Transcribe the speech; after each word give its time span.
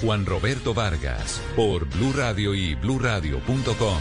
Juan 0.00 0.24
Roberto 0.24 0.72
Vargas 0.72 1.42
por 1.54 1.86
Blue 1.86 2.12
Radio 2.14 2.54
y 2.54 2.74
bluradio.com. 2.74 3.98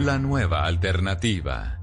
La 0.00 0.18
nueva 0.18 0.64
alternativa. 0.64 1.77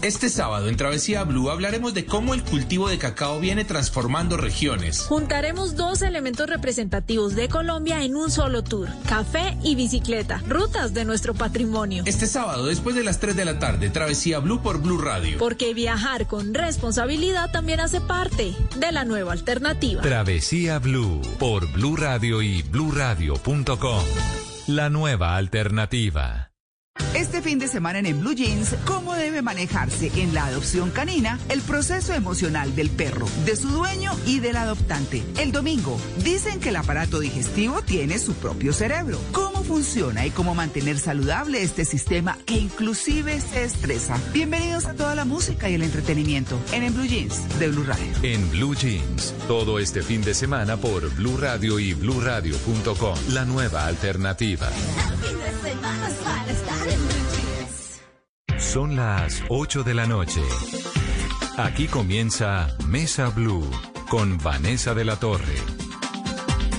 Este 0.00 0.28
sábado 0.28 0.68
en 0.68 0.76
Travesía 0.76 1.24
Blue 1.24 1.50
hablaremos 1.50 1.92
de 1.92 2.06
cómo 2.06 2.32
el 2.32 2.42
cultivo 2.44 2.88
de 2.88 2.98
cacao 2.98 3.40
viene 3.40 3.64
transformando 3.64 4.36
regiones. 4.36 5.00
Juntaremos 5.00 5.74
dos 5.74 6.02
elementos 6.02 6.48
representativos 6.48 7.34
de 7.34 7.48
Colombia 7.48 8.02
en 8.04 8.14
un 8.14 8.30
solo 8.30 8.62
tour, 8.62 8.88
café 9.08 9.58
y 9.62 9.74
bicicleta, 9.74 10.42
rutas 10.46 10.94
de 10.94 11.04
nuestro 11.04 11.34
patrimonio. 11.34 12.04
Este 12.06 12.26
sábado 12.26 12.66
después 12.66 12.94
de 12.94 13.04
las 13.04 13.18
3 13.18 13.36
de 13.36 13.44
la 13.44 13.58
tarde, 13.58 13.90
Travesía 13.90 14.38
Blue 14.38 14.62
por 14.62 14.80
Blue 14.80 14.98
Radio. 14.98 15.36
Porque 15.38 15.74
viajar 15.74 16.26
con 16.26 16.54
responsabilidad 16.54 17.50
también 17.50 17.80
hace 17.80 18.00
parte 18.00 18.54
de 18.76 18.92
la 18.92 19.04
nueva 19.04 19.32
alternativa. 19.32 20.00
Travesía 20.00 20.78
Blue 20.78 21.20
por 21.38 21.70
Blue 21.72 21.96
Radio 21.96 22.40
y 22.40 22.62
bluradio.com. 22.62 24.04
La 24.68 24.90
nueva 24.90 25.36
alternativa. 25.36 26.47
Este 27.14 27.42
fin 27.42 27.58
de 27.58 27.68
semana 27.68 27.98
en, 27.98 28.20
Blue 28.20 28.34
Jeans, 28.34 28.74
¿cómo 28.86 29.14
debe 29.14 29.42
manejarse 29.42 30.10
en 30.16 30.34
la 30.34 30.46
adopción 30.46 30.90
canina 30.90 31.38
el 31.48 31.62
proceso 31.62 32.12
emocional 32.14 32.74
del 32.76 32.90
perro, 32.90 33.26
de 33.44 33.56
su 33.56 33.68
dueño 33.68 34.12
y 34.26 34.40
del 34.40 34.56
adoptante? 34.56 35.22
El 35.38 35.52
domingo, 35.52 35.98
dicen 36.22 36.60
que 36.60 36.68
el 36.68 36.76
aparato 36.76 37.18
digestivo 37.18 37.82
tiene 37.82 38.18
su 38.18 38.34
propio 38.34 38.72
cerebro. 38.72 39.18
¿Cómo 39.32 39.64
funciona 39.64 40.26
y 40.26 40.30
cómo 40.30 40.54
mantener 40.54 40.98
saludable 40.98 41.62
este 41.62 41.84
sistema 41.84 42.38
que 42.46 42.54
inclusive 42.54 43.40
se 43.40 43.64
estresa? 43.64 44.16
Bienvenidos 44.32 44.86
a 44.86 44.94
toda 44.94 45.14
la 45.14 45.24
música 45.24 45.68
y 45.68 45.74
el 45.74 45.82
entretenimiento 45.82 46.58
en, 46.72 46.82
en 46.82 46.94
Blue 46.94 47.06
Jeans 47.06 47.58
de 47.58 47.68
Blue 47.68 47.84
Radio. 47.84 48.06
En 48.22 48.50
Blue 48.50 48.74
Jeans, 48.74 49.34
todo 49.46 49.78
este 49.78 50.02
fin 50.02 50.22
de 50.22 50.34
semana 50.34 50.76
por 50.76 51.08
Blue 51.14 51.36
Radio 51.36 51.78
y 51.78 51.94
bluradio.com. 51.94 53.16
La 53.30 53.44
nueva 53.44 53.86
alternativa. 53.86 54.68
Son 58.58 58.96
las 58.96 59.44
8 59.48 59.84
de 59.84 59.94
la 59.94 60.06
noche. 60.06 60.42
Aquí 61.56 61.86
comienza 61.86 62.68
Mesa 62.88 63.30
Blue 63.30 63.64
con 64.10 64.36
Vanessa 64.38 64.94
de 64.94 65.04
la 65.04 65.16
Torre. 65.16 65.54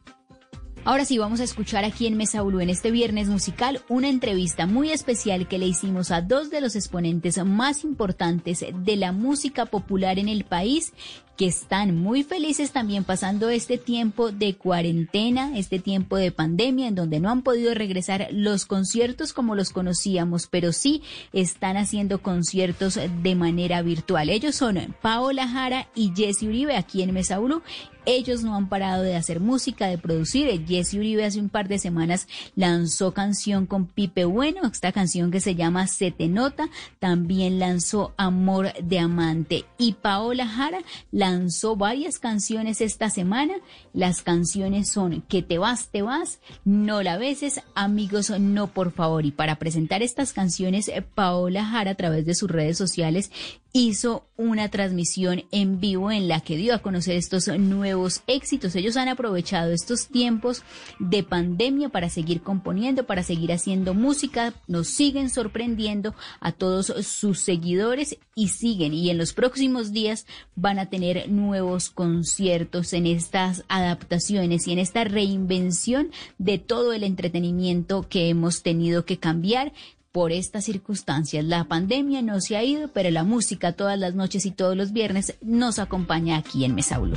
Ahora 0.83 1.05
sí, 1.05 1.19
vamos 1.19 1.41
a 1.41 1.45
escuchar 1.45 1.85
aquí 1.85 2.07
en 2.07 2.17
Mesa 2.17 2.43
Ulu 2.43 2.61
en 2.61 2.71
este 2.71 2.91
viernes 2.91 3.29
musical 3.29 3.83
una 3.91 4.09
entrevista 4.09 4.67
muy 4.67 4.91
especial 4.93 5.47
que 5.47 5.59
le 5.59 5.67
hicimos 5.67 6.11
a 6.11 6.23
dos 6.23 6.49
de 6.49 6.63
los 6.63 6.75
exponentes 6.75 7.45
más 7.45 7.85
importantes 7.85 8.65
de 8.75 8.97
la 8.97 9.13
música 9.13 9.67
popular 9.67 10.19
en 10.19 10.29
el 10.29 10.45
país 10.45 10.95
que 11.41 11.47
están 11.47 11.97
muy 11.97 12.23
felices 12.23 12.71
también 12.71 13.03
pasando 13.03 13.49
este 13.49 13.79
tiempo 13.79 14.31
de 14.31 14.57
cuarentena, 14.57 15.57
este 15.57 15.79
tiempo 15.79 16.19
de 16.19 16.33
pandemia 16.33 16.87
en 16.87 16.95
donde 16.95 17.19
no 17.19 17.31
han 17.31 17.41
podido 17.41 17.73
regresar 17.73 18.29
los 18.31 18.67
conciertos 18.67 19.33
como 19.33 19.55
los 19.55 19.71
conocíamos, 19.71 20.49
pero 20.49 20.75
sí 20.75 21.01
están 21.33 21.79
haciendo 21.79 22.21
conciertos 22.21 23.01
de 23.23 23.35
manera 23.37 23.81
virtual. 23.81 24.29
Ellos 24.29 24.55
son 24.55 24.95
Paola 25.01 25.49
Jara 25.49 25.89
y 25.95 26.13
Jesse 26.15 26.43
Uribe 26.43 26.77
aquí 26.77 27.01
en 27.01 27.15
Mesa 27.15 27.41
Ulu 27.41 27.63
ellos 28.07 28.43
no 28.43 28.57
han 28.57 28.69
parado 28.69 29.03
de 29.03 29.17
hacer 29.17 29.41
música, 29.41 29.87
de 29.87 29.99
producir. 29.99 30.67
Jesse 30.67 30.95
Uribe 30.95 31.25
hace 31.25 31.39
un 31.39 31.49
par 31.49 31.69
de 31.69 31.79
semanas 31.79 32.29
lanzó 32.57 33.13
canción 33.13 33.67
con 33.67 33.87
Pipe 33.87 34.25
Bueno, 34.25 34.63
esta 34.65 34.93
canción 34.93 35.31
que 35.31 35.41
se 35.41 35.55
llama 35.55 35.87
Se 35.87 36.11
te 36.11 36.29
nota. 36.29 36.69
También 36.99 37.59
lanzó 37.59 38.15
Amor 38.17 38.73
de 38.83 38.99
Amante. 38.99 39.65
Y 39.79 39.93
Paola 39.95 40.47
Jara 40.47 40.81
la 41.13 41.30
lanzó 41.31 41.77
varias 41.77 42.19
canciones 42.19 42.81
esta 42.81 43.11
semana. 43.11 43.55
Las 43.93 44.23
canciones 44.23 44.89
son 44.89 45.23
Que 45.23 45.43
te 45.43 45.59
vas, 45.59 45.89
te 45.89 46.03
vas, 46.03 46.41
No 46.65 47.03
la 47.03 47.19
beses, 47.19 47.61
Amigos, 47.75 48.31
no 48.31 48.69
por 48.69 48.93
favor. 48.93 49.25
Y 49.25 49.31
para 49.31 49.59
presentar 49.59 50.03
estas 50.03 50.33
canciones, 50.33 50.91
Paola 51.15 51.65
Jara 51.65 51.93
a 51.93 51.95
través 51.95 52.27
de 52.27 52.35
sus 52.35 52.51
redes 52.51 52.77
sociales 52.77 53.31
hizo 53.73 54.27
una 54.37 54.69
transmisión 54.69 55.45
en 55.53 55.81
vivo 55.81 56.11
en 56.11 56.27
la 56.27 56.41
que 56.41 56.57
dio 56.57 56.75
a 56.75 56.79
conocer 56.79 57.17
estos 57.17 57.47
nuevos 57.49 58.23
éxitos. 58.27 58.75
Ellos 58.75 58.97
han 58.97 59.09
aprovechado 59.09 59.71
estos 59.73 60.09
tiempos 60.09 60.63
de 60.99 61.23
pandemia 61.23 61.91
para 61.91 62.09
seguir 62.09 62.43
componiendo, 62.43 63.07
para 63.07 63.23
seguir 63.23 63.53
haciendo 63.53 63.95
música, 63.95 64.55
nos 64.67 64.89
siguen 64.89 65.31
sorprendiendo 65.31 66.15
a 66.41 66.53
todos 66.53 66.87
sus 67.07 67.41
seguidores 67.41 68.17
y 68.35 68.49
siguen 68.49 68.95
y 68.95 69.11
en 69.11 69.19
los 69.19 69.35
próximos 69.35 69.93
días 69.93 70.27
van 70.57 70.79
a 70.79 70.87
tener 70.87 71.29
nuevos 71.29 71.91
conciertos 71.91 72.93
en 72.93 73.07
estas 73.07 73.65
adaptaciones 73.69 74.67
y 74.67 74.73
en 74.73 74.79
esta 74.79 75.05
reinvención 75.05 76.11
de 76.39 76.59
todo 76.59 76.93
el 76.93 77.05
entretenimiento 77.05 78.07
que 78.09 78.29
hemos 78.29 78.63
tenido 78.63 79.05
que 79.05 79.19
cambiar 79.19 79.73
por 80.13 80.33
estas 80.33 80.65
circunstancias. 80.65 81.45
La 81.45 81.65
pandemia 81.65 82.23
no 82.23 82.41
se 82.41 82.57
ha 82.57 82.65
ido, 82.65 82.89
pero 82.89 83.11
la 83.11 83.25
música 83.25 83.73
todas 83.73 83.99
las 83.99 84.15
noches 84.15 84.47
y 84.47 84.51
todos 84.51 84.77
los 84.77 84.93
viernes 84.93 85.37
nos 85.41 85.79
acompaña 85.79 86.37
aquí 86.37 86.65
en 86.65 86.75
Mesaulo. 86.75 87.17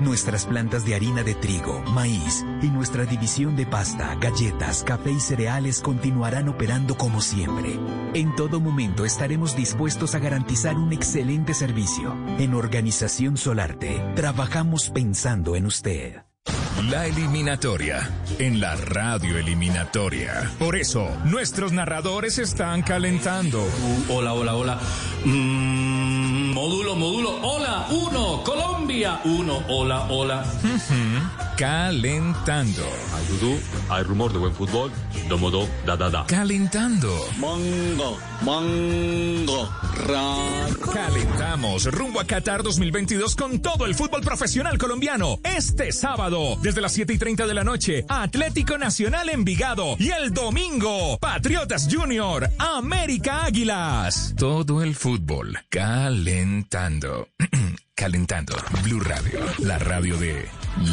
Nuestras 0.00 0.46
plantas 0.46 0.84
de 0.84 0.94
harina 0.94 1.22
de 1.22 1.34
trigo, 1.34 1.82
maíz 1.92 2.44
y 2.62 2.68
nuestra 2.68 3.04
división 3.04 3.56
de 3.56 3.66
pasta, 3.66 4.14
galletas, 4.16 4.82
café 4.84 5.12
y 5.12 5.20
cereales 5.20 5.80
continuarán 5.80 6.48
operando 6.48 6.96
como 6.96 7.20
siempre. 7.20 7.78
En 8.14 8.34
todo 8.34 8.60
momento 8.60 9.04
estaremos 9.04 9.56
dispuestos 9.56 10.14
a 10.14 10.18
garantizar 10.18 10.76
un 10.76 10.92
excelente 10.92 11.54
servicio. 11.54 12.16
En 12.38 12.54
Organización 12.54 13.36
Solarte, 13.36 14.02
trabajamos 14.14 14.90
pensando 14.90 15.56
en 15.56 15.66
usted. 15.66 16.22
La 16.90 17.06
eliminatoria 17.06 18.10
en 18.38 18.60
la 18.60 18.74
radio 18.74 19.38
eliminatoria. 19.38 20.50
Por 20.58 20.74
eso, 20.74 21.08
nuestros 21.24 21.72
narradores 21.72 22.38
están 22.38 22.82
calentando. 22.82 23.64
hola, 24.08 24.32
hola, 24.32 24.56
hola. 24.56 24.80
Mm, 25.24 25.91
módulo, 26.52 26.94
módulo. 26.94 27.38
Hola, 27.42 27.86
uno. 27.90 28.42
Colombia, 28.44 29.20
uno. 29.24 29.62
Hola, 29.68 30.06
hola. 30.08 30.44
Calentando. 31.62 32.82
Hay 33.14 33.24
dudú, 33.26 33.56
hay 33.88 34.02
rumor 34.02 34.32
de 34.32 34.38
buen 34.40 34.52
fútbol. 34.52 34.90
Domodo, 35.28 35.68
da, 35.86 35.96
da, 35.96 36.10
da. 36.10 36.26
Calentando. 36.26 37.08
Mango, 37.38 38.18
mango, 38.40 39.70
ra. 40.08 40.66
Calentamos 40.92 41.84
rumbo 41.84 42.18
a 42.18 42.24
Qatar 42.24 42.64
2022 42.64 43.36
con 43.36 43.62
todo 43.62 43.86
el 43.86 43.94
fútbol 43.94 44.22
profesional 44.22 44.76
colombiano. 44.76 45.38
Este 45.44 45.92
sábado, 45.92 46.56
desde 46.60 46.80
las 46.80 46.94
7 46.94 47.12
y 47.12 47.18
30 47.18 47.46
de 47.46 47.54
la 47.54 47.62
noche, 47.62 48.06
Atlético 48.08 48.76
Nacional 48.76 49.28
Envigado. 49.28 49.94
Y 50.00 50.10
el 50.10 50.34
domingo, 50.34 51.16
Patriotas 51.20 51.86
Junior, 51.88 52.50
América 52.58 53.44
Águilas. 53.44 54.34
Todo 54.36 54.82
el 54.82 54.96
fútbol 54.96 55.56
calentando. 55.68 57.28
calentando. 58.02 58.56
Blue 58.82 58.98
Radio, 58.98 59.38
la 59.60 59.78
radio 59.78 60.16
de 60.16 60.48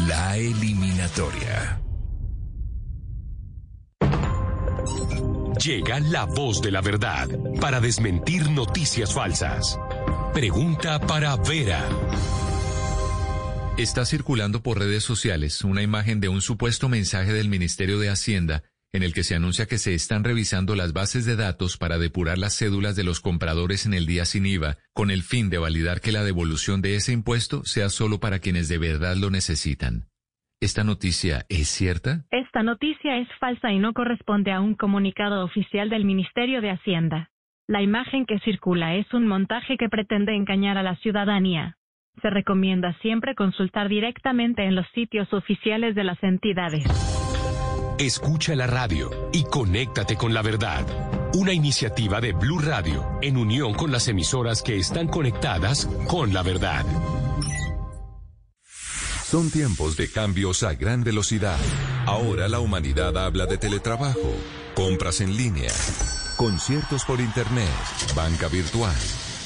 la 0.06 0.36
eliminatoria. 0.36 1.82
Llega 5.60 5.98
la 5.98 6.26
voz 6.26 6.62
de 6.62 6.70
la 6.70 6.80
verdad 6.80 7.28
para 7.60 7.80
desmentir 7.80 8.48
noticias 8.52 9.12
falsas. 9.12 9.76
Pregunta 10.32 11.00
para 11.00 11.34
Vera. 11.34 11.84
Está 13.76 14.04
circulando 14.04 14.62
por 14.62 14.78
redes 14.78 15.02
sociales 15.02 15.64
una 15.64 15.82
imagen 15.82 16.20
de 16.20 16.28
un 16.28 16.40
supuesto 16.40 16.88
mensaje 16.88 17.32
del 17.32 17.48
Ministerio 17.48 17.98
de 17.98 18.08
Hacienda 18.08 18.62
en 18.92 19.02
el 19.02 19.14
que 19.14 19.22
se 19.22 19.34
anuncia 19.34 19.66
que 19.66 19.78
se 19.78 19.94
están 19.94 20.24
revisando 20.24 20.74
las 20.74 20.92
bases 20.92 21.24
de 21.24 21.36
datos 21.36 21.76
para 21.76 21.98
depurar 21.98 22.38
las 22.38 22.58
cédulas 22.58 22.96
de 22.96 23.04
los 23.04 23.20
compradores 23.20 23.86
en 23.86 23.94
el 23.94 24.06
día 24.06 24.24
sin 24.24 24.46
IVA, 24.46 24.78
con 24.92 25.10
el 25.10 25.22
fin 25.22 25.48
de 25.48 25.58
validar 25.58 26.00
que 26.00 26.12
la 26.12 26.24
devolución 26.24 26.82
de 26.82 26.96
ese 26.96 27.12
impuesto 27.12 27.64
sea 27.64 27.88
solo 27.88 28.18
para 28.18 28.40
quienes 28.40 28.68
de 28.68 28.78
verdad 28.78 29.16
lo 29.16 29.30
necesitan. 29.30 30.06
¿Esta 30.60 30.84
noticia 30.84 31.46
es 31.48 31.68
cierta? 31.68 32.26
Esta 32.30 32.62
noticia 32.62 33.16
es 33.16 33.28
falsa 33.38 33.72
y 33.72 33.78
no 33.78 33.94
corresponde 33.94 34.52
a 34.52 34.60
un 34.60 34.74
comunicado 34.74 35.42
oficial 35.44 35.88
del 35.88 36.04
Ministerio 36.04 36.60
de 36.60 36.70
Hacienda. 36.70 37.30
La 37.66 37.82
imagen 37.82 38.26
que 38.26 38.40
circula 38.40 38.96
es 38.96 39.06
un 39.14 39.26
montaje 39.26 39.76
que 39.78 39.88
pretende 39.88 40.34
engañar 40.34 40.76
a 40.76 40.82
la 40.82 40.96
ciudadanía. 40.96 41.78
Se 42.20 42.28
recomienda 42.28 42.92
siempre 43.00 43.34
consultar 43.34 43.88
directamente 43.88 44.64
en 44.64 44.74
los 44.74 44.86
sitios 44.94 45.32
oficiales 45.32 45.94
de 45.94 46.04
las 46.04 46.22
entidades. 46.22 46.84
Escucha 48.00 48.56
la 48.56 48.66
radio 48.66 49.28
y 49.30 49.44
conéctate 49.44 50.16
con 50.16 50.32
la 50.32 50.40
verdad. 50.40 50.86
Una 51.34 51.52
iniciativa 51.52 52.18
de 52.18 52.32
Blue 52.32 52.58
Radio 52.58 53.06
en 53.20 53.36
unión 53.36 53.74
con 53.74 53.92
las 53.92 54.08
emisoras 54.08 54.62
que 54.62 54.78
están 54.78 55.06
conectadas 55.06 55.86
con 56.08 56.32
la 56.32 56.42
verdad. 56.42 56.86
Son 59.22 59.50
tiempos 59.50 59.98
de 59.98 60.10
cambios 60.10 60.62
a 60.62 60.72
gran 60.72 61.04
velocidad. 61.04 61.58
Ahora 62.06 62.48
la 62.48 62.60
humanidad 62.60 63.18
habla 63.18 63.44
de 63.44 63.58
teletrabajo, 63.58 64.34
compras 64.74 65.20
en 65.20 65.36
línea, 65.36 65.70
conciertos 66.38 67.04
por 67.04 67.20
internet, 67.20 67.68
banca 68.16 68.48
virtual, 68.48 68.96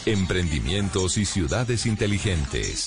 emprendimientos 0.07 1.19
y 1.19 1.25
ciudades 1.25 1.87
inteligentes. 1.87 2.87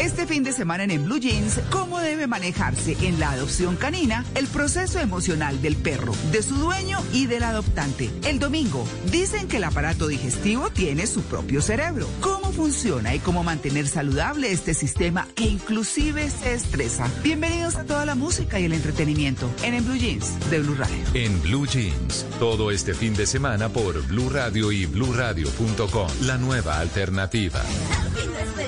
Este 0.00 0.26
fin 0.26 0.42
de 0.42 0.52
semana 0.52 0.84
en, 0.84 1.04
Blue 1.04 1.18
Jeans, 1.18 1.60
¿cómo 1.70 2.00
debe 2.00 2.26
manejarse 2.26 2.96
en 3.02 3.20
la 3.20 3.30
adopción 3.30 3.76
canina 3.76 4.24
el 4.34 4.46
proceso 4.46 4.98
emocional 4.98 5.62
del 5.62 5.76
perro, 5.76 6.12
de 6.32 6.42
su 6.42 6.56
dueño 6.56 6.98
y 7.12 7.26
del 7.26 7.44
adoptante? 7.44 8.10
El 8.24 8.38
domingo, 8.38 8.84
dicen 9.10 9.46
que 9.46 9.58
el 9.58 9.64
aparato 9.64 10.08
digestivo 10.08 10.70
tiene 10.70 11.06
su 11.06 11.22
propio 11.22 11.62
cerebro. 11.62 12.08
¿Cómo 12.20 12.48
funciona 12.58 13.14
y 13.14 13.20
cómo 13.20 13.44
mantener 13.44 13.86
saludable 13.86 14.50
este 14.50 14.74
sistema 14.74 15.28
que 15.36 15.44
inclusive 15.44 16.28
se 16.28 16.54
estresa. 16.54 17.08
Bienvenidos 17.22 17.76
a 17.76 17.84
toda 17.84 18.04
la 18.04 18.16
música 18.16 18.58
y 18.58 18.64
el 18.64 18.72
entretenimiento 18.72 19.48
en, 19.62 19.74
en 19.74 19.84
Blue 19.84 19.96
Jeans 19.96 20.50
de 20.50 20.58
Blue 20.58 20.74
Radio. 20.74 20.98
En 21.14 21.40
Blue 21.40 21.66
Jeans, 21.66 22.26
todo 22.40 22.72
este 22.72 22.94
fin 22.94 23.14
de 23.14 23.28
semana 23.28 23.68
por 23.68 24.04
Blue 24.08 24.28
Radio 24.28 24.72
y 24.72 24.86
bluradio.com, 24.86 26.08
la 26.22 26.36
nueva 26.36 26.80
alternativa. 26.80 27.62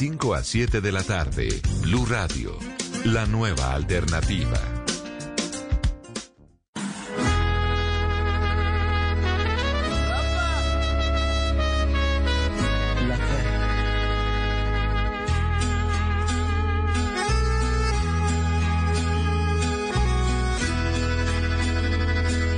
5 0.01 0.33
a 0.33 0.43
7 0.43 0.81
de 0.81 0.91
la 0.91 1.03
tarde, 1.03 1.61
Blue 1.83 2.07
Radio, 2.07 2.57
la 3.05 3.27
nueva 3.27 3.75
alternativa. 3.75 4.59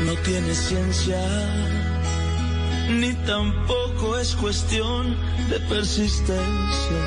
No 0.06 0.16
tiene 0.24 0.56
ciencia, 0.56 1.20
tampoco 3.26 4.18
es 4.18 4.36
cuestión 4.36 5.16
de 5.50 5.60
persistencia. 5.62 7.02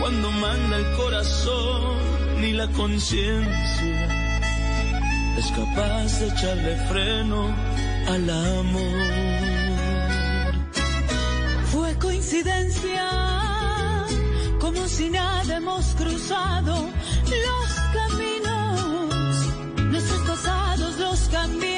Cuando 0.00 0.30
manda 0.30 0.76
el 0.76 0.96
corazón, 0.96 1.96
ni 2.40 2.52
la 2.52 2.68
conciencia 2.68 4.24
es 5.38 5.46
capaz 5.50 6.20
de 6.20 6.28
echarle 6.28 6.76
freno 6.88 7.54
al 8.08 8.30
amor. 8.30 9.24
Fue 11.72 11.98
coincidencia, 11.98 13.10
como 14.60 14.86
si 14.86 15.10
nada 15.10 15.56
hemos 15.56 15.86
cruzado 15.94 16.88
los 17.46 17.68
caminos. 17.94 19.36
Nuestros 19.90 20.20
pasados 20.20 20.98
los 20.98 21.20
cambiamos 21.28 21.73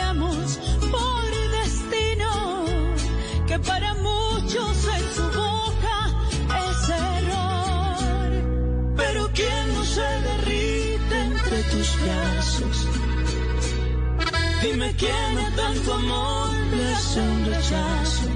que 3.57 3.63
para 3.65 3.95
muchos 3.95 4.89
en 4.97 5.15
su 5.15 5.23
boca 5.23 5.99
es 6.69 6.89
error. 6.89 8.37
Pero 8.97 9.31
¿quién 9.35 9.75
no 9.75 9.85
se 9.85 10.09
derrite 10.29 11.23
entre 11.23 11.63
tus 11.71 11.89
brazos? 12.03 12.89
Dime 14.63 14.95
quién 14.97 15.39
a 15.39 15.57
tanto 15.57 15.95
amor 15.95 16.51
le 16.77 16.95
hace 16.95 17.21
un 17.21 17.47
rechazo. 17.47 18.29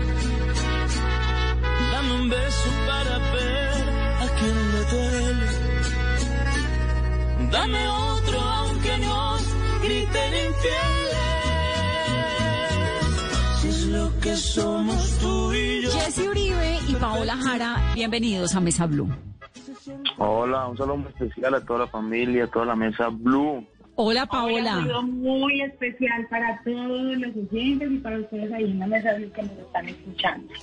Dame 1.92 2.14
un 2.14 2.28
beso 2.30 2.70
para 2.86 3.18
ver 3.34 3.84
a 4.24 4.26
quien 4.38 4.72
le 4.72 4.82
duele. 4.92 5.48
Dame 7.50 7.88
que 14.30 14.36
somos 14.36 15.18
tú 15.18 15.52
y 15.52 15.82
yo. 15.82 15.90
Jesse 15.90 16.28
Uribe 16.28 16.78
y 16.88 16.94
Paola 16.94 17.36
Jara, 17.36 17.92
bienvenidos 17.94 18.54
a 18.54 18.60
Mesa 18.60 18.86
Blue. 18.86 19.08
Hola, 20.18 20.68
un 20.68 20.76
saludo 20.76 20.98
muy 20.98 21.08
especial 21.08 21.54
a 21.54 21.64
toda 21.64 21.80
la 21.80 21.86
familia, 21.88 22.44
a 22.44 22.46
toda 22.46 22.66
la 22.66 22.76
mesa 22.76 23.08
Blue. 23.08 23.66
Hola 23.96 24.26
Paola. 24.26 24.76
Un 24.76 24.82
saludo 24.82 25.02
muy 25.02 25.62
especial 25.62 26.28
para 26.30 26.62
todos 26.62 27.16
los 27.16 27.36
oyentes 27.36 27.90
y 27.90 27.98
para 27.98 28.20
ustedes 28.20 28.52
ahí 28.52 28.70
en 28.70 28.78
la 28.78 28.86
mesa 28.86 29.14
Blue 29.14 29.32
que 29.32 29.42
nos 29.42 29.52
están 29.52 29.88
escuchando. 29.88 30.54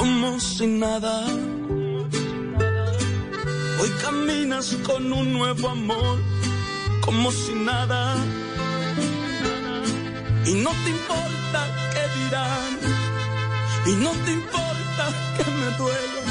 Como 0.00 0.40
si 0.40 0.66
nada. 0.66 1.26
Hoy 3.80 3.90
caminas 4.02 4.74
con 4.86 5.12
un 5.12 5.34
nuevo 5.34 5.68
amor, 5.68 6.18
como 7.02 7.30
si 7.30 7.52
nada. 7.52 8.16
Y 10.46 10.54
no 10.54 10.70
te 10.70 10.90
importa 10.90 11.60
qué 11.92 12.04
dirán, 12.18 12.78
y 13.88 13.92
no 14.02 14.10
te 14.24 14.32
importa 14.32 15.04
que 15.36 15.44
me 15.50 15.70
duela, 15.76 16.22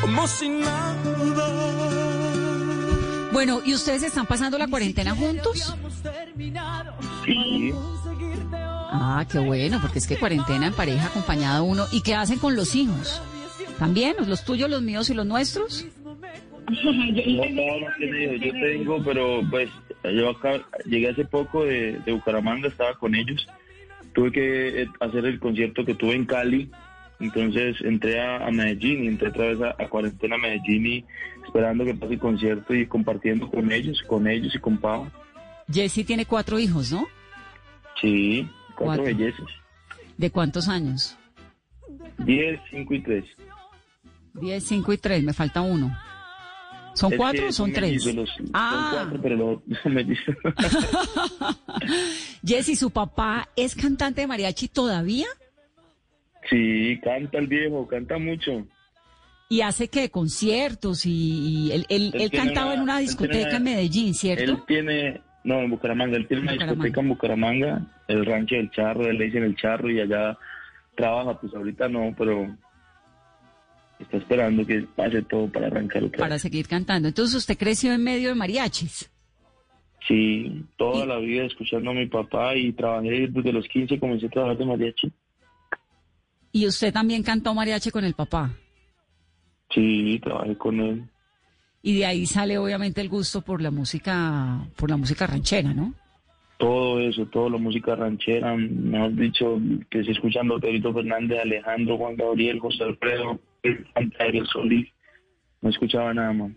como 0.00 0.26
si 0.26 0.48
nada. 0.48 0.96
Bueno, 3.30 3.60
¿y 3.62 3.74
ustedes 3.74 4.04
están 4.04 4.24
pasando 4.24 4.56
la 4.56 4.68
cuarentena 4.68 5.14
juntos? 5.14 5.74
Sí. 7.26 7.74
Ah, 8.96 9.26
qué 9.28 9.40
bueno, 9.40 9.80
porque 9.82 9.98
es 9.98 10.06
que 10.06 10.16
cuarentena 10.16 10.68
en 10.68 10.72
pareja 10.72 11.08
acompañada 11.08 11.62
uno. 11.62 11.86
¿Y 11.90 12.00
qué 12.00 12.14
hacen 12.14 12.38
con 12.38 12.54
los 12.54 12.76
hijos? 12.76 13.20
¿También? 13.76 14.14
¿Los 14.28 14.44
tuyos, 14.44 14.70
los 14.70 14.82
míos 14.82 15.10
y 15.10 15.14
los 15.14 15.26
nuestros? 15.26 15.84
No, 16.68 16.92
no, 16.92 17.80
no 17.80 17.86
tiene 17.98 18.24
hijos. 18.24 18.40
Yo 18.40 18.52
tengo, 18.52 19.04
pero 19.04 19.40
pues 19.50 19.68
yo 20.04 20.30
acá 20.30 20.64
llegué 20.84 21.08
hace 21.08 21.24
poco 21.24 21.64
de, 21.64 21.98
de 22.06 22.12
Bucaramanga, 22.12 22.68
estaba 22.68 22.94
con 22.94 23.16
ellos. 23.16 23.48
Tuve 24.12 24.30
que 24.30 24.82
eh, 24.82 24.88
hacer 25.00 25.26
el 25.26 25.40
concierto 25.40 25.84
que 25.84 25.94
tuve 25.94 26.14
en 26.14 26.24
Cali. 26.24 26.70
Entonces 27.18 27.76
entré 27.80 28.20
a, 28.20 28.46
a 28.46 28.50
Medellín 28.52 29.02
y 29.04 29.08
entré 29.08 29.28
otra 29.30 29.46
vez 29.46 29.60
a, 29.60 29.70
a 29.82 29.88
cuarentena 29.88 30.36
a 30.36 30.38
Medellín 30.38 30.86
y 30.86 31.04
esperando 31.44 31.84
que 31.84 31.94
pase 31.94 32.12
el 32.12 32.20
concierto 32.20 32.72
y 32.72 32.86
compartiendo 32.86 33.50
con 33.50 33.72
ellos, 33.72 34.00
con 34.06 34.28
ellos 34.28 34.54
y 34.54 34.60
con 34.60 34.78
Pau. 34.78 35.10
Jessy 35.68 36.04
tiene 36.04 36.26
cuatro 36.26 36.60
hijos, 36.60 36.92
¿no? 36.92 37.08
Sí, 38.00 38.48
cuatro, 38.74 39.02
Cuatro. 39.02 39.04
bellezas. 39.04 39.46
¿De 40.16 40.30
cuántos 40.30 40.68
años? 40.68 41.16
Diez, 42.18 42.60
cinco 42.70 42.94
y 42.94 43.02
tres. 43.02 43.24
Diez, 44.34 44.64
cinco 44.64 44.92
y 44.92 44.98
tres, 44.98 45.22
me 45.22 45.32
falta 45.32 45.60
uno. 45.60 45.96
¿Son 46.94 47.12
Es 47.12 47.18
cuatro 47.18 47.48
o 47.48 47.52
son 47.52 47.72
tres? 47.72 48.04
los- 48.14 48.30
Ah. 48.52 48.70
Son 48.72 48.90
cuatro, 49.00 49.22
pero 49.22 49.62
son 49.82 49.94
mellizos. 49.94 50.34
Jessy, 52.44 52.76
¿su 52.76 52.90
papá 52.90 53.48
es 53.56 53.74
cantante 53.74 54.20
de 54.20 54.26
mariachi 54.26 54.68
todavía? 54.68 55.26
sí, 56.50 57.00
canta 57.02 57.38
el 57.38 57.46
viejo, 57.46 57.86
canta 57.88 58.18
mucho. 58.18 58.66
¿Y 59.48 59.62
hace 59.62 59.88
qué? 59.88 60.10
¿Conciertos? 60.10 61.06
Y, 61.06 61.68
y 61.68 61.72
él, 61.72 61.86
él- 61.88 62.10
Él 62.14 62.20
él 62.22 62.30
cantaba 62.30 62.66
una- 62.66 62.74
en 62.74 62.80
una 62.82 62.98
él 63.00 63.06
discoteca 63.06 63.48
una- 63.48 63.56
en 63.56 63.62
Medellín, 63.62 64.08
Él 64.08 64.14
¿cierto? 64.14 64.64
tiene, 64.66 65.22
no, 65.44 65.60
en 65.60 65.70
Bucaramanga, 65.70 66.16
él 66.16 66.26
tiene 66.26 66.42
una 66.42 66.52
discoteca 66.52 67.00
en 67.00 67.08
Bucaramanga, 67.08 67.86
el 68.08 68.24
rancho 68.26 68.54
del 68.56 68.70
charro, 68.70 69.06
él 69.06 69.18
le 69.18 69.26
dicen 69.26 69.44
el 69.44 69.56
charro 69.56 69.90
y 69.90 70.00
allá 70.00 70.36
trabaja, 70.96 71.38
pues 71.38 71.54
ahorita 71.54 71.88
no, 71.88 72.14
pero 72.16 72.46
está 73.98 74.16
esperando 74.16 74.66
que 74.66 74.82
pase 74.96 75.22
todo 75.22 75.48
para 75.50 75.66
arrancar 75.66 76.04
otra 76.04 76.18
Para 76.18 76.34
vez. 76.36 76.42
seguir 76.42 76.66
cantando. 76.66 77.08
Entonces 77.08 77.36
usted 77.36 77.56
creció 77.58 77.92
en 77.92 78.02
medio 78.02 78.30
de 78.30 78.34
mariachis. 78.34 79.10
Sí, 80.06 80.64
toda 80.76 81.06
la 81.06 81.18
vida 81.18 81.44
escuchando 81.44 81.90
a 81.90 81.94
mi 81.94 82.06
papá 82.06 82.54
y 82.56 82.72
trabajé 82.72 83.28
desde 83.28 83.52
los 83.52 83.66
15, 83.68 83.98
comencé 83.98 84.26
a 84.26 84.30
trabajar 84.30 84.58
de 84.58 84.66
mariachi. 84.66 85.12
Y 86.52 86.66
usted 86.66 86.92
también 86.92 87.22
cantó 87.22 87.54
mariachi 87.54 87.90
con 87.90 88.04
el 88.04 88.14
papá. 88.14 88.50
Sí, 89.70 90.20
trabajé 90.22 90.56
con 90.56 90.80
él. 90.80 91.04
Y 91.86 91.98
de 91.98 92.06
ahí 92.06 92.24
sale 92.24 92.56
obviamente 92.56 93.02
el 93.02 93.10
gusto 93.10 93.42
por 93.42 93.60
la 93.60 93.70
música, 93.70 94.66
por 94.74 94.88
la 94.88 94.96
música 94.96 95.26
ranchera, 95.26 95.74
¿no? 95.74 95.92
Todo 96.56 96.98
eso, 96.98 97.26
toda 97.26 97.50
la 97.50 97.58
música 97.58 97.94
ranchera, 97.94 98.56
mejor 98.56 99.14
dicho, 99.14 99.60
que 99.90 100.02
se 100.02 100.12
escuchando 100.12 100.58
Pedrito 100.58 100.94
Fernández, 100.94 101.40
Alejandro, 101.42 101.98
Juan 101.98 102.16
Gabriel, 102.16 102.58
José 102.58 102.84
Alfredo, 102.84 103.38
Ariel 104.18 104.46
Solís, 104.46 104.88
no 105.60 105.68
escuchaba 105.68 106.14
nada 106.14 106.32
más. 106.32 106.52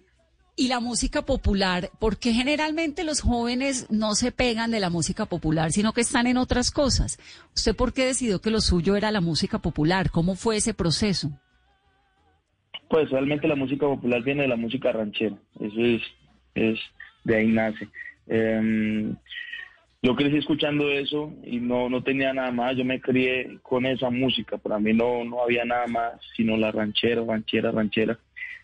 Y 0.56 0.70
la 0.70 0.80
música 0.80 1.24
popular, 1.24 1.90
porque 2.00 2.32
generalmente 2.32 3.04
los 3.04 3.20
jóvenes 3.20 3.88
no 3.90 4.16
se 4.16 4.32
pegan 4.32 4.72
de 4.72 4.80
la 4.80 4.90
música 4.90 5.26
popular, 5.26 5.74
sino 5.74 5.92
que 5.92 6.02
están 6.02 6.28
en 6.28 6.38
otras 6.38 6.72
cosas. 6.72 7.20
¿Usted 7.54 7.76
por 7.76 7.92
qué 7.92 8.06
decidió 8.06 8.40
que 8.40 8.50
lo 8.50 8.62
suyo 8.62 8.96
era 8.96 9.12
la 9.12 9.20
música 9.20 9.60
popular? 9.60 10.10
¿Cómo 10.10 10.36
fue 10.36 10.56
ese 10.56 10.74
proceso? 10.74 11.38
Pues 12.90 13.10
realmente 13.10 13.48
la 13.48 13.56
música 13.56 13.86
popular 13.86 14.24
viene 14.24 14.44
de 14.44 14.48
la 14.48 14.56
música 14.56 14.92
ranchera, 14.92 15.36
eso 15.60 15.82
es, 15.82 16.02
es 16.56 16.80
de 17.24 17.36
ahí 17.36 17.48
nace. 17.48 17.88
Em, 18.28 19.16
yo 20.02 20.16
crecí 20.16 20.38
escuchando 20.38 20.90
eso 20.90 21.34
y 21.44 21.58
no, 21.60 21.90
no 21.90 22.04
tenía 22.04 22.32
nada 22.34 22.52
más, 22.52 22.78
yo 22.78 22.86
me 22.86 23.02
crié 23.02 23.60
con 23.62 23.86
esa 23.86 24.10
música, 24.10 24.58
para 24.58 24.80
mí 24.80 24.94
no, 24.94 25.26
no 25.26 25.42
había 25.42 25.66
nada 25.66 25.88
más 25.88 26.14
sino 26.36 26.56
la 26.56 26.72
ranchera, 26.72 27.24
ranchera, 27.26 27.72
ranchera. 27.72 28.18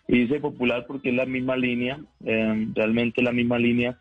Y 0.08 0.20
dice 0.20 0.40
popular 0.40 0.86
porque 0.88 1.10
es 1.10 1.16
la 1.16 1.26
misma 1.26 1.58
línea, 1.58 2.00
em, 2.24 2.74
realmente 2.74 3.22
la 3.22 3.32
misma 3.32 3.58
línea. 3.58 3.98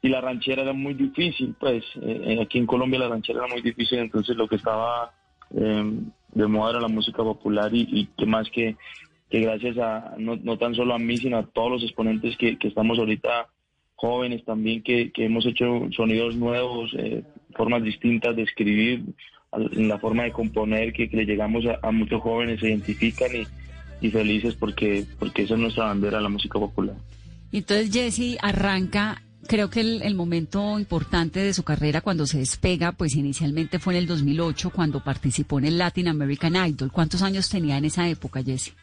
Y 0.00 0.08
la 0.08 0.20
ranchera 0.20 0.62
era 0.62 0.72
muy 0.72 0.94
difícil, 0.94 1.54
pues 1.60 1.84
eh, 2.00 2.38
aquí 2.42 2.58
en 2.58 2.66
Colombia 2.66 2.98
la 2.98 3.08
ranchera 3.08 3.44
era 3.44 3.52
muy 3.52 3.62
difícil, 3.62 3.98
entonces 3.98 4.34
lo 4.36 4.48
que 4.48 4.56
estaba 4.56 5.12
em, 5.54 6.10
de 6.32 6.46
moda 6.46 6.70
era 6.70 6.80
la 6.80 6.88
música 6.88 7.22
popular 7.22 7.72
y, 7.72 7.86
y 7.88 8.06
que 8.16 8.26
más 8.26 8.50
que 8.50 8.76
que 9.32 9.40
gracias 9.40 9.78
a, 9.78 10.14
no, 10.18 10.36
no, 10.36 10.58
tan 10.58 10.74
solo 10.74 10.92
a 10.92 10.98
mí, 10.98 11.16
sino 11.16 11.38
a 11.38 11.46
todos 11.46 11.70
los 11.70 11.82
exponentes 11.82 12.36
que, 12.36 12.58
que 12.58 12.68
estamos 12.68 12.98
ahorita 12.98 13.48
jóvenes 13.94 14.44
también, 14.44 14.82
que, 14.82 15.10
que 15.10 15.24
hemos 15.24 15.46
hecho 15.46 15.88
sonidos 15.96 16.36
nuevos, 16.36 16.90
eh, 16.98 17.22
formas 17.56 17.82
distintas 17.82 18.36
de 18.36 18.42
escribir, 18.42 19.04
la 19.72 19.98
forma 19.98 20.24
de 20.24 20.32
componer, 20.32 20.92
que, 20.92 21.08
que 21.08 21.16
le 21.16 21.24
llegamos 21.24 21.64
a, 21.82 21.90
muchos 21.92 22.20
jóvenes, 22.20 22.60
se 22.60 22.68
identifican 22.68 23.30
y, 23.34 24.06
y, 24.06 24.10
felices 24.10 24.54
porque, 24.54 25.06
porque 25.18 25.44
esa 25.44 25.54
es 25.54 25.60
nuestra 25.60 25.86
bandera, 25.86 26.20
la 26.20 26.28
música 26.28 26.58
popular. 26.58 26.96
Entonces, 27.52 27.90
Jesse, 27.90 28.36
arranca 28.42 29.22
creo 29.48 29.70
que 29.70 29.80
el, 29.80 30.02
el, 30.02 30.14
momento 30.14 30.78
importante 30.78 31.40
de 31.40 31.54
su 31.54 31.62
carrera 31.62 32.02
cuando 32.02 32.26
se 32.26 32.36
despega, 32.36 32.92
pues 32.92 33.16
inicialmente 33.16 33.78
fue 33.78 33.94
en 33.94 34.00
el 34.00 34.06
2008 34.06 34.68
cuando 34.68 35.02
participó 35.02 35.58
en 35.58 35.64
el 35.64 35.78
Latin 35.78 36.08
American 36.08 36.54
Idol. 36.54 36.92
¿Cuántos 36.92 37.22
años 37.22 37.48
tenía 37.48 37.78
en 37.78 37.86
esa 37.86 38.06
época, 38.10 38.42
Jesse? 38.42 38.74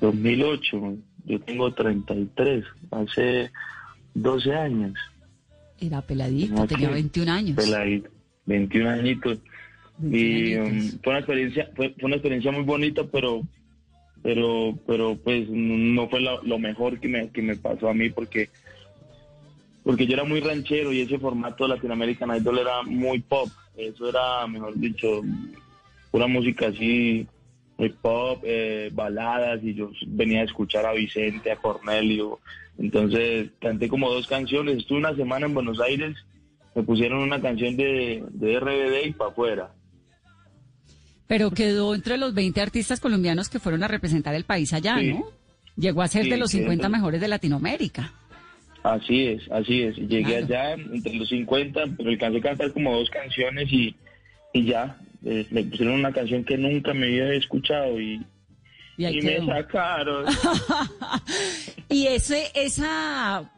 2008, 0.00 0.96
yo 1.26 1.40
tengo 1.40 1.72
33, 1.72 2.64
hace 2.90 3.50
12 4.14 4.54
años. 4.54 4.94
Era 5.78 6.02
peladito, 6.02 6.66
tenía 6.66 6.90
21 6.90 7.32
años. 7.32 7.56
Peladito, 7.56 8.10
21 8.46 8.90
añitos. 8.90 9.38
y 10.02 10.54
um, 10.56 10.90
fue 11.02 11.12
una 11.12 11.18
experiencia, 11.18 11.70
fue, 11.74 11.90
fue, 11.98 12.06
una 12.06 12.16
experiencia 12.16 12.52
muy 12.52 12.64
bonita, 12.64 13.04
pero, 13.04 13.42
pero, 14.22 14.78
pero 14.86 15.16
pues 15.16 15.48
no 15.48 16.08
fue 16.08 16.20
lo, 16.20 16.42
lo, 16.42 16.58
mejor 16.58 17.00
que 17.00 17.08
me, 17.08 17.30
que 17.30 17.42
me 17.42 17.56
pasó 17.56 17.88
a 17.88 17.94
mí 17.94 18.10
porque, 18.10 18.50
porque 19.82 20.06
yo 20.06 20.14
era 20.14 20.24
muy 20.24 20.40
ranchero 20.40 20.92
y 20.92 21.00
ese 21.00 21.18
formato 21.18 21.64
de 21.64 21.74
Latinoamerican 21.74 22.36
Idol 22.36 22.58
era 22.58 22.82
muy 22.82 23.20
pop. 23.20 23.48
Eso 23.76 24.08
era, 24.08 24.46
mejor 24.46 24.78
dicho, 24.78 25.22
una 26.12 26.26
música 26.26 26.66
así 26.68 27.26
hip 27.80 27.96
pop, 28.00 28.42
eh, 28.44 28.90
baladas, 28.92 29.62
y 29.62 29.74
yo 29.74 29.90
venía 30.06 30.42
a 30.42 30.44
escuchar 30.44 30.86
a 30.86 30.92
Vicente, 30.92 31.50
a 31.50 31.56
Cornelio. 31.56 32.38
Entonces 32.78 33.50
canté 33.60 33.88
como 33.88 34.10
dos 34.10 34.26
canciones. 34.26 34.78
Estuve 34.78 34.98
una 34.98 35.14
semana 35.16 35.46
en 35.46 35.54
Buenos 35.54 35.80
Aires, 35.80 36.16
me 36.74 36.82
pusieron 36.82 37.20
una 37.20 37.40
canción 37.40 37.76
de, 37.76 38.24
de 38.30 38.60
RBD 38.60 39.06
y 39.06 39.12
para 39.12 39.30
afuera. 39.30 39.70
Pero 41.26 41.50
quedó 41.52 41.94
entre 41.94 42.18
los 42.18 42.34
20 42.34 42.60
artistas 42.60 42.98
colombianos 43.00 43.48
que 43.48 43.60
fueron 43.60 43.84
a 43.84 43.88
representar 43.88 44.34
el 44.34 44.44
país 44.44 44.72
allá, 44.72 45.00
¿no? 45.00 45.26
Llegó 45.76 46.02
a 46.02 46.08
ser 46.08 46.26
de 46.26 46.36
los 46.36 46.50
50 46.50 46.88
mejores 46.88 47.20
de 47.20 47.28
Latinoamérica. 47.28 48.12
Así 48.82 49.26
es, 49.26 49.50
así 49.50 49.82
es. 49.82 49.96
Llegué 49.96 50.38
allá 50.38 50.72
entre 50.72 51.14
los 51.14 51.28
50, 51.28 51.84
pero 51.96 52.10
alcancé 52.10 52.38
a 52.38 52.42
cantar 52.42 52.72
como 52.72 52.96
dos 52.96 53.10
canciones 53.10 53.70
y, 53.70 53.94
y 54.52 54.64
ya, 54.64 54.98
eh, 55.24 55.46
me 55.50 55.64
pusieron 55.64 55.94
una 55.94 56.12
canción 56.12 56.44
que 56.44 56.56
nunca 56.56 56.94
me 56.94 57.06
había 57.06 57.34
escuchado 57.34 58.00
y, 58.00 58.24
y, 58.96 59.20
me 59.22 59.44
sacaron. 59.44 60.26
y 61.88 62.06
ese, 62.06 62.46
esa, 62.54 63.50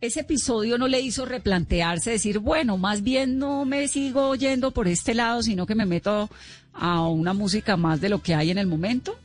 ese 0.00 0.20
episodio 0.20 0.78
no 0.78 0.86
le 0.86 1.00
hizo 1.00 1.24
replantearse, 1.24 2.12
decir, 2.12 2.38
bueno, 2.38 2.78
más 2.78 3.02
bien 3.02 3.38
no 3.38 3.64
me 3.64 3.88
sigo 3.88 4.34
yendo 4.34 4.70
por 4.70 4.86
este 4.86 5.14
lado, 5.14 5.42
sino 5.42 5.66
que 5.66 5.74
me 5.74 5.86
meto 5.86 6.28
a 6.72 7.08
una 7.08 7.32
música 7.32 7.76
más 7.76 8.00
de 8.00 8.08
lo 8.08 8.22
que 8.22 8.34
hay 8.34 8.50
en 8.50 8.58
el 8.58 8.66
momento. 8.66 9.18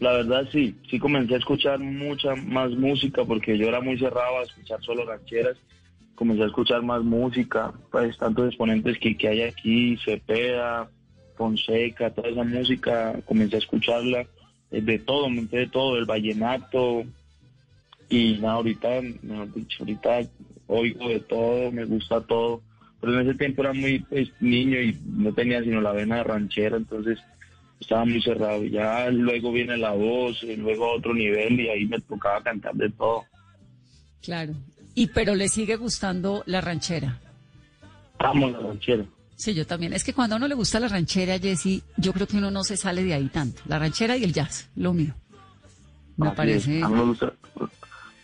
La 0.00 0.12
verdad 0.12 0.48
sí, 0.50 0.74
sí 0.90 0.98
comencé 0.98 1.34
a 1.34 1.38
escuchar 1.38 1.78
mucha 1.78 2.34
más 2.34 2.70
música 2.70 3.24
porque 3.24 3.56
yo 3.56 3.68
era 3.68 3.80
muy 3.80 3.98
cerrado 3.98 4.38
a 4.38 4.42
escuchar 4.42 4.82
solo 4.82 5.04
rancheras 5.04 5.56
comencé 6.14 6.44
a 6.44 6.46
escuchar 6.46 6.82
más 6.82 7.02
música, 7.02 7.72
pues 7.90 8.16
tantos 8.18 8.46
exponentes 8.48 8.98
que, 8.98 9.16
que 9.16 9.28
hay 9.28 9.42
aquí, 9.42 9.96
Cepeda, 10.04 10.88
Fonseca, 11.42 12.10
toda 12.10 12.28
esa 12.28 12.44
música, 12.44 13.20
comencé 13.24 13.56
a 13.56 13.58
escucharla, 13.58 14.26
eh, 14.70 14.80
de 14.80 14.98
todo, 14.98 15.28
me 15.28 15.42
de 15.42 15.66
todo, 15.66 15.98
el 15.98 16.04
vallenato, 16.04 17.04
y 18.08 18.34
nada, 18.34 18.54
ahorita, 18.54 18.88
mejor 19.22 19.52
dicho, 19.54 19.76
ahorita 19.80 20.20
oigo 20.66 21.08
de 21.08 21.20
todo, 21.20 21.72
me 21.72 21.84
gusta 21.84 22.20
todo, 22.20 22.62
pero 23.00 23.14
en 23.14 23.28
ese 23.28 23.38
tiempo 23.38 23.62
era 23.62 23.72
muy 23.72 23.98
pues, 24.00 24.30
niño 24.40 24.80
y 24.80 24.96
no 25.04 25.32
tenía 25.32 25.62
sino 25.62 25.80
la 25.80 25.92
vena 25.92 26.16
de 26.16 26.24
ranchera, 26.24 26.76
entonces 26.76 27.18
estaba 27.80 28.04
muy 28.04 28.22
cerrado. 28.22 28.62
Ya 28.64 29.10
luego 29.10 29.50
viene 29.50 29.76
la 29.76 29.92
voz, 29.92 30.42
y 30.42 30.56
luego 30.56 30.86
a 30.86 30.96
otro 30.96 31.12
nivel 31.12 31.58
y 31.58 31.68
ahí 31.68 31.86
me 31.86 32.00
tocaba 32.00 32.42
cantar 32.42 32.74
de 32.74 32.90
todo. 32.90 33.24
Claro. 34.22 34.52
Y 34.94 35.08
pero 35.08 35.34
le 35.34 35.48
sigue 35.48 35.76
gustando 35.76 36.42
la 36.46 36.60
ranchera. 36.60 37.18
Amo 38.18 38.50
la 38.50 38.58
ranchera. 38.60 39.04
Sí, 39.42 39.54
yo 39.54 39.66
también. 39.66 39.92
Es 39.92 40.04
que 40.04 40.14
cuando 40.14 40.36
a 40.36 40.38
uno 40.38 40.46
le 40.46 40.54
gusta 40.54 40.78
la 40.78 40.86
ranchera, 40.86 41.36
Jessy, 41.36 41.82
yo 41.96 42.12
creo 42.12 42.28
que 42.28 42.36
uno 42.36 42.52
no 42.52 42.62
se 42.62 42.76
sale 42.76 43.02
de 43.02 43.12
ahí 43.12 43.26
tanto. 43.26 43.60
La 43.66 43.76
ranchera 43.76 44.16
y 44.16 44.22
el 44.22 44.32
jazz, 44.32 44.70
lo 44.76 44.92
mío. 44.92 45.16
Me 46.16 46.30
parece. 46.30 46.80
A 46.80 46.88
mí 46.88 46.94
me, 46.94 47.06
gusta, 47.06 47.32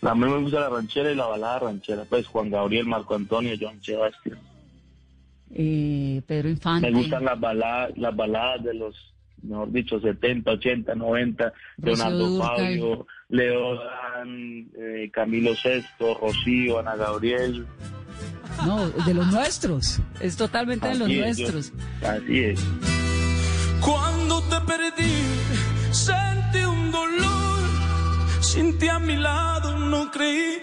a 0.01 0.15
mí 0.15 0.21
me 0.21 0.37
gusta 0.37 0.61
la 0.61 0.69
ranchera 0.69 1.11
y 1.11 1.15
la 1.15 1.25
balada 1.25 1.59
ranchera. 1.59 2.05
Pues 2.05 2.25
Juan 2.25 2.49
Gabriel, 2.49 2.85
Marco 2.85 3.15
Antonio, 3.15 3.53
John 3.59 3.83
Sebastián. 3.83 4.39
Eh, 5.51 6.21
Pedro 6.25 6.47
Infante. 6.47 6.89
Me 6.89 6.97
gustan 6.97 7.25
las 7.25 7.37
baladas, 7.37 7.97
las 7.97 8.15
baladas 8.15 8.63
de 8.63 8.73
los, 8.75 8.95
mejor 9.41 9.73
dicho, 9.73 9.99
70, 9.99 10.51
80, 10.51 10.95
90. 10.95 11.53
Leonardo 11.83 12.41
Fabio, 12.41 13.07
Leo 13.27 13.75
Dan, 13.75 14.69
eh, 14.73 15.09
Camilo 15.11 15.53
Sesto, 15.53 16.17
Rocío, 16.17 16.79
Ana 16.79 16.95
Gabriel. 16.95 17.65
No, 18.65 18.89
de 18.89 19.13
los 19.13 19.27
nuestros. 19.27 19.99
Es 20.19 20.35
totalmente 20.35 20.87
de 20.87 20.95
los 20.95 21.09
nuestros. 21.09 21.71
así 22.01 22.39
es. 22.39 22.59
Cuando 23.79 24.41
te 24.43 24.59
perdí, 24.61 25.13
sentí 25.91 26.59
un 26.59 26.91
dolor. 26.91 27.59
Sin 28.41 28.77
ti 28.77 28.87
a 28.87 28.99
mi 28.99 29.15
lado 29.15 29.77
no 29.77 30.11
creí 30.11 30.61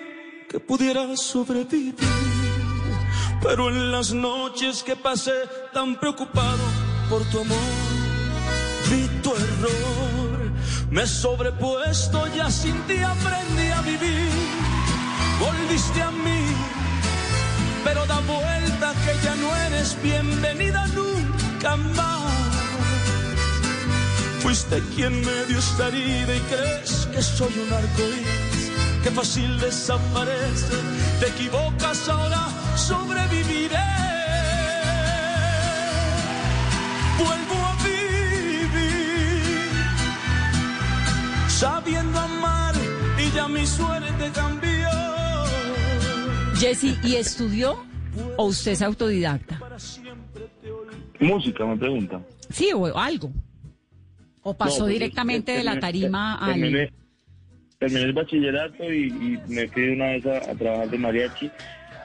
que 0.49 0.61
pudiera 0.61 1.17
sobrevivir. 1.17 1.95
Pero 3.43 3.69
en 3.69 3.93
las 3.93 4.13
noches 4.13 4.83
que 4.83 4.97
pasé 4.97 5.33
tan 5.73 5.99
preocupado 5.99 6.65
por 7.09 7.23
tu 7.31 7.41
amor, 7.41 7.57
vi 8.91 9.09
tu 9.23 9.31
error. 9.31 10.53
Me 10.91 11.03
he 11.03 11.07
sobrepuesto, 11.07 12.27
ya 12.35 12.51
sin 12.51 12.75
ti 12.83 12.99
aprendí 12.99 13.69
a 13.71 13.81
vivir. 13.83 14.31
Volviste 15.39 16.03
a 16.03 16.11
mí 16.11 16.76
pero 17.87 18.05
da 18.07 18.19
vuelta 18.19 18.93
que 19.05 19.13
ya 19.25 19.35
no 19.37 19.49
eres 19.69 19.97
bienvenida 20.03 20.89
nunca 20.89 21.77
más. 21.77 22.33
Fuiste 24.43 24.83
quien 24.95 25.13
me 25.21 25.39
dio 25.47 25.59
esta 25.61 25.87
herida 25.87 26.35
y 26.35 26.41
crees 26.51 27.07
que 27.13 27.23
soy 27.23 27.55
un 27.65 27.73
arcoíris, 27.73 28.73
que 29.05 29.11
fácil 29.13 29.61
desaparece. 29.61 30.77
Te 31.21 31.29
equivocas 31.29 32.09
ahora, 32.09 32.49
sobreviviré. 32.75 33.93
Vuelvo 37.23 37.57
a 37.71 37.75
vivir, 37.85 39.71
sabiendo 41.49 42.19
amar 42.19 42.75
y 43.17 43.31
ya 43.31 43.47
mi 43.47 43.65
suerte 43.65 44.33
cambió. 44.35 44.56
Jesse, 46.59 46.97
¿y 47.05 47.17
estudió 47.17 47.77
o 48.37 48.47
usted 48.47 48.73
es 48.73 48.83
autodidacta? 48.83 49.61
Música, 51.21 51.65
me 51.67 51.77
pregunta. 51.77 52.21
Sí, 52.51 52.71
o 52.75 52.87
algo. 52.99 53.31
¿O 54.43 54.55
pasó 54.57 54.79
No, 54.81 54.85
pues, 54.85 54.93
directamente 54.95 55.53
de 55.53 55.65
la 55.65 55.79
tarima 55.79 56.37
al...? 56.37 56.55
terminé, 56.61 56.93
terminé 57.79 58.03
el 58.03 58.13
bachillerato 58.13 58.85
y, 58.93 59.07
y 59.09 59.39
me 59.53 59.69
fui 59.69 59.89
una 59.91 60.07
vez 60.07 60.27
a, 60.27 60.51
a 60.51 60.55
trabajar 60.55 60.91
de 60.91 60.99
mariachi. 60.99 61.51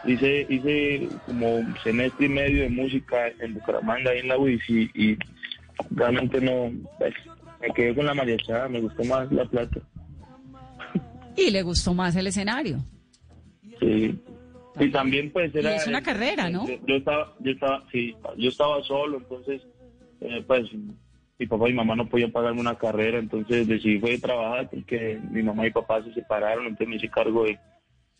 Hice, 0.05 0.47
hice 0.49 1.07
como 1.27 1.57
un 1.57 1.75
semestre 1.83 2.25
y 2.25 2.29
medio 2.29 2.63
de 2.63 2.69
música 2.69 3.27
en 3.39 3.53
Bucaramanga, 3.53 4.09
ahí 4.11 4.19
en 4.19 4.27
la 4.29 4.37
UIS, 4.37 4.69
y, 4.69 4.89
y 4.95 5.17
realmente 5.91 6.41
no, 6.41 6.71
pues, 6.97 7.13
me 7.61 7.67
quedé 7.75 7.93
con 7.93 8.07
la 8.07 8.15
mariachada, 8.15 8.67
me 8.67 8.81
gustó 8.81 9.03
más 9.03 9.31
la 9.31 9.45
plata. 9.45 9.79
Y 11.37 11.51
le 11.51 11.61
gustó 11.61 11.93
más 11.93 12.15
el 12.15 12.27
escenario. 12.27 12.83
Sí. 13.79 14.19
Y 14.79 14.89
también 14.89 15.31
pues 15.31 15.53
era... 15.53 15.73
Y 15.73 15.75
es 15.75 15.87
una 15.87 16.01
carrera, 16.01 16.49
¿no? 16.49 16.67
Yo, 16.67 16.75
yo 16.85 16.95
estaba, 16.95 17.33
yo 17.39 17.51
estaba, 17.51 17.83
sí, 17.91 18.15
yo 18.37 18.49
estaba 18.49 18.81
solo, 18.83 19.17
entonces, 19.17 19.61
eh, 20.21 20.43
pues, 20.47 20.69
mi 21.37 21.47
papá 21.47 21.67
y 21.67 21.71
mi 21.71 21.77
mamá 21.77 21.95
no 21.95 22.07
podían 22.07 22.31
pagarme 22.31 22.61
una 22.61 22.77
carrera, 22.77 23.17
entonces 23.17 23.67
decidí 23.67 23.99
fue 23.99 24.17
trabajar 24.19 24.69
porque 24.69 25.19
mi 25.31 25.41
mamá 25.41 25.65
y 25.67 25.71
papá 25.71 26.03
se 26.03 26.13
separaron, 26.13 26.67
entonces 26.67 26.87
me 26.87 26.95
hice 26.97 27.09
cargo 27.09 27.43
de 27.43 27.57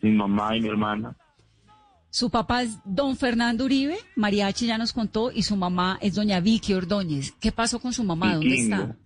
mi 0.00 0.10
mamá 0.10 0.56
y 0.56 0.60
mi 0.60 0.68
hermana. 0.68 1.16
Su 2.10 2.30
papá 2.30 2.62
es 2.62 2.78
don 2.84 3.16
Fernando 3.16 3.64
Uribe, 3.64 3.96
Mariachi 4.16 4.66
ya 4.66 4.76
nos 4.76 4.92
contó, 4.92 5.30
y 5.32 5.44
su 5.44 5.56
mamá 5.56 5.98
es 6.02 6.14
doña 6.14 6.40
Vicky 6.40 6.74
Ordóñez. 6.74 7.32
¿Qué 7.40 7.52
pasó 7.52 7.80
con 7.80 7.92
su 7.92 8.04
mamá? 8.04 8.34
¿Dónde 8.34 8.54
está? 8.54 8.96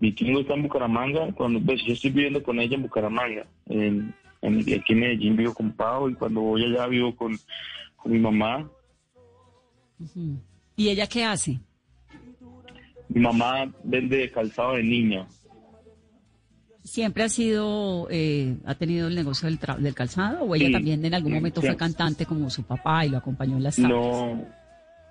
Vikingo 0.00 0.40
está 0.40 0.54
en 0.54 0.62
Bucaramanga, 0.62 1.32
cuando, 1.32 1.60
pues 1.60 1.82
yo 1.84 1.92
estoy 1.92 2.10
viviendo 2.10 2.42
con 2.42 2.58
ella 2.60 2.76
en 2.76 2.82
Bucaramanga, 2.82 3.46
en, 3.66 4.14
en- 4.42 4.60
aquí 4.60 4.92
en 4.92 5.00
Medellín 5.00 5.36
vivo 5.36 5.54
con 5.54 5.72
Pau 5.72 6.08
y 6.10 6.14
cuando 6.14 6.40
voy 6.40 6.64
allá 6.64 6.86
vivo 6.86 7.14
con, 7.16 7.36
con 7.96 8.12
mi 8.12 8.18
mamá. 8.18 8.68
¿Y 10.76 10.88
ella 10.88 11.06
qué 11.06 11.24
hace? 11.24 11.60
Mi 13.08 13.20
mamá 13.20 13.72
vende 13.84 14.30
calzado 14.30 14.74
de 14.74 14.82
niña. 14.82 15.26
¿Siempre 16.82 17.22
ha 17.22 17.28
sido, 17.28 18.08
eh, 18.10 18.56
ha 18.64 18.74
tenido 18.74 19.06
el 19.06 19.14
negocio 19.14 19.46
del, 19.48 19.60
tra- 19.60 19.76
del 19.78 19.94
calzado 19.94 20.42
o 20.44 20.54
ella 20.56 20.66
Sí, 20.66 20.72
también 20.72 21.04
en 21.04 21.14
algún 21.14 21.32
momento 21.32 21.60
sí. 21.60 21.68
fue 21.68 21.76
cantante 21.76 22.26
como 22.26 22.50
su 22.50 22.64
papá 22.64 23.06
y 23.06 23.10
lo 23.10 23.18
acompañó 23.18 23.56
en 23.56 23.62
las 23.62 23.76
tardes? 23.76 23.90
No, 23.90 24.44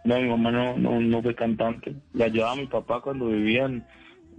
no, 0.03 0.19
mi 0.19 0.27
mamá 0.27 0.51
no, 0.51 0.77
no, 0.77 0.99
no 0.99 1.21
fue 1.21 1.33
cantante. 1.33 1.95
Le 2.13 2.25
ayudaba 2.25 2.51
a 2.53 2.55
mi 2.57 2.67
papá 2.67 2.99
cuando 3.01 3.27
vivían. 3.27 3.85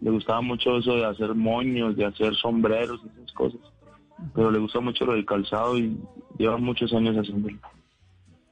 Le 0.03 0.11
gustaba 0.11 0.43
mucho 0.43 0.77
eso 0.77 0.97
de 0.97 1.07
hacer 1.07 1.35
moños, 1.35 1.97
de 1.97 2.05
hacer 2.05 2.35
sombreros 2.35 3.01
y 3.05 3.09
esas 3.23 3.33
cosas. 3.33 3.61
Pero 4.35 4.51
le 4.51 4.59
gusta 4.59 4.81
mucho 4.81 5.05
lo 5.05 5.15
del 5.15 5.27
calzado 5.27 5.79
y 5.79 5.97
lleva 6.39 6.57
muchos 6.57 6.93
años 6.93 7.17
haciéndolo. 7.17 7.59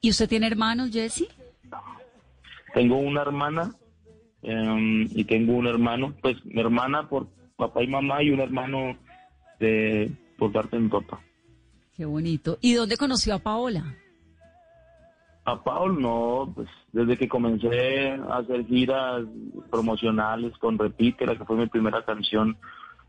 ¿Y 0.01 0.11
usted 0.11 0.29
tiene 0.29 0.47
hermanos, 0.47 0.91
Jesse? 0.91 1.29
Tengo 2.75 2.97
una 2.97 3.23
hermana 3.23 3.75
em, 4.43 5.09
y 5.11 5.25
tengo 5.25 5.55
un 5.55 5.67
hermano. 5.67 6.15
Pues 6.23 6.45
mi 6.45 6.61
hermana 6.61 7.09
por 7.09 7.29
papá 7.57 7.83
y 7.83 7.89
mamá 7.89 8.23
y 8.23 8.31
un 8.31 8.41
hermano 8.41 8.97
de 9.59 10.11
por 10.39 10.53
parte 10.53 10.77
de 10.77 10.83
mi 10.83 10.89
papá. 10.89 11.21
Qué 11.97 12.05
bonito. 12.07 12.59
¿Y 12.63 12.73
dónde 12.75 12.97
conoció 12.97 13.35
a 13.35 13.39
Paola? 13.39 13.95
A 15.45 15.63
Paul 15.63 16.01
no, 16.01 16.51
pues 16.55 16.69
desde 16.93 17.17
que 17.17 17.29
comencé 17.29 18.11
a 18.13 18.39
hacer 18.39 18.67
giras 18.67 19.25
promocionales 19.71 20.57
con 20.59 20.79
Repítela, 20.79 21.37
que 21.37 21.45
fue 21.45 21.57
mi 21.57 21.67
primera 21.67 22.05
canción 22.05 22.57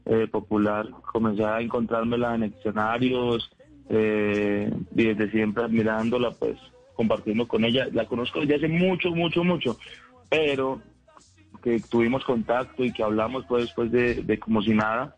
eh, 0.06 0.28
popular, 0.32 0.90
comencé 1.12 1.44
a 1.46 1.60
encontrármela 1.62 2.36
en 2.36 2.44
escenarios 2.44 3.50
eh, 3.90 4.72
y 4.96 5.04
desde 5.04 5.32
siempre 5.32 5.64
admirándola, 5.64 6.32
pues 6.32 6.58
compartiendo 6.96 7.48
con 7.48 7.64
ella. 7.66 7.88
La 7.94 8.06
conozco 8.06 8.40
desde 8.42 8.56
hace 8.56 8.68
mucho, 8.68 9.12
mucho, 9.12 9.44
mucho, 9.44 9.78
pero 10.30 10.82
que 11.64 11.80
tuvimos 11.80 12.24
contacto 12.26 12.84
y 12.84 12.92
que 12.92 13.04
hablamos 13.04 13.46
pues 13.48 13.66
después 13.66 13.92
de, 13.92 14.16
de 14.24 14.40
como 14.40 14.62
si 14.62 14.74
nada. 14.74 15.16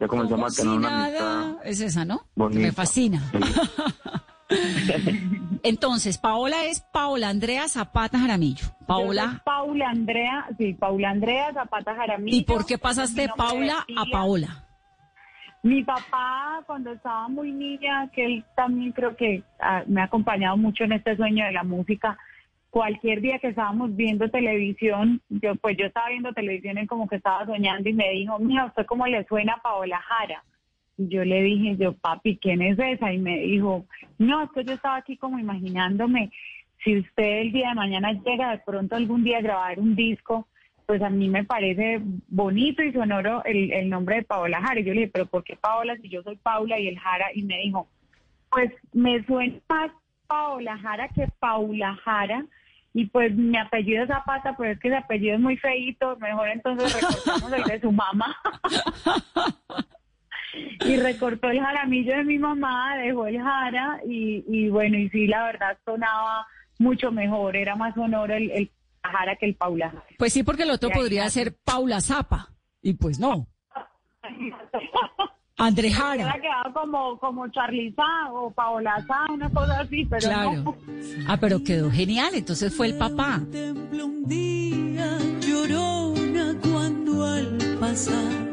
Ya 0.00 0.08
comenzamos 0.08 0.52
a 0.52 0.56
tener 0.62 0.72
Si 0.72 0.78
una 0.78 1.04
amistad. 1.04 1.56
es 1.64 1.80
esa, 1.80 2.04
¿no? 2.04 2.26
bonita. 2.34 2.60
Me 2.60 2.72
fascina. 2.72 3.22
Entonces, 5.62 6.18
Paola 6.18 6.64
es 6.64 6.80
Paola 6.92 7.28
Andrea 7.28 7.68
Zapata 7.68 8.18
Jaramillo. 8.18 8.66
Paola. 8.86 9.42
Paula 9.44 9.88
Andrea, 9.88 10.46
sí, 10.58 10.74
Paula 10.74 11.10
Andrea 11.10 11.52
Zapata 11.52 11.94
Jaramillo. 11.94 12.36
¿Y 12.36 12.42
por 12.42 12.66
qué 12.66 12.78
pasaste 12.78 13.22
de 13.22 13.28
Paula 13.28 13.86
a. 13.96 14.04
Paola? 14.10 14.64
Mi 15.62 15.82
papá, 15.82 16.62
cuando 16.66 16.92
estaba 16.92 17.26
muy 17.28 17.50
niña, 17.50 18.10
que 18.12 18.26
él 18.26 18.44
también 18.54 18.92
creo 18.92 19.16
que 19.16 19.42
ah, 19.58 19.82
me 19.86 20.02
ha 20.02 20.04
acompañado 20.04 20.58
mucho 20.58 20.84
en 20.84 20.92
este 20.92 21.16
sueño 21.16 21.46
de 21.46 21.52
la 21.52 21.64
música, 21.64 22.18
cualquier 22.68 23.22
día 23.22 23.38
que 23.38 23.48
estábamos 23.48 23.96
viendo 23.96 24.28
televisión, 24.28 25.22
yo 25.28 25.54
pues 25.54 25.76
yo 25.78 25.86
estaba 25.86 26.08
viendo 26.08 26.34
televisión 26.34 26.76
y 26.76 26.86
como 26.86 27.08
que 27.08 27.16
estaba 27.16 27.46
soñando 27.46 27.88
y 27.88 27.94
me 27.94 28.10
dijo, 28.10 28.38
mira, 28.40 28.66
¿usted 28.66 28.84
cómo 28.84 29.06
le 29.06 29.24
suena 29.26 29.54
a 29.54 29.62
Paola 29.62 30.00
Jara? 30.00 30.42
Y 30.96 31.08
yo 31.08 31.24
le 31.24 31.42
dije, 31.42 31.76
yo, 31.76 31.92
papi, 31.92 32.38
¿quién 32.38 32.62
es 32.62 32.78
esa? 32.78 33.12
Y 33.12 33.18
me 33.18 33.38
dijo, 33.40 33.86
no, 34.18 34.42
es 34.42 34.50
que 34.52 34.64
yo 34.64 34.74
estaba 34.74 34.96
aquí 34.96 35.16
como 35.16 35.38
imaginándome, 35.38 36.30
si 36.84 36.98
usted 36.98 37.40
el 37.40 37.52
día 37.52 37.70
de 37.70 37.74
mañana 37.74 38.12
llega 38.12 38.50
de 38.50 38.58
pronto 38.58 38.94
algún 38.94 39.24
día 39.24 39.38
a 39.38 39.42
grabar 39.42 39.80
un 39.80 39.96
disco, 39.96 40.46
pues 40.86 41.00
a 41.02 41.08
mí 41.10 41.28
me 41.28 41.44
parece 41.44 42.00
bonito 42.28 42.82
y 42.82 42.92
sonoro 42.92 43.42
el, 43.44 43.72
el 43.72 43.88
nombre 43.88 44.16
de 44.16 44.22
Paola 44.22 44.60
Jara. 44.60 44.80
Y 44.80 44.84
yo 44.84 44.92
le 44.92 45.00
dije, 45.00 45.12
pero 45.12 45.26
¿por 45.26 45.42
qué 45.42 45.56
Paola 45.56 45.96
si 45.96 46.08
yo 46.08 46.22
soy 46.22 46.36
Paula 46.36 46.78
y 46.78 46.88
el 46.88 46.98
Jara? 46.98 47.26
Y 47.34 47.42
me 47.42 47.58
dijo, 47.58 47.88
pues 48.50 48.70
me 48.92 49.24
suena 49.24 49.56
más 49.68 49.90
Paola 50.26 50.78
Jara 50.78 51.08
que 51.08 51.26
Paula 51.38 51.96
Jara. 52.04 52.44
Y 52.92 53.06
pues 53.06 53.34
mi 53.34 53.56
apellido 53.56 54.04
es 54.04 54.08
Zapata, 54.08 54.54
pero 54.56 54.72
es 54.72 54.78
que 54.78 54.88
ese 54.88 54.98
apellido 54.98 55.34
es 55.34 55.40
muy 55.40 55.56
feíto. 55.56 56.16
Mejor 56.18 56.48
entonces 56.48 56.94
recortamos 57.00 57.52
el 57.52 57.64
de 57.64 57.80
su 57.80 57.90
mamá. 57.90 58.36
y 60.84 60.96
recortó 60.96 61.50
el 61.50 61.60
jaramillo 61.60 62.16
de 62.16 62.24
mi 62.24 62.38
mamá, 62.38 62.96
dejó 62.98 63.26
el 63.26 63.40
jara 63.40 64.00
y, 64.06 64.44
y 64.48 64.68
bueno, 64.68 64.96
y 64.98 65.08
sí, 65.10 65.26
la 65.26 65.44
verdad 65.44 65.78
sonaba 65.84 66.46
mucho 66.78 67.10
mejor, 67.12 67.56
era 67.56 67.76
más 67.76 67.94
sonoro 67.94 68.34
el, 68.34 68.50
el 68.50 68.70
jara 69.02 69.36
que 69.36 69.46
el 69.46 69.54
Paula 69.54 69.90
Jara. 69.90 70.04
Pues 70.18 70.32
sí, 70.32 70.42
porque 70.42 70.62
el 70.64 70.70
otro 70.70 70.90
podría 70.90 71.28
ser 71.30 71.54
Paula 71.64 72.00
Zapa. 72.00 72.48
Y 72.82 72.94
pues 72.94 73.18
no. 73.18 73.46
André 75.56 75.90
Jara. 75.92 76.34
Quedado 76.40 76.72
como, 76.74 77.18
como 77.18 77.48
Charliza 77.48 78.02
o 78.32 78.50
Paola 78.50 79.02
Sá, 79.06 79.32
una 79.32 79.48
cosa 79.50 79.80
así, 79.80 80.04
pero 80.04 80.26
Claro. 80.28 80.52
no. 80.52 80.76
Ah, 81.28 81.36
pero 81.40 81.62
quedó 81.62 81.90
genial. 81.90 82.30
Entonces 82.34 82.74
fue 82.76 82.88
el 82.88 82.98
papá. 82.98 83.36
un 83.40 84.24
día 84.26 85.16
llorona 85.40 86.54
cuando 86.60 87.24
al 87.24 87.56
pasar 87.78 88.50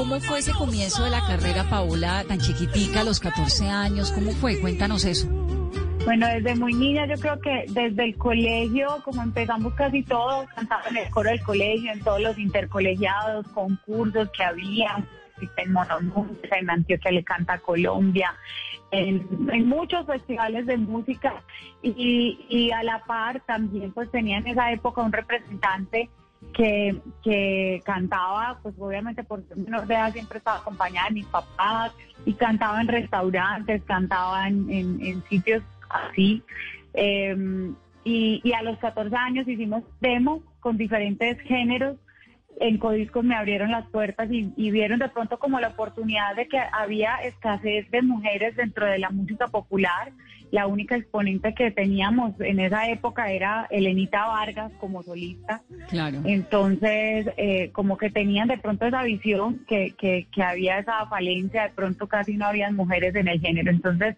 ¿Cómo 0.00 0.18
fue 0.18 0.38
ese 0.38 0.54
comienzo 0.54 1.04
de 1.04 1.10
la 1.10 1.20
carrera, 1.26 1.68
Paola, 1.68 2.24
tan 2.26 2.38
chiquitica, 2.38 3.02
a 3.02 3.04
los 3.04 3.20
14 3.20 3.68
años? 3.68 4.10
¿Cómo 4.12 4.30
fue? 4.30 4.58
Cuéntanos 4.58 5.04
eso. 5.04 5.28
Bueno, 6.06 6.26
desde 6.26 6.54
muy 6.54 6.72
niña 6.72 7.04
yo 7.06 7.20
creo 7.20 7.38
que 7.38 7.66
desde 7.68 8.04
el 8.04 8.16
colegio, 8.16 9.02
como 9.04 9.22
empezamos 9.22 9.74
casi 9.74 10.02
todos, 10.02 10.48
cantaba 10.54 10.84
en 10.88 10.96
el 10.96 11.10
coro 11.10 11.28
del 11.28 11.42
colegio, 11.42 11.92
en 11.92 12.00
todos 12.00 12.18
los 12.18 12.38
intercolegiados, 12.38 13.46
concursos 13.48 14.30
que 14.30 14.42
había, 14.42 15.04
en 15.58 15.72
Monomundo, 15.72 16.38
en 16.50 16.70
Antioquia 16.70 17.10
le 17.10 17.22
canta 17.22 17.58
Colombia, 17.58 18.34
en, 18.92 19.28
en 19.52 19.68
muchos 19.68 20.06
festivales 20.06 20.64
de 20.64 20.78
música 20.78 21.42
y, 21.82 22.46
y 22.48 22.70
a 22.70 22.82
la 22.82 23.04
par 23.04 23.40
también 23.40 23.92
pues 23.92 24.10
tenía 24.10 24.38
en 24.38 24.46
esa 24.46 24.72
época 24.72 25.02
un 25.02 25.12
representante 25.12 26.08
que, 26.54 26.96
que 27.22 27.82
cantaba, 27.84 28.58
pues 28.62 28.74
obviamente 28.78 29.22
por 29.24 29.46
ser 29.46 29.56
menor 29.58 29.86
siempre 30.12 30.38
estaba 30.38 30.58
acompañada 30.58 31.08
de 31.08 31.14
mis 31.14 31.26
papás 31.26 31.92
y 32.24 32.32
cantaba 32.34 32.80
en 32.80 32.88
restaurantes, 32.88 33.82
cantaba 33.84 34.48
en, 34.48 34.68
en- 34.70 35.00
sitios 35.28 35.62
así. 35.88 36.42
Y, 38.04 38.40
y 38.42 38.52
a 38.52 38.62
los 38.62 38.78
14 38.78 39.14
años 39.14 39.46
hicimos 39.46 39.84
demo 40.00 40.42
con 40.60 40.76
diferentes 40.76 41.38
géneros. 41.42 41.96
En 42.58 42.78
Codiscos 42.78 43.24
me 43.24 43.34
abrieron 43.36 43.70
las 43.70 43.86
puertas 43.88 44.30
y, 44.30 44.52
y 44.56 44.70
vieron 44.70 44.98
de 44.98 45.08
pronto 45.08 45.38
como 45.38 45.60
la 45.60 45.68
oportunidad 45.68 46.34
de 46.36 46.48
que 46.48 46.58
había 46.58 47.16
escasez 47.16 47.90
de 47.90 48.02
mujeres 48.02 48.56
dentro 48.56 48.86
de 48.86 48.98
la 48.98 49.10
música 49.10 49.48
popular. 49.48 50.12
La 50.50 50.66
única 50.66 50.96
exponente 50.96 51.54
que 51.54 51.70
teníamos 51.70 52.40
en 52.40 52.58
esa 52.58 52.88
época 52.88 53.30
era 53.30 53.66
Elenita 53.70 54.26
Vargas 54.26 54.72
como 54.80 55.02
solista. 55.02 55.62
Claro. 55.88 56.22
Entonces, 56.24 57.28
eh, 57.36 57.70
como 57.72 57.96
que 57.96 58.10
tenían 58.10 58.48
de 58.48 58.58
pronto 58.58 58.86
esa 58.86 59.02
visión 59.04 59.64
que, 59.68 59.94
que, 59.96 60.26
que 60.32 60.42
había 60.42 60.78
esa 60.78 61.06
falencia, 61.06 61.64
de 61.64 61.70
pronto 61.70 62.08
casi 62.08 62.36
no 62.36 62.46
habían 62.46 62.74
mujeres 62.74 63.14
en 63.14 63.28
el 63.28 63.40
género. 63.40 63.70
Entonces, 63.70 64.16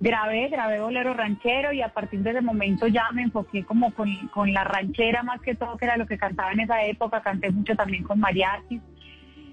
grabé, 0.00 0.48
grabé 0.48 0.80
bolero 0.80 1.12
ranchero 1.12 1.72
y 1.72 1.82
a 1.82 1.88
partir 1.88 2.20
de 2.20 2.30
ese 2.30 2.40
momento 2.40 2.86
ya 2.86 3.10
me 3.12 3.22
enfoqué 3.22 3.64
como 3.64 3.92
con, 3.92 4.14
con 4.28 4.52
la 4.52 4.64
ranchera 4.64 5.22
más 5.22 5.40
que 5.42 5.54
todo, 5.54 5.76
que 5.76 5.84
era 5.84 5.96
lo 5.96 6.06
que 6.06 6.16
cantaba 6.16 6.52
en 6.52 6.60
esa 6.60 6.84
época. 6.84 7.20
Canté 7.22 7.50
mucho 7.50 7.74
también 7.76 8.02
con 8.02 8.18
mariachis. 8.18 8.80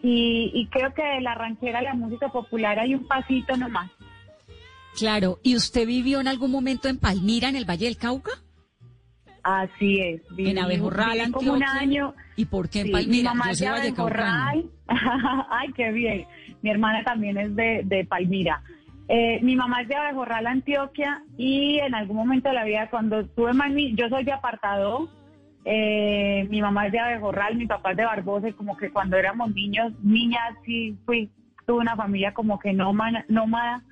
Y, 0.02 0.52
y 0.54 0.68
creo 0.68 0.94
que 0.94 1.04
de 1.04 1.22
la 1.22 1.34
ranchera 1.34 1.80
a 1.80 1.84
la 1.84 1.94
música 1.94 2.30
popular 2.30 2.80
hay 2.80 2.96
un 2.96 3.08
pasito 3.08 3.56
nomás. 3.58 3.90
Claro. 4.98 5.40
¿Y 5.44 5.56
usted 5.56 5.88
vivió 5.88 6.20
en 6.22 6.28
algún 6.28 6.52
momento 6.52 6.88
en 6.88 6.98
Palmira, 7.00 7.50
en 7.50 7.56
el 7.56 7.66
Valle 7.70 7.86
del 7.86 7.98
Cauca? 7.98 8.32
Así 9.44 10.00
es. 10.00 10.22
viví- 10.30 10.52
en 10.52 10.60
Abejorral, 10.60 11.18
viví 11.20 11.32
como 11.32 11.54
un 11.54 11.64
año. 11.64 12.14
¿Y 12.38 12.46
por 12.46 12.70
qué 12.70 12.82
en 12.82 12.86
Sí, 12.88 12.92
Palmira? 12.94 13.12
Mi 13.12 13.24
mamá 13.24 13.46
Yo 13.48 13.52
es 13.52 13.58
soy 13.58 13.68
de 13.68 13.72
vallecaucana. 13.74 14.50
Abejorral. 14.50 14.72
Ay, 15.50 15.74
qué 15.74 15.92
bien. 15.92 16.26
Mi 16.62 16.70
hermana 16.70 17.04
también 17.04 17.38
es 17.38 17.56
de, 17.56 17.82
de 17.84 18.06
Palmira. 18.06 18.62
Eh, 19.10 19.40
mi 19.42 19.56
mamá 19.58 19.82
es 19.82 19.90
de 19.90 19.96
Abejorral, 19.96 20.48
Antioquia, 20.48 21.24
y 21.38 21.78
en 21.80 21.94
algún 21.94 22.16
momento 22.16 22.48
de 22.48 22.56
la 22.56 22.64
vida, 22.64 22.90
cuando 22.90 23.20
estuve 23.20 23.52
ni- 23.70 23.94
yo 23.96 24.08
soy 24.08 24.24
de 24.24 24.32
apartado, 24.32 25.10
eh, 25.66 26.48
mi 26.50 26.62
mamá 26.62 26.86
es 26.88 26.94
de 26.94 27.00
Abejorral, 27.00 27.56
mi 27.58 27.66
papá 27.68 27.92
es 27.92 27.98
de 27.98 28.06
Barbosa, 28.06 28.48
y 28.48 28.54
como 28.54 28.78
que 28.78 28.92
cuando 28.92 29.18
éramos 29.18 29.54
niños, 29.54 29.92
niñas, 30.02 30.56
sí 30.66 30.96
fui, 31.06 31.30
tuve 31.68 31.80
una 31.80 31.98
familia 31.98 32.34
como 32.34 32.60
que 32.60 32.72
nómada, 32.72 33.26
nómada. 33.28 33.84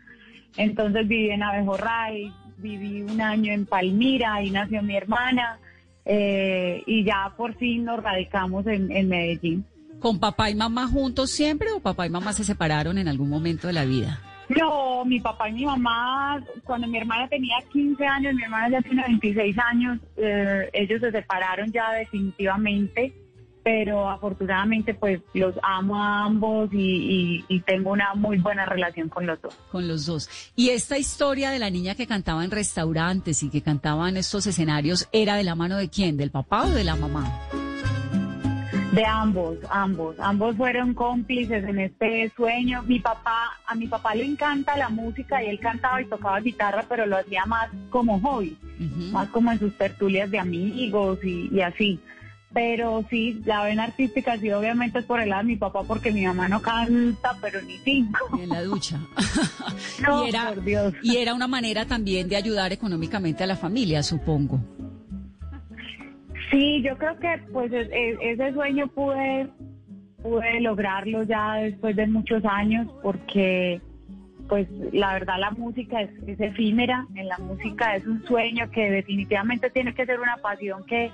Entonces 0.57 1.07
viví 1.07 1.29
en 1.29 1.43
Abejorral, 1.43 2.33
viví 2.57 3.01
un 3.01 3.21
año 3.21 3.53
en 3.53 3.65
Palmira, 3.65 4.35
ahí 4.35 4.51
nació 4.51 4.81
mi 4.83 4.95
hermana, 4.95 5.59
eh, 6.05 6.83
y 6.85 7.03
ya 7.03 7.33
por 7.37 7.55
fin 7.55 7.85
nos 7.85 8.01
radicamos 8.01 8.65
en, 8.67 8.91
en 8.91 9.09
Medellín. 9.09 9.65
¿Con 9.99 10.19
papá 10.19 10.49
y 10.49 10.55
mamá 10.55 10.87
juntos 10.87 11.29
siempre 11.31 11.71
o 11.71 11.79
papá 11.79 12.07
y 12.07 12.09
mamá 12.09 12.33
se 12.33 12.43
separaron 12.43 12.97
en 12.97 13.07
algún 13.07 13.29
momento 13.29 13.67
de 13.67 13.73
la 13.73 13.85
vida? 13.85 14.19
No, 14.49 15.05
mi 15.05 15.19
papá 15.19 15.49
y 15.49 15.53
mi 15.53 15.65
mamá, 15.65 16.43
cuando 16.63 16.87
mi 16.87 16.97
hermana 16.97 17.27
tenía 17.27 17.55
15 17.71 18.05
años, 18.05 18.33
mi 18.33 18.43
hermana 18.43 18.69
ya 18.69 18.81
tiene 18.81 19.03
26 19.03 19.57
años, 19.59 19.99
eh, 20.17 20.69
ellos 20.73 20.99
se 20.99 21.11
separaron 21.11 21.71
ya 21.71 21.91
definitivamente, 21.93 23.13
pero 23.63 24.09
afortunadamente 24.09 24.93
pues 24.93 25.21
los 25.33 25.53
amo 25.61 25.95
a 26.01 26.25
ambos 26.25 26.71
y, 26.73 26.77
y- 26.79 27.45
y 27.47 27.59
tengo 27.61 27.91
una 27.91 28.13
muy 28.15 28.37
buena 28.39 28.65
relación 28.65 29.09
con 29.09 29.25
los 29.25 29.41
dos. 29.41 29.55
Con 29.71 29.87
los 29.87 30.05
dos. 30.05 30.29
¿Y 30.55 30.69
esta 30.69 30.97
historia 30.97 31.51
de 31.51 31.59
la 31.59 31.69
niña 31.69 31.95
que 31.95 32.07
cantaba 32.07 32.43
en 32.43 32.51
restaurantes 32.51 33.43
y 33.43 33.49
que 33.49 33.61
cantaba 33.61 34.09
en 34.09 34.17
estos 34.17 34.47
escenarios 34.47 35.07
era 35.11 35.35
de 35.35 35.43
la 35.43 35.55
mano 35.55 35.77
de 35.77 35.89
quién? 35.89 36.17
¿Del 36.17 36.31
papá 36.31 36.63
o 36.65 36.69
de 36.69 36.83
la 36.83 36.95
mamá? 36.95 37.31
De 38.91 39.05
ambos, 39.05 39.55
ambos, 39.69 40.15
ambos 40.19 40.57
fueron 40.57 40.93
cómplices 40.93 41.63
en 41.63 41.79
este 41.79 42.29
sueño. 42.35 42.83
Mi 42.83 42.99
papá, 42.99 43.51
a 43.65 43.73
mi 43.73 43.87
papá 43.87 44.13
le 44.15 44.25
encanta 44.25 44.75
la 44.75 44.89
música 44.89 45.41
y 45.41 45.47
él 45.47 45.59
cantaba 45.61 46.01
y 46.01 46.05
tocaba 46.07 46.41
guitarra, 46.41 46.83
pero 46.89 47.05
lo 47.05 47.15
hacía 47.17 47.45
más 47.45 47.69
como 47.89 48.19
hobby, 48.19 48.57
más 49.13 49.29
como 49.29 49.49
en 49.49 49.59
sus 49.59 49.77
tertulias 49.77 50.29
de 50.29 50.39
amigos 50.39 51.19
y, 51.23 51.47
y 51.55 51.61
así. 51.61 52.01
Pero 52.53 53.05
sí, 53.09 53.41
la 53.45 53.63
vena 53.63 53.85
artística 53.85 54.37
sí 54.37 54.51
obviamente 54.51 54.99
es 54.99 55.05
por 55.05 55.21
el 55.21 55.29
lado 55.29 55.43
de 55.43 55.47
mi 55.47 55.55
papá 55.55 55.83
porque 55.83 56.11
mi 56.11 56.25
mamá 56.25 56.49
no 56.49 56.61
canta, 56.61 57.37
pero 57.41 57.61
ni 57.61 57.77
cinco. 57.77 58.39
En 58.41 58.49
la 58.49 58.61
ducha. 58.63 58.99
No, 60.01 60.25
y, 60.25 60.29
era, 60.29 60.49
por 60.49 60.63
Dios. 60.63 60.93
y 61.03 61.17
era 61.17 61.33
una 61.33 61.47
manera 61.47 61.85
también 61.85 62.27
de 62.27 62.35
ayudar 62.35 62.73
económicamente 62.73 63.43
a 63.43 63.47
la 63.47 63.55
familia, 63.55 64.01
supongo. 64.01 64.59
Sí, 66.51 66.81
yo 66.83 66.97
creo 66.97 67.17
que 67.19 67.41
pues 67.51 67.71
ese 67.71 68.53
sueño 68.53 68.87
pude, 68.87 69.47
pude 70.21 70.59
lograrlo 70.59 71.23
ya 71.23 71.55
después 71.55 71.95
de 71.95 72.07
muchos 72.07 72.43
años 72.45 72.87
porque 73.01 73.79
pues 74.49 74.67
la 74.91 75.13
verdad 75.13 75.35
la 75.39 75.51
música 75.51 76.01
es, 76.01 76.09
es 76.27 76.39
efímera, 76.41 77.07
en 77.15 77.27
la 77.27 77.37
música 77.37 77.95
es 77.95 78.05
un 78.05 78.21
sueño 78.25 78.69
que 78.69 78.89
definitivamente 78.91 79.69
tiene 79.69 79.93
que 79.93 80.05
ser 80.05 80.19
una 80.19 80.37
pasión 80.37 80.83
que, 80.85 81.09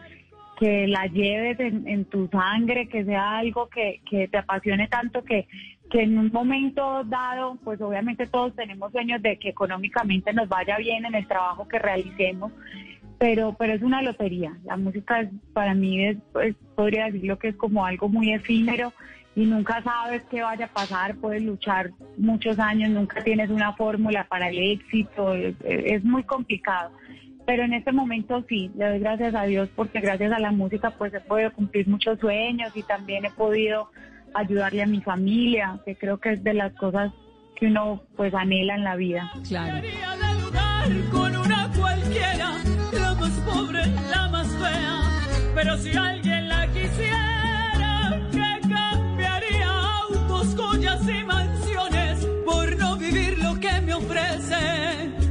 que 0.59 0.87
la 0.87 1.05
lleves 1.05 1.59
en, 1.59 1.87
en 1.87 2.05
tu 2.05 2.27
sangre, 2.29 2.87
que 2.87 3.05
sea 3.05 3.37
algo 3.37 3.69
que, 3.69 4.01
que 4.09 4.27
te 4.27 4.37
apasione 4.39 4.87
tanto 4.87 5.23
que, 5.23 5.47
que 5.91 6.01
en 6.01 6.17
un 6.17 6.31
momento 6.31 7.03
dado, 7.03 7.57
pues 7.63 7.79
obviamente 7.81 8.25
todos 8.27 8.55
tenemos 8.55 8.91
sueños 8.91 9.21
de 9.21 9.37
que 9.37 9.49
económicamente 9.49 10.33
nos 10.33 10.49
vaya 10.49 10.77
bien 10.77 11.05
en 11.05 11.15
el 11.15 11.27
trabajo 11.27 11.67
que 11.67 11.79
realicemos, 11.79 12.51
pero 13.19 13.55
pero 13.57 13.73
es 13.73 13.81
una 13.81 14.01
lotería. 14.01 14.57
La 14.65 14.77
música 14.77 15.21
es, 15.21 15.29
para 15.53 15.73
mí 15.73 16.05
es, 16.05 16.17
es- 16.43 16.55
podría 16.75 17.05
decirlo 17.05 17.37
que 17.39 17.49
es 17.49 17.55
como 17.55 17.85
algo 17.85 18.09
muy 18.09 18.33
efímero 18.33 18.93
y 19.35 19.45
nunca 19.45 19.83
sabes 19.83 20.23
qué 20.31 20.41
vaya 20.41 20.65
a 20.65 20.73
pasar, 20.73 21.15
puedes 21.17 21.43
luchar 21.43 21.91
muchos 22.17 22.57
años, 22.57 22.89
nunca 22.89 23.23
tienes 23.23 23.51
una 23.51 23.73
fórmula 23.73 24.25
para 24.27 24.49
el 24.49 24.57
éxito, 24.57 25.35
es, 25.35 25.55
es 25.63 26.03
muy 26.03 26.23
complicado. 26.23 26.91
Pero 27.47 27.63
en 27.63 27.73
este 27.73 27.93
momento 27.93 28.43
sí, 28.49 28.69
le 28.75 28.89
doy 28.89 28.99
gracias 28.99 29.33
a 29.33 29.43
Dios 29.43 29.69
porque 29.73 30.01
gracias 30.01 30.33
a 30.33 30.39
la 30.39 30.51
música 30.51 30.91
pues 30.91 31.13
he 31.13 31.21
podido 31.21 31.53
cumplir 31.53 31.87
muchos 31.87 32.19
sueños 32.19 32.75
y 32.75 32.83
también 32.83 33.23
he 33.23 33.31
podido 33.31 33.89
ayudarle 34.33 34.83
a 34.83 34.85
mi 34.85 34.99
familia, 34.99 35.79
que 35.85 35.95
creo 35.95 36.17
que 36.17 36.33
es 36.33 36.43
de 36.43 36.53
las 36.53 36.73
cosas 36.73 37.13
que 37.55 37.67
uno 37.67 38.03
pues 38.17 38.33
anhela 38.33 38.75
en 38.75 38.83
la 38.83 38.97
vida. 38.97 39.31
Claro. 39.47 39.81
con 41.09 41.37
una 41.37 41.71
cualquiera, 41.73 42.51
la 42.91 43.13
más 43.13 43.31
pobre, 43.39 43.87
la 44.11 44.27
más 44.27 44.47
fea. 44.49 44.99
Pero 45.55 45.77
si 45.77 45.95
alguien 45.95 46.49
la 46.49 46.67
quisiera, 46.67 48.27
que 48.29 48.67
cambiaría 48.67 49.69
autos, 50.01 50.53
joyas 50.53 51.01
y 51.07 51.23
mansiones 51.23 52.27
por 52.45 52.77
no 52.77 52.97
vivir 52.97 53.37
lo 53.39 53.57
que 53.57 53.81
me 53.81 53.93
ofrece. 53.93 55.26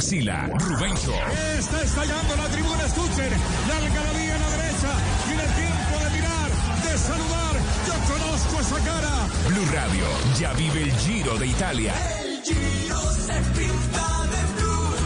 Arcila, 0.00 0.48
Rubencho. 0.58 1.12
Está 1.58 1.82
estallando 1.82 2.34
la 2.34 2.48
tribuna, 2.48 2.86
escuchen. 2.86 3.30
La 3.68 3.76
algarabía 3.76 4.34
a 4.34 4.38
la 4.38 4.50
derecha. 4.56 4.92
Tiene 5.26 5.42
tiempo 5.42 5.94
de 6.02 6.10
mirar, 6.16 6.50
de 6.84 6.98
saludar. 6.98 7.54
Yo 7.86 7.92
conozco 8.10 8.60
esa 8.60 8.78
cara. 8.82 9.28
Blue 9.46 9.66
Radio 9.74 10.06
ya 10.38 10.54
vive 10.54 10.84
el 10.84 10.92
Giro 10.92 11.36
de 11.38 11.48
Italia. 11.48 11.92
El 12.24 12.42
Giro 12.42 13.00
se 13.12 13.34
pinta 13.58 14.06
de 14.32 14.42
blue. 14.56 14.96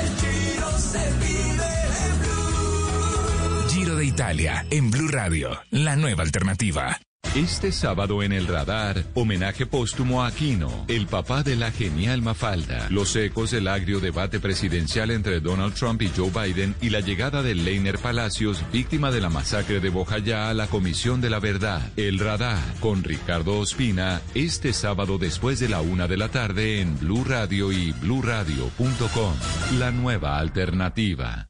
El 0.00 0.08
Giro 0.18 0.70
se 0.76 1.12
vive 1.20 1.72
de 1.94 2.06
blue. 2.26 3.70
Giro 3.70 3.94
de 3.94 4.04
Italia 4.04 4.66
en 4.70 4.90
Blue 4.90 5.06
Radio, 5.06 5.60
la 5.70 5.94
nueva 5.94 6.24
alternativa. 6.24 6.98
Este 7.34 7.72
sábado 7.72 8.22
en 8.22 8.30
el 8.30 8.46
radar, 8.46 9.02
homenaje 9.12 9.66
póstumo 9.66 10.22
a 10.22 10.28
Aquino, 10.28 10.84
el 10.86 11.08
papá 11.08 11.42
de 11.42 11.56
la 11.56 11.72
genial 11.72 12.22
Mafalda, 12.22 12.86
los 12.90 13.16
ecos 13.16 13.50
del 13.50 13.66
agrio 13.66 13.98
debate 13.98 14.38
presidencial 14.38 15.10
entre 15.10 15.40
Donald 15.40 15.74
Trump 15.74 16.00
y 16.02 16.12
Joe 16.16 16.30
Biden 16.30 16.76
y 16.80 16.90
la 16.90 17.00
llegada 17.00 17.42
de 17.42 17.56
Leiner 17.56 17.98
Palacios, 17.98 18.62
víctima 18.72 19.10
de 19.10 19.20
la 19.20 19.30
masacre 19.30 19.80
de 19.80 19.90
Bojayá 19.90 20.48
a 20.48 20.54
la 20.54 20.68
Comisión 20.68 21.20
de 21.20 21.30
la 21.30 21.40
Verdad. 21.40 21.82
El 21.96 22.20
radar, 22.20 22.62
con 22.78 23.02
Ricardo 23.02 23.58
Ospina, 23.58 24.22
este 24.36 24.72
sábado 24.72 25.18
después 25.18 25.58
de 25.58 25.68
la 25.68 25.80
una 25.80 26.06
de 26.06 26.16
la 26.16 26.28
tarde 26.28 26.80
en 26.80 26.96
Blue 27.00 27.24
Radio 27.24 27.72
y 27.72 27.90
bluradio.com. 27.90 29.34
La 29.80 29.90
nueva 29.90 30.38
alternativa. 30.38 31.48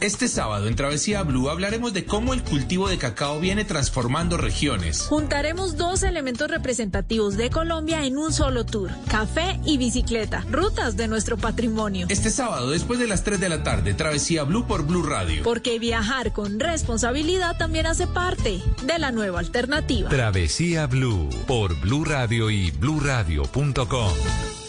Este 0.00 0.28
sábado 0.28 0.66
en 0.66 0.76
Travesía 0.76 1.22
Blue 1.24 1.50
hablaremos 1.50 1.92
de 1.92 2.06
cómo 2.06 2.32
el 2.32 2.42
cultivo 2.42 2.88
de 2.88 2.96
cacao 2.96 3.38
viene 3.38 3.66
transformando 3.66 4.38
regiones. 4.38 5.02
Juntaremos 5.02 5.76
dos 5.76 6.02
elementos 6.02 6.50
representativos 6.50 7.36
de 7.36 7.50
Colombia 7.50 8.06
en 8.06 8.16
un 8.16 8.32
solo 8.32 8.64
tour, 8.64 8.90
café 9.08 9.60
y 9.66 9.76
bicicleta, 9.76 10.42
rutas 10.50 10.96
de 10.96 11.06
nuestro 11.06 11.36
patrimonio. 11.36 12.06
Este 12.08 12.30
sábado 12.30 12.70
después 12.70 12.98
de 12.98 13.08
las 13.08 13.24
3 13.24 13.40
de 13.40 13.50
la 13.50 13.62
tarde, 13.62 13.92
Travesía 13.92 14.44
Blue 14.44 14.66
por 14.66 14.86
Blue 14.86 15.02
Radio. 15.02 15.42
Porque 15.42 15.78
viajar 15.78 16.32
con 16.32 16.60
responsabilidad 16.60 17.58
también 17.58 17.84
hace 17.84 18.06
parte 18.06 18.62
de 18.82 18.98
la 18.98 19.12
nueva 19.12 19.40
alternativa. 19.40 20.08
Travesía 20.08 20.86
Blue 20.86 21.28
por 21.46 21.78
Blue 21.78 22.06
Radio 22.06 22.48
y 22.48 22.70
bluradio.com. 22.70 24.12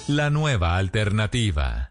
La 0.08 0.30
nueva 0.30 0.76
alternativa. 0.76 1.90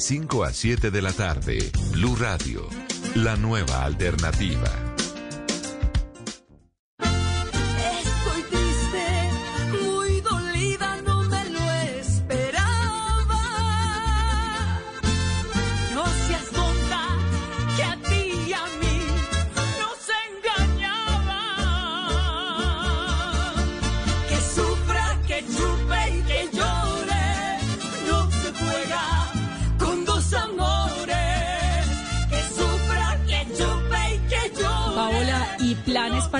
5 0.01 0.43
a 0.43 0.51
7 0.51 0.89
de 0.89 1.01
la 1.03 1.13
tarde, 1.13 1.59
Blue 1.91 2.15
Radio, 2.15 2.67
la 3.13 3.35
nueva 3.35 3.85
alternativa. 3.85 4.90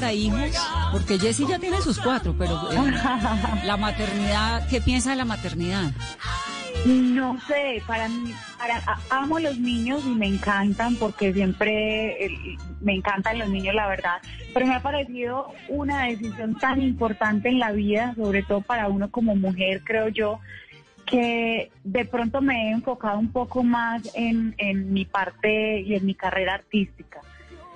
Para? 0.01 0.51
Porque 0.91 1.19
Jessie 1.19 1.47
ya 1.47 1.59
tiene 1.59 1.81
sus 1.81 1.99
cuatro, 1.99 2.35
pero 2.37 2.71
eh, 2.71 2.77
la 3.65 3.77
maternidad, 3.77 4.67
¿qué 4.69 4.81
piensa 4.81 5.11
de 5.11 5.17
la 5.17 5.25
maternidad? 5.25 5.91
No 6.85 7.39
sé, 7.41 7.83
para 7.85 8.07
mí, 8.09 8.33
para, 8.57 8.81
amo 9.11 9.39
los 9.39 9.59
niños 9.59 10.03
y 10.05 10.15
me 10.15 10.25
encantan 10.25 10.95
porque 10.95 11.31
siempre 11.31 12.31
me 12.81 12.95
encantan 12.95 13.37
los 13.37 13.49
niños, 13.49 13.75
la 13.75 13.87
verdad. 13.87 14.17
Pero 14.53 14.65
me 14.65 14.75
ha 14.75 14.81
parecido 14.81 15.53
una 15.69 16.05
decisión 16.05 16.57
tan 16.57 16.81
importante 16.81 17.49
en 17.49 17.59
la 17.59 17.71
vida, 17.71 18.15
sobre 18.15 18.41
todo 18.41 18.61
para 18.61 18.87
uno 18.87 19.11
como 19.11 19.35
mujer, 19.35 19.83
creo 19.83 20.07
yo, 20.07 20.39
que 21.05 21.71
de 21.83 22.05
pronto 22.05 22.41
me 22.41 22.69
he 22.69 22.71
enfocado 22.71 23.19
un 23.19 23.31
poco 23.31 23.63
más 23.63 24.09
en, 24.15 24.55
en 24.57 24.91
mi 24.91 25.05
parte 25.05 25.81
y 25.81 25.93
en 25.95 26.05
mi 26.05 26.15
carrera 26.15 26.55
artística. 26.55 27.21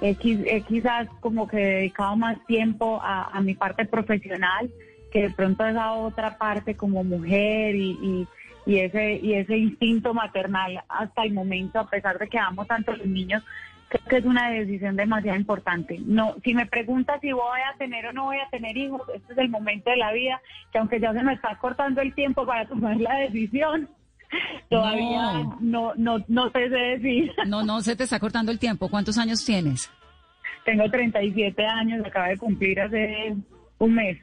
He, 0.01 0.15
qui- 0.15 0.43
he 0.47 0.61
quizás 0.61 1.07
como 1.21 1.47
que 1.47 1.57
dedicado 1.57 2.15
más 2.15 2.37
tiempo 2.45 2.99
a, 3.01 3.39
mi 3.41 3.53
parte 3.53 3.85
profesional 3.85 4.69
que 5.11 5.23
de 5.23 5.29
pronto 5.29 5.65
esa 5.65 5.93
otra 5.93 6.37
parte 6.37 6.75
como 6.75 7.03
mujer 7.03 7.75
y, 7.75 7.91
y, 8.01 8.27
y 8.65 8.79
ese 8.79 9.13
y 9.23 9.33
ese 9.33 9.57
instinto 9.57 10.13
maternal 10.13 10.83
hasta 10.89 11.23
el 11.23 11.33
momento, 11.33 11.79
a 11.79 11.89
pesar 11.89 12.19
de 12.19 12.27
que 12.27 12.37
amo 12.37 12.65
tanto 12.65 12.91
a 12.91 12.97
los 12.97 13.07
niños, 13.07 13.41
creo 13.87 14.03
que 14.09 14.17
es 14.17 14.25
una 14.25 14.49
decisión 14.49 14.95
demasiado 14.97 15.37
importante. 15.39 15.99
No, 16.05 16.35
si 16.43 16.53
me 16.53 16.65
preguntas 16.65 17.21
si 17.21 17.31
voy 17.31 17.59
a 17.73 17.77
tener 17.77 18.07
o 18.07 18.13
no 18.13 18.25
voy 18.25 18.37
a 18.39 18.49
tener 18.49 18.75
hijos, 18.75 19.01
este 19.13 19.31
es 19.33 19.37
el 19.39 19.49
momento 19.49 19.89
de 19.89 19.97
la 19.97 20.11
vida 20.11 20.41
que 20.71 20.79
aunque 20.79 20.99
ya 20.99 21.13
se 21.13 21.23
me 21.23 21.33
está 21.33 21.55
cortando 21.57 22.01
el 22.01 22.13
tiempo 22.13 22.45
para 22.45 22.65
tomar 22.67 22.97
la 22.97 23.15
decisión, 23.19 23.87
todavía 24.69 25.43
no 25.59 25.93
no 25.95 26.17
no, 26.27 26.51
te 26.51 26.69
sé 26.69 26.75
decir. 26.75 27.31
No, 27.47 27.63
no, 27.63 27.81
se 27.81 27.95
te 27.95 28.03
está 28.03 28.19
cortando 28.19 28.51
el 28.51 28.59
tiempo. 28.59 28.89
¿Cuántos 28.89 29.17
años 29.17 29.43
tienes? 29.45 29.89
Tengo 30.65 30.89
37 30.89 31.63
años, 31.65 32.05
acabo 32.05 32.27
de 32.27 32.37
cumplir 32.37 32.79
hace 32.81 33.35
un 33.77 33.93
mes. 33.93 34.17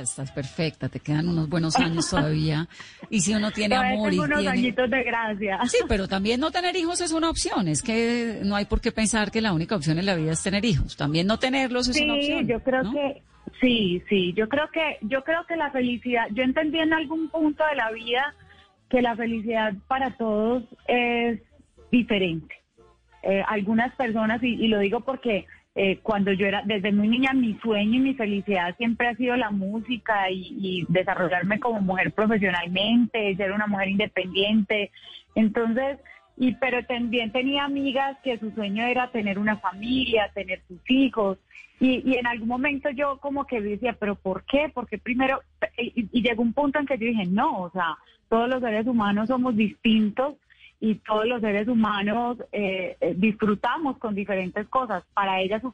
Estás 0.00 0.30
perfecta, 0.30 0.88
te 0.88 1.00
quedan 1.00 1.28
unos 1.28 1.48
buenos 1.48 1.76
años 1.76 2.08
todavía. 2.08 2.68
Y 3.10 3.20
si 3.20 3.34
uno 3.34 3.50
tiene 3.50 3.74
Todavía 3.74 3.94
amor 3.94 4.14
y 4.14 4.18
unos 4.18 4.38
tiene... 4.38 4.52
añitos 4.52 4.90
de 4.90 5.02
gracia. 5.02 5.58
Sí, 5.66 5.78
pero 5.88 6.08
también 6.08 6.40
no 6.40 6.50
tener 6.50 6.76
hijos 6.76 7.00
es 7.00 7.12
una 7.12 7.30
opción. 7.30 7.68
Es 7.68 7.82
que 7.82 8.40
no 8.44 8.56
hay 8.56 8.64
por 8.66 8.80
qué 8.80 8.92
pensar 8.92 9.30
que 9.30 9.40
la 9.40 9.52
única 9.52 9.76
opción 9.76 9.98
en 9.98 10.06
la 10.06 10.14
vida 10.14 10.32
es 10.32 10.42
tener 10.42 10.64
hijos. 10.64 10.96
También 10.96 11.26
no 11.26 11.38
tenerlos 11.38 11.88
es 11.88 11.96
sí, 11.96 12.04
una 12.04 12.14
opción. 12.14 12.46
yo 12.46 12.60
creo 12.60 12.82
¿no? 12.84 12.92
que 12.92 13.22
sí, 13.60 14.02
sí, 14.08 14.32
yo 14.34 14.48
creo 14.48 14.70
que 14.70 14.98
yo 15.02 15.22
creo 15.24 15.44
que 15.46 15.56
la 15.56 15.70
felicidad, 15.70 16.26
yo 16.32 16.42
entendí 16.42 16.78
en 16.78 16.92
algún 16.92 17.28
punto 17.28 17.64
de 17.68 17.76
la 17.76 17.90
vida 17.90 18.34
que 18.92 19.00
la 19.00 19.16
felicidad 19.16 19.72
para 19.88 20.10
todos 20.18 20.64
es 20.86 21.40
diferente. 21.90 22.54
Eh, 23.22 23.42
algunas 23.48 23.94
personas 23.96 24.42
y, 24.42 24.68
lo 24.68 24.80
digo 24.80 25.00
porque 25.00 25.46
eh, 25.74 26.00
cuando 26.02 26.30
yo 26.32 26.44
era 26.44 26.62
desde 26.66 26.92
muy 26.92 27.08
niña 27.08 27.32
mi 27.32 27.54
sueño 27.62 27.94
y 27.96 28.00
mi 28.00 28.14
felicidad 28.14 28.76
siempre 28.76 29.08
ha 29.08 29.14
sido 29.14 29.34
la 29.36 29.50
música 29.50 30.30
y 30.30 30.84
desarrollarme 30.90 31.58
como 31.58 31.80
mujer 31.80 32.12
profesionalmente, 32.12 33.34
ser 33.36 33.52
una 33.52 33.66
mujer 33.66 33.88
independiente. 33.88 34.90
Entonces, 35.34 35.98
y 36.36 36.54
pero 36.56 36.84
también 36.86 37.30
tenía 37.32 37.64
amigas 37.64 38.16
que 38.22 38.38
su 38.38 38.50
sueño 38.52 38.84
era 38.84 39.10
tener 39.10 39.38
una 39.38 39.58
familia, 39.58 40.30
tener 40.34 40.62
sus 40.66 40.78
hijos. 40.88 41.38
Y, 41.78 42.02
y 42.08 42.16
en 42.16 42.26
algún 42.26 42.48
momento 42.48 42.90
yo 42.90 43.18
como 43.18 43.46
que 43.46 43.60
decía, 43.60 43.94
pero 43.98 44.14
¿por 44.14 44.44
qué? 44.44 44.70
Porque 44.72 44.98
primero, 44.98 45.40
y, 45.76 46.22
llegó 46.22 46.42
un 46.42 46.52
punto 46.52 46.78
en 46.78 46.86
que 46.86 46.98
yo 46.98 47.06
dije, 47.06 47.26
no, 47.26 47.62
o 47.62 47.70
sea, 47.70 47.98
todos 48.28 48.48
los 48.48 48.60
seres 48.60 48.86
humanos 48.86 49.28
somos 49.28 49.56
distintos 49.56 50.36
y 50.80 50.96
todos 50.96 51.26
los 51.26 51.40
seres 51.40 51.68
humanos 51.68 52.38
eh, 52.52 52.96
eh, 53.00 53.14
disfrutamos 53.16 53.98
con 53.98 54.14
diferentes 54.14 54.66
cosas. 54.68 55.04
Para 55.14 55.40
ella 55.40 55.60
su, 55.60 55.72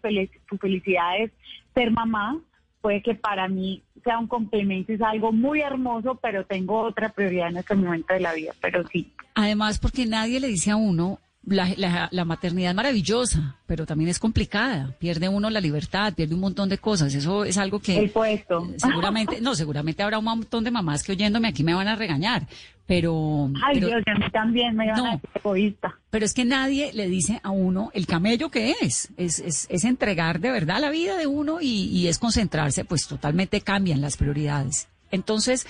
su 0.49 0.59
felicidad 0.59 1.21
es 1.21 1.31
ser 1.75 1.91
mamá, 1.91 2.41
puede 2.81 3.03
que 3.03 3.15
para 3.15 3.49
mí 3.49 3.83
sea 4.05 4.19
un 4.19 4.27
complemento 4.27 4.93
es 4.93 5.01
algo 5.03 5.33
muy 5.33 5.61
hermoso, 5.61 6.17
pero 6.17 6.45
tengo 6.45 6.81
otra 6.81 7.11
prioridad 7.11 7.49
en 7.49 7.59
este 7.59 7.75
momento 7.75 8.15
de 8.15 8.21
la 8.21 8.33
vida, 8.33 8.53
pero 8.61 8.87
sí. 8.89 9.13
Además, 9.35 9.79
porque 9.79 10.07
nadie 10.07 10.41
le 10.41 10.49
dice 10.49 10.71
a 10.71 10.77
uno, 10.77 11.19
la, 11.45 11.73
la- 11.77 12.09
la 12.11 12.25
maternidad 12.25 12.71
es 12.71 12.77
maravillosa, 12.77 13.57
pero 13.67 13.87
también 13.87 14.11
es 14.11 14.19
complicada. 14.19 14.95
Pierde 14.99 15.29
uno 15.29 15.49
la 15.51 15.61
libertad, 15.61 16.13
pierde 16.15 16.35
un 16.35 16.41
montón 16.41 16.69
de 16.69 16.79
cosas. 16.79 17.15
Eso 17.15 17.45
es 17.45 17.57
algo 17.59 17.81
que... 17.81 17.97
El 17.99 18.11
puesto. 18.11 18.69
Seguramente, 18.77 19.41
no, 19.41 19.55
seguramente 19.55 20.03
habrá 20.03 20.19
un 20.19 20.25
montón 20.25 20.65
de 20.65 20.71
mamás 20.71 21.03
que 21.03 21.13
oyéndome 21.13 21.49
aquí 21.49 21.65
me 21.65 21.75
van 21.75 21.89
a 21.89 21.97
regañar, 21.97 22.47
pero... 22.87 23.51
Ay, 23.65 23.75
pero- 23.81 23.87
Dios, 23.89 24.03
a 24.07 24.19
mí 24.19 24.31
también 24.31 24.77
me 24.77 24.87
iban 24.87 25.01
a 25.07 25.11
decir 25.13 25.31
egoísta. 25.35 25.95
Pero 26.11 26.25
es 26.25 26.35
que 26.35 26.45
nadie 26.45 26.93
le 26.93 27.09
dice 27.09 27.41
a 27.43 27.51
uno 27.51 27.91
el 27.95 28.07
camello 28.07 28.51
que 28.51 28.75
es. 28.83 29.09
Es, 29.17 29.39
es, 29.39 29.67
es 29.71 29.85
entregar 29.85 30.41
de 30.41 30.51
verdad 30.51 30.81
la 30.81 30.91
vida 30.91 31.17
de 31.17 31.27
uno 31.27 31.61
y, 31.61 31.85
y 31.87 32.09
es 32.09 32.19
concentrarse, 32.19 32.85
pues 32.85 33.07
totalmente 33.07 33.61
cambian 33.63 34.01
las 34.01 34.17
prioridades. 34.17 34.89
Entonces, 35.11 35.67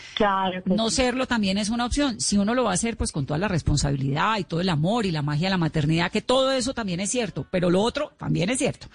no 0.64 0.90
serlo 0.90 1.26
también 1.26 1.58
es 1.58 1.68
una 1.68 1.86
opción. 1.86 2.20
Si 2.20 2.38
uno 2.38 2.54
lo 2.54 2.64
va 2.64 2.72
a 2.72 2.74
hacer, 2.74 2.96
pues 2.96 3.12
con 3.12 3.26
toda 3.26 3.38
la 3.38 3.48
responsabilidad 3.48 4.38
y 4.38 4.44
todo 4.44 4.60
el 4.60 4.68
amor 4.68 5.06
y 5.06 5.10
la 5.10 5.22
magia 5.22 5.46
de 5.46 5.50
la 5.50 5.58
maternidad, 5.58 6.10
que 6.10 6.22
todo 6.22 6.52
eso 6.52 6.74
también 6.74 7.00
es 7.00 7.10
cierto, 7.10 7.46
pero 7.50 7.70
lo 7.70 7.80
otro 7.82 8.12
también 8.18 8.50
es 8.50 8.58
cierto. 8.58 8.88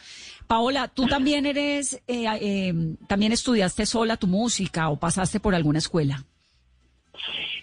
Paola, 0.47 0.89
tú 0.89 1.07
también 1.07 1.45
eres, 1.45 2.01
eh, 2.07 2.25
eh, 2.41 2.73
también 3.07 3.31
estudiaste 3.31 3.85
sola 3.85 4.17
tu 4.17 4.27
música 4.27 4.89
o 4.89 4.99
pasaste 4.99 5.39
por 5.39 5.55
alguna 5.55 5.79
escuela. 5.79 6.25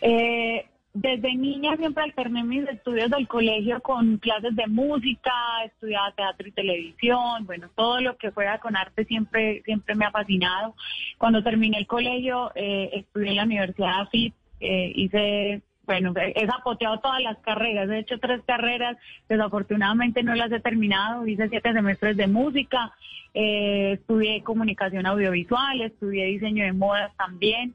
Eh, 0.01 0.70
desde 0.93 1.35
niña 1.37 1.77
siempre 1.77 2.03
alterné 2.03 2.43
mis 2.43 2.69
estudios 2.69 3.11
del 3.11 3.29
colegio 3.29 3.81
con 3.81 4.19
clases 4.19 4.57
de 4.57 4.67
música, 4.67 5.33
estudiaba 5.65 6.13
teatro 6.13 6.49
y 6.49 6.53
televisión, 6.53 7.47
bueno, 7.47 7.69
todo 7.77 8.01
lo 8.01 8.17
que 8.17 8.33
fuera 8.33 8.59
con 8.59 8.77
arte 8.77 9.05
siempre, 9.05 9.63
siempre 9.65 9.95
me 9.95 10.07
ha 10.07 10.11
fascinado. 10.11 10.75
Cuando 11.17 11.45
terminé 11.45 11.79
el 11.79 11.87
colegio, 11.87 12.51
eh, 12.57 12.91
estudié 12.93 13.31
en 13.31 13.37
la 13.37 13.45
Universidad 13.45 14.01
AFIT, 14.01 14.35
eh, 14.59 14.93
hice, 14.97 15.63
bueno, 15.87 16.13
he 16.17 16.47
zapoteado 16.47 16.99
todas 16.99 17.23
las 17.23 17.39
carreras, 17.39 17.89
he 17.89 17.99
hecho 18.01 18.19
tres 18.19 18.43
carreras, 18.45 18.97
desafortunadamente 19.29 20.25
no 20.25 20.35
las 20.35 20.51
he 20.51 20.59
terminado, 20.59 21.25
hice 21.27 21.49
siete 21.49 21.73
semestres 21.73 22.17
de 22.17 22.27
música, 22.27 22.93
eh, 23.33 23.93
estudié 23.93 24.43
comunicación 24.43 25.07
audiovisual, 25.07 25.83
estudié 25.83 26.25
diseño 26.27 26.65
de 26.65 26.73
modas 26.73 27.17
también. 27.17 27.75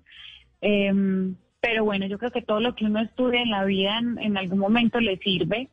Em, 0.59 1.35
pero 1.65 1.83
bueno, 1.83 2.05
yo 2.05 2.19
creo 2.19 2.29
que 2.29 2.43
todo 2.43 2.59
lo 2.59 2.75
que 2.75 2.85
uno 2.85 3.01
estudia 3.01 3.41
en 3.41 3.49
la 3.49 3.65
vida 3.65 3.97
en, 3.97 4.37
algún 4.37 4.59
momento 4.59 4.99
le 4.99 5.17
sirve. 5.17 5.67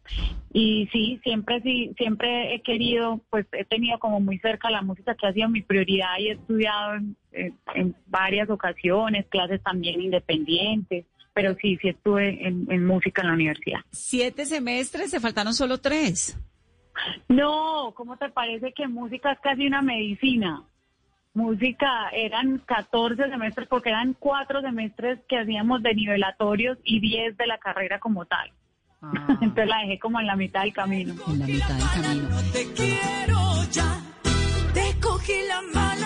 Y 0.51 0.89
sí, 0.91 1.21
siempre 1.23 1.61
sí, 1.61 1.93
siempre 1.99 2.55
he 2.55 2.63
querido, 2.63 3.21
pues 3.29 3.45
he 3.53 3.67
tenido 3.67 3.99
como 3.99 4.19
muy 4.19 4.39
cerca 4.39 4.71
la 4.71 4.81
música 4.81 5.15
que 5.15 5.27
ha 5.27 5.35
sido 5.35 5.51
mi 5.51 5.61
prioridad 5.61 6.17
y 6.19 6.29
he 6.29 6.33
estudiado 6.33 6.95
en, 7.33 7.95
varias 8.07 8.49
ocasiones, 8.49 9.27
clases 9.29 9.63
también 9.63 10.01
independientes. 10.01 11.05
Pero 11.35 11.55
sí, 11.57 11.77
sí 11.83 11.91
estuve 11.91 12.49
en, 12.49 12.67
en 12.71 12.87
música 12.87 13.21
en 13.21 13.29
la 13.29 13.35
universidad. 13.35 13.81
Siete 13.91 14.47
semestres, 14.47 15.11
se 15.11 15.21
faltaron 15.21 15.53
solo 15.53 15.79
tres. 15.79 16.39
No, 17.29 17.93
¿cómo 17.95 18.17
te 18.17 18.31
parece 18.31 18.73
que 18.73 18.89
música 18.89 19.33
es 19.33 19.41
casi 19.41 19.67
una 19.67 19.83
medicina? 19.83 20.63
Música 21.35 22.09
eran 22.13 22.59
14 22.59 23.29
semestres 23.29 23.69
porque 23.69 23.91
eran 23.91 24.15
cuatro 24.15 24.61
semestres 24.61 25.19
que 25.29 25.39
hacíamos 25.39 25.83
de 25.83 25.95
nivelatorios 25.95 26.79
y 26.85 27.01
10 27.01 27.37
de 27.37 27.47
la 27.47 27.59
carrera 27.59 27.99
como 27.99 28.25
tal. 28.27 28.53
Ah. 29.01 29.13
Entonces 29.41 29.67
la 29.67 29.79
dejé 29.81 29.99
como 29.99 30.21
en 30.21 30.27
la 30.27 30.37
mitad 30.37 30.63
del 30.63 30.73
camino. 30.73 31.15
En 31.27 31.39
la 31.39 31.47
mitad 31.47 31.75
del 31.75 32.03
camino. 32.03 32.29
No 32.29 32.43
te 32.53 32.73
quiero 32.73 33.65
ya, 33.71 34.01
te 34.75 35.01
cogí 35.01 35.35
la 35.49 35.63
mala 35.75 36.02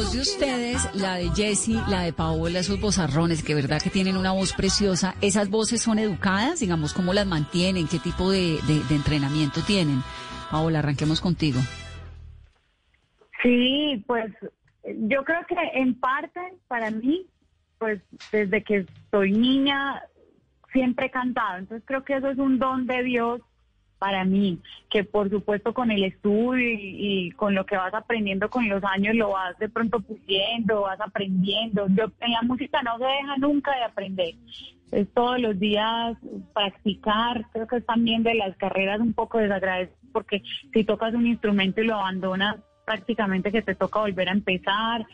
voz 0.00 0.14
de 0.14 0.20
ustedes, 0.20 0.94
la 0.94 1.16
de 1.16 1.28
Jessie, 1.28 1.78
la 1.90 2.00
de 2.00 2.14
Paola, 2.14 2.60
esos 2.60 2.80
vozarrones, 2.80 3.42
que 3.42 3.54
verdad 3.54 3.82
que 3.82 3.90
tienen 3.90 4.16
una 4.16 4.32
voz 4.32 4.54
preciosa, 4.54 5.14
¿esas 5.20 5.50
voces 5.50 5.82
son 5.82 5.98
educadas? 5.98 6.60
Digamos, 6.60 6.94
¿cómo 6.94 7.12
las 7.12 7.26
mantienen? 7.26 7.86
¿Qué 7.86 7.98
tipo 7.98 8.30
de, 8.30 8.60
entrenamiento 8.88 9.60
tienen? 9.66 10.00
Paola, 10.50 10.78
arranquemos 10.78 11.20
contigo. 11.20 11.60
Sí, 13.42 14.02
pues 14.06 14.32
yo 14.84 15.22
creo 15.22 15.44
que 15.46 15.56
en 15.74 15.94
parte 16.00 16.40
para 16.66 16.90
mí, 16.90 17.26
pues 17.76 18.00
desde 18.32 18.64
que 18.64 18.86
soy 19.10 19.32
niña 19.32 20.02
siempre 20.72 21.06
he 21.06 21.10
cantado, 21.10 21.58
entonces 21.58 21.86
creo 21.86 22.04
que 22.04 22.16
eso 22.16 22.30
es 22.30 22.38
un 22.38 22.58
don 22.58 22.86
de 22.86 23.02
Dios 23.02 23.42
para 24.00 24.24
mí, 24.24 24.58
que 24.88 25.04
por 25.04 25.28
supuesto 25.30 25.74
con 25.74 25.90
el 25.90 26.02
estudio 26.02 26.58
y, 26.58 27.30
con 27.32 27.54
lo 27.54 27.66
que 27.66 27.76
vas 27.76 27.94
aprendiendo 27.94 28.48
con 28.48 28.66
los 28.68 28.82
años 28.82 29.14
lo 29.14 29.30
vas 29.32 29.56
de 29.58 29.68
pronto 29.68 30.00
pusiendo, 30.00 30.80
vas 30.80 31.00
aprendiendo. 31.00 31.86
Yo 31.90 32.10
en 32.20 32.32
la 32.32 32.42
música 32.42 32.82
no 32.82 32.98
se 32.98 33.04
deja 33.04 33.36
nunca 33.36 33.76
de 33.76 33.84
aprender. 33.84 34.34
Es 34.90 35.06
todos 35.12 35.38
los 35.38 35.58
días 35.60 36.16
practicar, 36.54 37.46
creo 37.52 37.66
que 37.66 37.76
es 37.76 37.86
también 37.86 38.22
de 38.22 38.34
las 38.34 38.56
carreras 38.56 39.00
un 39.00 39.12
poco 39.12 39.38
desagradecido 39.38 40.00
porque 40.12 40.42
si 40.72 40.82
tocas 40.82 41.14
un 41.14 41.26
instrumento 41.26 41.80
y 41.80 41.86
lo 41.86 41.94
abandonas, 41.94 42.56
prácticamente 42.84 43.52
que 43.52 43.62
te 43.62 43.74
toca 43.74 44.00
volver 44.00 44.28
a 44.28 44.32
empezar. 44.32 45.06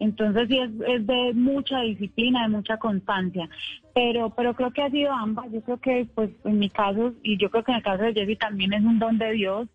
Entonces 0.00 0.48
sí 0.48 0.58
es, 0.58 0.70
es, 0.86 1.06
de 1.06 1.32
mucha 1.34 1.80
disciplina, 1.80 2.42
de 2.42 2.48
mucha 2.48 2.76
constancia, 2.78 3.48
pero 3.94 4.30
pero 4.30 4.54
creo 4.54 4.70
que 4.70 4.82
ha 4.82 4.90
sido 4.90 5.12
ambas. 5.12 5.50
Yo 5.52 5.60
creo 5.62 5.80
que 5.80 6.06
pues 6.14 6.30
en 6.44 6.58
mi 6.58 6.70
caso 6.70 7.14
y 7.22 7.36
yo 7.36 7.50
creo 7.50 7.64
que 7.64 7.72
en 7.72 7.78
el 7.78 7.82
caso 7.82 8.04
de 8.04 8.14
Jessy 8.14 8.36
también 8.36 8.72
es 8.72 8.82
un 8.82 8.98
don 8.98 9.18
de 9.18 9.32
Dios 9.32 9.68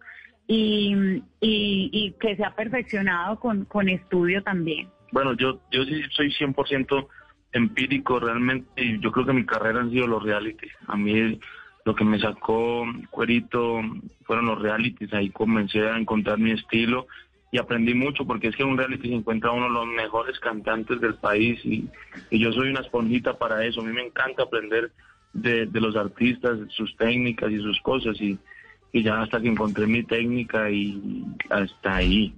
y, 0.48 1.22
y, 1.40 2.12
que 2.20 2.36
se 2.36 2.44
ha 2.44 2.54
perfeccionado 2.54 3.40
con, 3.40 3.66
con 3.66 3.88
estudio 3.90 4.44
también. 4.44 4.90
Bueno, 5.12 5.34
yo 5.34 5.60
yo 5.72 5.84
sí 5.86 6.02
soy 6.12 6.32
100% 6.32 7.08
empírico 7.54 8.20
realmente 8.20 8.84
y 8.84 9.00
yo 9.00 9.12
creo 9.12 9.26
que 9.26 9.34
mi 9.34 9.46
carrera 9.46 9.82
han 9.82 9.92
sido 9.92 10.08
los 10.08 10.24
realities. 10.24 10.74
A 10.88 10.98
mí 10.98 11.40
lo 11.86 11.96
que 11.96 12.04
me 12.04 12.20
sacó 12.20 12.86
cuerito 13.10 13.82
fueron 14.24 14.46
los 14.46 14.62
realities, 14.62 15.14
ahí 15.14 15.30
comencé 15.30 15.82
a 15.82 15.98
encontrar 15.98 16.40
mi 16.40 16.52
estilo 16.52 17.08
y 17.54 17.60
aprendí 17.60 17.94
mucho 17.94 18.26
porque 18.26 18.48
es 18.48 18.56
que 18.56 18.64
en 18.64 18.70
un 18.70 18.80
reality 18.80 19.10
se 19.10 19.14
encuentra 19.14 19.52
uno 19.52 19.66
de 19.66 19.74
los 19.74 19.86
mejores 19.86 20.40
cantantes 20.40 21.00
del 21.00 21.14
país 21.14 21.64
y, 21.64 21.88
yo 22.32 22.52
soy 22.52 22.72
una 22.72 22.82
esponjita 22.82 23.38
para 23.38 23.64
eso. 23.64 23.82
A 23.82 23.84
mí 23.84 23.94
me 23.94 24.02
encanta 24.02 24.42
aprender 24.42 24.92
de, 25.34 25.68
los 25.72 25.96
artistas, 25.96 26.58
sus 26.70 26.98
técnicas 26.98 27.52
y 27.52 27.60
sus 27.60 27.80
cosas 27.82 28.20
y, 28.20 28.40
y 28.92 29.04
ya 29.04 29.22
hasta 29.22 29.40
que 29.40 29.50
encontré 29.50 29.86
mi 29.86 30.02
técnica 30.04 30.72
y 30.72 31.26
hasta 31.52 31.98
ahí. 31.98 32.34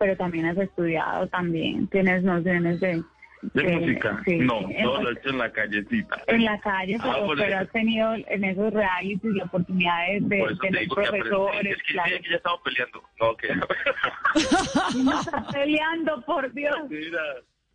Pero 0.00 0.16
también 0.16 0.46
has 0.46 0.58
estudiado, 0.58 1.28
también 1.28 1.86
tienes 1.86 2.24
nociones 2.24 2.80
de, 2.80 3.04
¿De 3.42 3.62
música? 3.62 4.22
no, 4.26 4.60
todo 4.82 5.02
lo 5.02 5.10
he 5.10 5.12
hecho 5.14 5.30
en 5.30 5.38
la 5.38 5.50
callecita. 5.50 6.22
En 6.26 6.44
la 6.44 6.60
calle, 6.60 6.98
ah, 7.00 7.26
pero, 7.36 7.58
has 7.58 7.70
tenido 7.70 8.14
en 8.14 8.44
esos 8.44 8.72
realities 8.72 9.34
la 9.34 9.44
oportunidad 9.44 10.06
de, 10.08 10.20
de 10.20 10.56
tener 10.60 10.88
profesores. 10.88 11.76
Es 11.76 11.82
que, 11.82 11.92
claro. 11.94 12.16
ya 12.30 12.36
estamos 12.36 12.60
peleando. 12.62 13.02
No, 13.18 13.36
que... 13.36 13.48
no 15.04 15.20
está 15.20 15.46
peleando, 15.46 16.22
por 16.26 16.52
Dios. 16.52 16.76
Mira, 16.90 17.20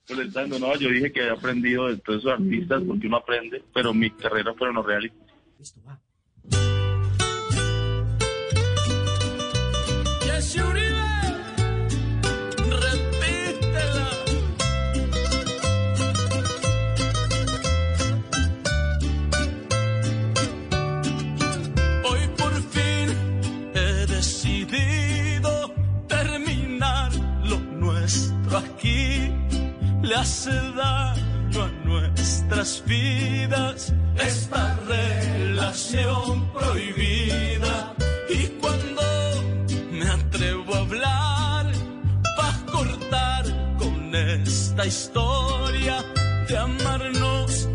molestando, 0.09 0.59
no, 0.59 0.75
yo 0.75 0.89
dije 0.89 1.11
que 1.11 1.21
he 1.21 1.29
aprendido 1.29 1.87
de 1.87 1.97
todos 1.97 2.19
esos 2.19 2.33
artistas 2.33 2.83
porque 2.87 3.07
uno 3.07 3.17
aprende, 3.17 3.63
pero 3.73 3.93
mi 3.93 4.11
carrera 4.11 4.53
fueron 4.53 4.75
los 4.75 4.85
realities. 4.85 5.19
Listo, 5.57 5.81
va. 5.83 5.99
Yes, 10.25 10.55
aquí 28.57 29.31
le 30.01 30.15
hace 30.15 30.51
daño 30.51 31.63
a 31.63 31.67
nuestras 31.83 32.83
vidas 32.85 33.93
esta 34.17 34.77
relación 34.87 36.51
prohibida. 36.53 37.93
Y 38.29 38.47
cuando 38.61 39.01
me 39.91 40.07
atrevo 40.07 40.75
a 40.75 40.79
hablar, 40.79 41.71
para 42.37 42.71
cortar 42.71 43.45
con 43.77 44.15
esta 44.15 44.85
historia 44.85 46.03
de 46.47 46.57
amarnos 46.57 47.67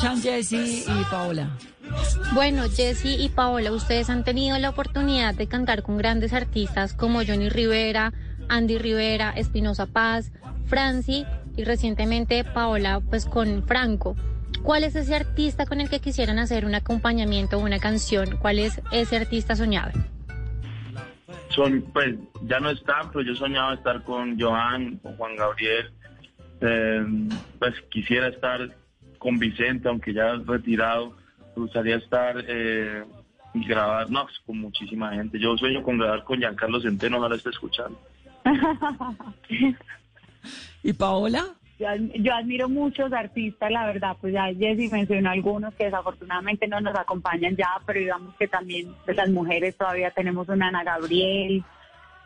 escuchan 0.00 0.22
Jessy 0.22 0.84
y 0.86 1.04
Paola. 1.10 1.50
Bueno, 2.32 2.62
Jessy 2.70 3.16
y 3.22 3.28
Paola, 3.28 3.70
ustedes 3.70 4.08
han 4.08 4.24
tenido 4.24 4.58
la 4.58 4.70
oportunidad 4.70 5.34
de 5.34 5.46
cantar 5.46 5.82
con 5.82 5.98
grandes 5.98 6.32
artistas 6.32 6.94
como 6.94 7.22
Johnny 7.22 7.50
Rivera, 7.50 8.12
Andy 8.48 8.78
Rivera, 8.78 9.30
Espinosa 9.36 9.86
Paz, 9.86 10.32
Franci 10.66 11.26
y 11.56 11.64
recientemente 11.64 12.44
Paola 12.44 13.00
pues 13.00 13.26
con 13.26 13.62
Franco. 13.64 14.16
¿Cuál 14.62 14.84
es 14.84 14.96
ese 14.96 15.14
artista 15.14 15.66
con 15.66 15.82
el 15.82 15.90
que 15.90 16.00
quisieran 16.00 16.38
hacer 16.38 16.64
un 16.64 16.74
acompañamiento 16.74 17.58
o 17.58 17.60
una 17.60 17.78
canción? 17.78 18.38
¿Cuál 18.38 18.58
es 18.58 18.80
ese 18.92 19.16
artista 19.16 19.54
soñado? 19.54 19.92
Son, 21.50 21.82
pues, 21.92 22.16
ya 22.42 22.58
no 22.58 22.70
están, 22.70 23.10
pero 23.10 23.22
yo 23.22 23.34
soñaba 23.34 23.74
estar 23.74 24.02
con 24.04 24.40
Joan, 24.40 24.96
con 24.98 25.16
Juan 25.16 25.36
Gabriel. 25.36 25.92
Eh, 26.62 27.04
pues 27.58 27.74
quisiera 27.90 28.28
estar 28.28 28.68
con 29.20 29.38
Vicente, 29.38 29.88
aunque 29.88 30.12
ya 30.12 30.34
retirado. 30.44 31.14
Me 31.54 31.62
gustaría 31.62 31.96
estar 31.96 32.42
eh, 32.48 33.04
y 33.54 33.64
grabar, 33.66 34.10
no, 34.10 34.24
pues, 34.24 34.40
con 34.46 34.58
muchísima 34.58 35.12
gente. 35.12 35.38
Yo 35.38 35.56
sueño 35.56 35.82
con 35.82 35.98
grabar 35.98 36.24
con 36.24 36.38
Giancarlo 36.38 36.80
Centeno, 36.80 37.18
ojalá 37.18 37.36
esté 37.36 37.50
escuchando. 37.50 38.00
¿Y 40.82 40.92
Paola? 40.94 41.54
Yo, 41.78 41.86
yo 42.14 42.34
admiro 42.34 42.68
muchos 42.68 43.12
artistas, 43.12 43.70
la 43.70 43.86
verdad, 43.86 44.16
pues 44.20 44.32
ya 44.32 44.46
Jessy 44.54 44.88
mencionó 44.88 45.30
algunos 45.30 45.74
que 45.74 45.84
desafortunadamente 45.84 46.66
no 46.66 46.80
nos 46.80 46.94
acompañan 46.94 47.54
ya, 47.56 47.68
pero 47.86 48.00
digamos 48.00 48.34
que 48.36 48.48
también 48.48 48.94
de 49.06 49.14
las 49.14 49.28
mujeres 49.28 49.76
todavía 49.76 50.10
tenemos 50.10 50.48
una 50.48 50.68
Ana 50.68 50.82
Gabriel. 50.82 51.62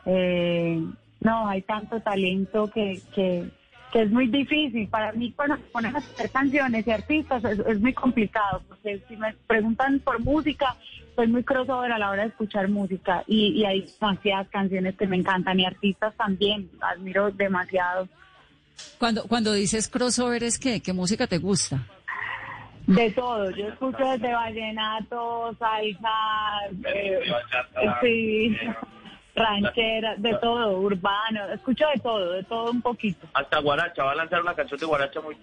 Eh, 0.06 0.80
no, 1.20 1.48
hay 1.48 1.62
tanto 1.62 2.00
talento 2.00 2.70
que, 2.70 3.00
que, 3.14 3.50
que 3.94 4.02
es 4.02 4.10
muy 4.10 4.26
difícil. 4.26 4.88
Para 4.88 5.12
mí, 5.12 5.32
cuando 5.36 5.56
se 5.56 5.62
ponen 5.70 5.94
a 5.94 6.00
hacer 6.00 6.28
canciones 6.28 6.84
y 6.84 6.90
artistas, 6.90 7.44
es, 7.44 7.60
es 7.60 7.80
muy 7.80 7.94
complicado, 7.94 8.60
porque 8.68 9.00
si 9.06 9.16
me 9.16 9.32
preguntan 9.46 10.00
por 10.00 10.18
música, 10.18 10.74
soy 11.14 11.28
muy 11.28 11.44
crossover 11.44 11.92
a 11.92 11.98
la 11.98 12.10
hora 12.10 12.22
de 12.24 12.30
escuchar 12.30 12.68
música 12.68 13.22
y, 13.28 13.52
y 13.52 13.64
hay 13.64 13.86
demasiadas 14.00 14.48
canciones 14.48 14.96
que 14.96 15.06
me 15.06 15.16
encantan 15.16 15.60
y 15.60 15.64
artistas 15.64 16.12
también, 16.16 16.68
admiro 16.80 17.30
demasiado. 17.30 18.08
Cuando, 18.98 19.22
cuando 19.28 19.52
dices 19.52 19.88
crossover, 19.88 20.42
¿es 20.42 20.58
qué? 20.58 20.80
¿Qué 20.80 20.92
música 20.92 21.28
te 21.28 21.38
gusta? 21.38 21.86
De 22.88 23.12
todo, 23.12 23.48
yo 23.50 23.68
escucho 23.68 24.04
desde 24.04 24.32
vallenato, 24.32 25.54
salsa, 25.56 26.10
eh, 26.92 27.20
sí, 28.02 28.56
ranchera, 29.34 30.14
de 30.16 30.34
todo, 30.40 30.78
urbano, 30.78 31.48
escucho 31.52 31.84
de 31.94 32.00
todo, 32.00 32.32
de 32.32 32.44
todo 32.44 32.70
un 32.70 32.80
poquito. 32.82 33.26
Hasta 33.34 33.58
Guaracha, 33.60 34.04
va 34.04 34.12
a 34.12 34.16
lanzar 34.16 34.40
una 34.40 34.54
canción 34.54 34.78
de 34.78 34.86
Guaracha 34.86 35.20
muy, 35.20 35.36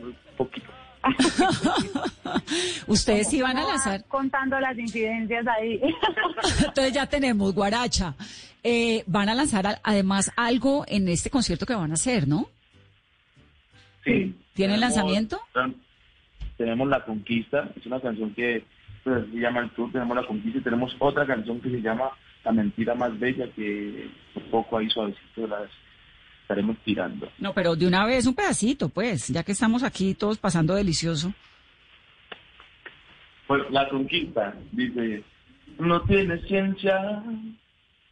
muy 0.00 0.14
poquito. 0.36 0.70
Ustedes 2.86 3.28
sí 3.28 3.40
van 3.40 3.56
a 3.58 3.64
lanzar. 3.64 4.04
Contando 4.08 4.58
las 4.58 4.76
incidencias 4.76 5.46
ahí. 5.46 5.80
Entonces 6.58 6.92
ya 6.92 7.06
tenemos 7.06 7.54
Guaracha. 7.54 8.14
Eh, 8.62 9.04
van 9.06 9.28
a 9.28 9.34
lanzar 9.34 9.78
además 9.84 10.32
algo 10.36 10.84
en 10.88 11.08
este 11.08 11.30
concierto 11.30 11.66
que 11.66 11.74
van 11.74 11.92
a 11.92 11.94
hacer, 11.94 12.26
¿no? 12.26 12.48
Sí. 14.04 14.34
¿Tienen 14.54 14.76
Tenemos- 14.76 14.80
lanzamiento? 14.80 15.40
Tenemos 16.56 16.88
La 16.88 17.04
Conquista, 17.04 17.68
es 17.76 17.84
una 17.86 18.00
canción 18.00 18.32
que 18.34 18.64
pues, 19.04 19.24
se 19.30 19.36
llama 19.38 19.60
el 19.60 19.70
tour, 19.70 19.92
tenemos 19.92 20.16
La 20.16 20.26
Conquista 20.26 20.58
y 20.58 20.62
tenemos 20.62 20.96
otra 20.98 21.26
canción 21.26 21.60
que 21.60 21.70
se 21.70 21.80
llama 21.82 22.10
La 22.46 22.52
Mentira 22.52 22.94
Más 22.94 23.18
Bella, 23.18 23.50
que 23.56 24.08
poco 24.52 24.78
ahí 24.78 24.88
suavecito 24.88 25.48
las 25.48 25.68
estaremos 26.42 26.76
tirando. 26.84 27.28
No, 27.40 27.52
pero 27.52 27.74
de 27.74 27.88
una 27.88 28.06
vez 28.06 28.24
un 28.24 28.36
pedacito, 28.36 28.88
pues, 28.88 29.26
ya 29.26 29.42
que 29.42 29.50
estamos 29.50 29.82
aquí 29.82 30.14
todos 30.14 30.38
pasando 30.38 30.76
delicioso. 30.76 31.34
Pues 33.48 33.68
La 33.70 33.88
Conquista 33.88 34.54
dice, 34.70 35.24
no 35.80 36.02
tiene 36.02 36.40
ciencia, 36.42 37.20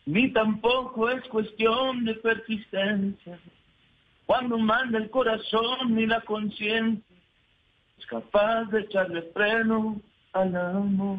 ni 0.05 0.33
tampoco 0.33 1.11
es 1.11 1.23
cuestión 1.29 2.05
de 2.05 2.15
persistencia. 2.15 3.39
Cuando 4.27 4.59
manda 4.59 4.99
el 4.99 5.11
corazón 5.11 5.95
ni 5.95 6.07
la 6.07 6.23
conciencia, 6.23 7.17
es 7.97 8.07
capaz 8.07 8.65
de 8.65 8.81
echarle 8.81 9.23
freno 9.33 10.01
al 10.33 10.57
amor. 10.57 11.19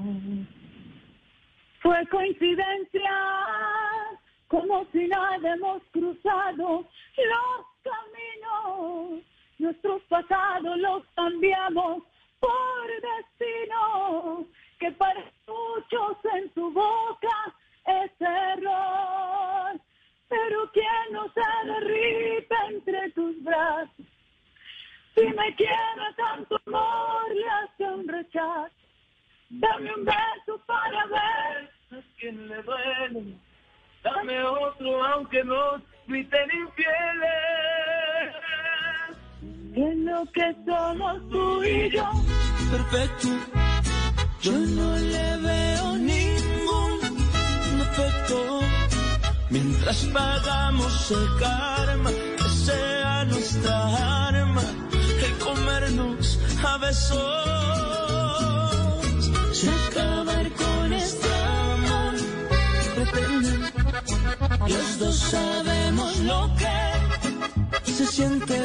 Fue 1.86 2.04
coincidencia, 2.08 3.12
como 4.48 4.88
si 4.92 5.08
nada 5.08 5.54
hemos 5.54 5.84
cruzado 5.92 6.84
los 7.16 7.66
caminos. 7.84 9.24
Nuestros 9.60 10.02
pasados 10.10 10.80
los 10.80 11.04
cambiamos 11.16 12.02
por 12.40 12.88
destino, 12.90 14.48
que 14.80 14.92
para 14.94 15.32
muchos 15.46 16.18
en 16.34 16.52
su 16.56 16.72
boca 16.72 17.54
es 17.86 18.12
error. 18.20 19.80
Pero 20.28 20.72
quien 20.72 21.12
no 21.12 21.32
se 21.34 21.68
derrite 21.68 22.56
entre 22.68 23.12
tus 23.12 23.44
brazos, 23.44 24.08
si 25.14 25.22
me 25.22 25.56
quiere 25.56 26.14
tanto 26.18 26.60
amor, 26.66 27.32
le 27.32 27.48
hace 27.48 27.84
un 27.84 28.08
rechazo. 28.08 28.74
Dame 29.52 29.94
un 29.94 30.04
beso 30.04 30.60
para 30.66 31.06
ver 31.06 31.75
quien 32.20 32.48
le 32.48 32.62
duele. 32.64 33.38
Dame 34.04 34.44
otro 34.44 35.04
aunque 35.06 35.44
nos 35.44 35.82
griten 36.08 36.50
infieles. 36.52 38.36
en 39.76 40.06
lo 40.06 40.26
que 40.32 40.56
somos 40.66 41.30
tú 41.30 41.64
y 41.64 41.90
yo. 41.92 42.10
perfecto. 42.72 43.28
Yo 44.42 44.52
no 44.52 44.96
le 44.96 45.38
veo 45.38 45.98
ningún 45.98 47.00
defecto. 47.80 48.60
Mientras 49.50 50.06
pagamos 50.06 51.12
el 51.12 51.40
karma, 51.40 52.10
que 52.38 52.50
sea 52.66 53.26
nuestra 53.26 54.28
arma, 54.28 54.62
el 55.26 55.38
comernos 55.40 56.40
a 56.64 56.78
besos. 56.78 58.05
Siente. 68.16 68.58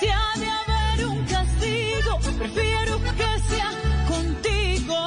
Si 0.00 0.08
ha 0.08 0.38
de 0.42 0.48
haber 0.60 1.06
un 1.06 1.24
castigo, 1.26 2.18
prefiero 2.38 2.98
que 3.18 3.30
sea 3.48 3.70
contigo. 4.08 5.00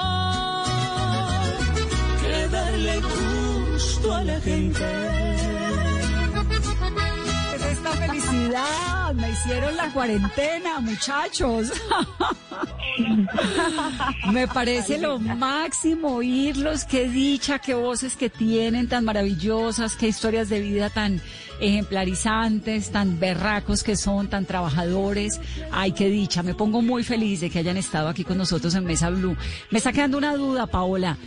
que 2.21 2.47
darle 2.47 3.01
gusto 3.01 4.13
a 4.13 4.23
la 4.23 4.39
gente. 4.39 4.85
Es 7.55 7.61
esta 7.73 7.91
felicidad, 7.91 9.13
me 9.13 9.31
hicieron 9.31 9.75
la 9.75 9.91
cuarentena, 9.91 10.79
muchachos. 10.79 11.73
me 14.31 14.47
parece 14.47 14.97
lo 14.97 15.19
máximo 15.19 16.15
oírlos, 16.15 16.85
qué 16.85 17.09
dicha, 17.09 17.59
qué 17.59 17.73
voces 17.73 18.15
que 18.15 18.29
tienen 18.29 18.87
tan 18.87 19.05
maravillosas, 19.05 19.95
qué 19.95 20.07
historias 20.07 20.49
de 20.49 20.59
vida 20.59 20.89
tan 20.89 21.21
ejemplarizantes, 21.59 22.91
tan 22.91 23.19
berracos 23.19 23.83
que 23.83 23.95
son, 23.95 24.27
tan 24.27 24.45
trabajadores. 24.45 25.39
Ay, 25.71 25.91
qué 25.91 26.09
dicha, 26.09 26.43
me 26.43 26.55
pongo 26.55 26.81
muy 26.81 27.03
feliz 27.03 27.41
de 27.41 27.49
que 27.49 27.59
hayan 27.59 27.77
estado 27.77 28.07
aquí 28.09 28.23
con 28.23 28.37
nosotros 28.37 28.75
en 28.75 28.85
Mesa 28.85 29.09
Blue. 29.09 29.35
Me 29.69 29.77
está 29.77 29.91
quedando 29.91 30.17
una 30.17 30.35
duda, 30.35 30.67
Paola. 30.67 31.17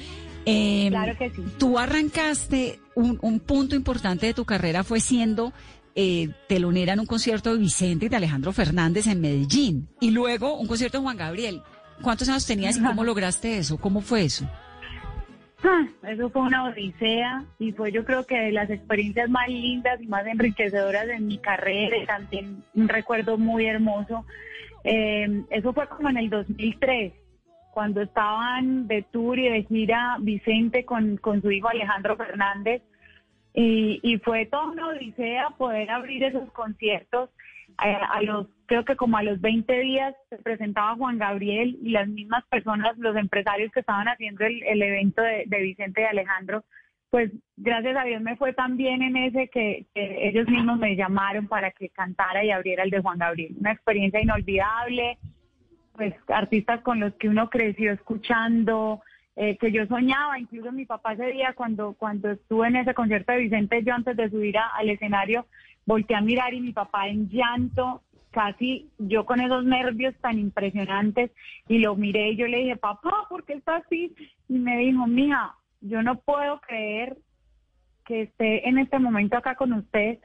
Eh, 0.44 0.86
Claro 0.90 1.16
que 1.18 1.30
sí. 1.30 1.42
Tú 1.58 1.78
arrancaste, 1.78 2.80
un, 2.94 3.18
un 3.20 3.40
punto 3.40 3.74
importante 3.74 4.26
de 4.26 4.34
tu 4.34 4.44
carrera 4.44 4.84
fue 4.84 5.00
siendo 5.00 5.52
eh, 5.96 6.28
telonera 6.46 6.92
en 6.92 7.00
un 7.00 7.06
concierto 7.06 7.52
de 7.54 7.58
Vicente 7.58 8.06
y 8.06 8.08
de 8.10 8.16
Alejandro 8.16 8.52
Fernández 8.52 9.06
en 9.06 9.20
Medellín. 9.20 9.88
Y 9.98 10.10
luego 10.10 10.58
un 10.58 10.66
concierto 10.66 10.98
de 10.98 11.02
Juan 11.04 11.16
Gabriel. 11.16 11.62
¿Cuántos 12.02 12.28
años 12.28 12.46
tenías 12.46 12.76
y 12.76 12.82
cómo 12.82 13.02
lograste 13.12 13.56
eso? 13.56 13.78
¿Cómo 13.78 14.02
fue 14.02 14.24
eso? 14.24 14.46
Ah, 15.64 15.86
Eso 16.02 16.28
fue 16.28 16.42
una 16.42 16.64
odisea 16.64 17.42
y 17.58 17.72
fue 17.72 17.90
yo 17.90 18.04
creo 18.04 18.26
que 18.26 18.36
de 18.36 18.52
las 18.52 18.68
experiencias 18.68 19.30
más 19.30 19.48
lindas 19.48 20.00
y 20.02 20.06
más 20.06 20.26
enriquecedoras 20.26 21.06
de 21.06 21.18
mi 21.18 21.38
carrera 21.38 21.96
también 22.06 22.62
un 22.74 22.88
recuerdo 22.88 23.38
muy 23.38 23.66
hermoso. 23.66 24.26
Eh, 24.84 25.44
eso 25.50 25.72
fue 25.72 25.88
como 25.88 26.10
en 26.10 26.18
el 26.18 26.28
2003, 26.28 27.14
cuando 27.72 28.02
estaban 28.02 28.86
de 28.86 29.02
tour 29.02 29.38
y 29.38 29.48
de 29.48 29.64
gira 29.64 30.18
Vicente 30.20 30.84
con, 30.84 31.16
con 31.16 31.40
su 31.40 31.50
hijo 31.50 31.68
Alejandro 31.68 32.16
Fernández 32.16 32.82
y, 33.56 34.00
y 34.02 34.18
fue 34.18 34.44
toda 34.46 34.66
una 34.66 34.88
odisea 34.88 35.48
poder 35.56 35.90
abrir 35.90 36.22
esos 36.22 36.52
conciertos. 36.52 37.30
A, 37.78 37.88
a 37.88 38.22
los 38.22 38.46
creo 38.66 38.84
que 38.84 38.96
como 38.96 39.16
a 39.16 39.22
los 39.22 39.40
20 39.40 39.80
días 39.80 40.14
se 40.28 40.36
presentaba 40.38 40.96
Juan 40.96 41.18
Gabriel 41.18 41.78
y 41.82 41.90
las 41.90 42.06
mismas 42.06 42.44
personas, 42.46 42.96
los 42.98 43.16
empresarios 43.16 43.72
que 43.72 43.80
estaban 43.80 44.08
haciendo 44.08 44.44
el, 44.44 44.62
el 44.62 44.82
evento 44.82 45.22
de, 45.22 45.44
de 45.46 45.62
Vicente 45.62 46.02
y 46.02 46.04
Alejandro, 46.04 46.64
pues 47.10 47.32
gracias 47.56 47.96
a 47.96 48.04
Dios 48.04 48.20
me 48.20 48.36
fue 48.36 48.52
tan 48.52 48.76
bien 48.76 49.02
en 49.02 49.16
ese 49.16 49.48
que, 49.48 49.86
que 49.94 50.28
ellos 50.28 50.46
mismos 50.48 50.78
me 50.78 50.96
llamaron 50.96 51.46
para 51.48 51.70
que 51.70 51.88
cantara 51.88 52.44
y 52.44 52.50
abriera 52.50 52.82
el 52.82 52.90
de 52.90 53.00
Juan 53.00 53.18
Gabriel. 53.18 53.54
Una 53.58 53.72
experiencia 53.72 54.20
inolvidable, 54.20 55.18
pues 55.94 56.14
artistas 56.28 56.82
con 56.82 57.00
los 57.00 57.14
que 57.14 57.28
uno 57.28 57.48
creció 57.48 57.92
escuchando, 57.92 59.00
eh, 59.36 59.56
que 59.58 59.70
yo 59.70 59.86
soñaba, 59.86 60.38
incluso 60.38 60.72
mi 60.72 60.86
papá 60.86 61.12
ese 61.12 61.26
día 61.26 61.52
cuando, 61.54 61.92
cuando 61.94 62.30
estuve 62.30 62.68
en 62.68 62.76
ese 62.76 62.94
concierto 62.94 63.32
de 63.32 63.38
Vicente, 63.38 63.82
yo 63.84 63.94
antes 63.94 64.16
de 64.16 64.30
subir 64.30 64.56
a- 64.58 64.68
al 64.76 64.88
escenario, 64.88 65.46
volteé 65.84 66.16
a 66.16 66.20
mirar 66.22 66.54
y 66.54 66.60
mi 66.60 66.72
papá 66.72 67.08
en 67.08 67.28
llanto, 67.28 68.02
casi 68.30 68.90
yo 68.98 69.24
con 69.24 69.40
esos 69.40 69.64
nervios 69.64 70.14
tan 70.20 70.38
impresionantes, 70.38 71.30
y 71.68 71.78
lo 71.78 71.96
miré 71.96 72.30
y 72.30 72.36
yo 72.36 72.46
le 72.46 72.58
dije, 72.58 72.76
papá, 72.76 73.26
¿por 73.28 73.44
qué 73.44 73.54
está 73.54 73.76
así? 73.76 74.14
Y 74.48 74.58
me 74.58 74.78
dijo, 74.78 75.06
mija, 75.06 75.54
yo 75.80 76.02
no 76.02 76.18
puedo 76.20 76.60
creer 76.60 77.16
que 78.04 78.22
esté 78.22 78.68
en 78.68 78.78
este 78.78 78.98
momento 78.98 79.36
acá 79.36 79.54
con 79.54 79.72
usted. 79.72 80.18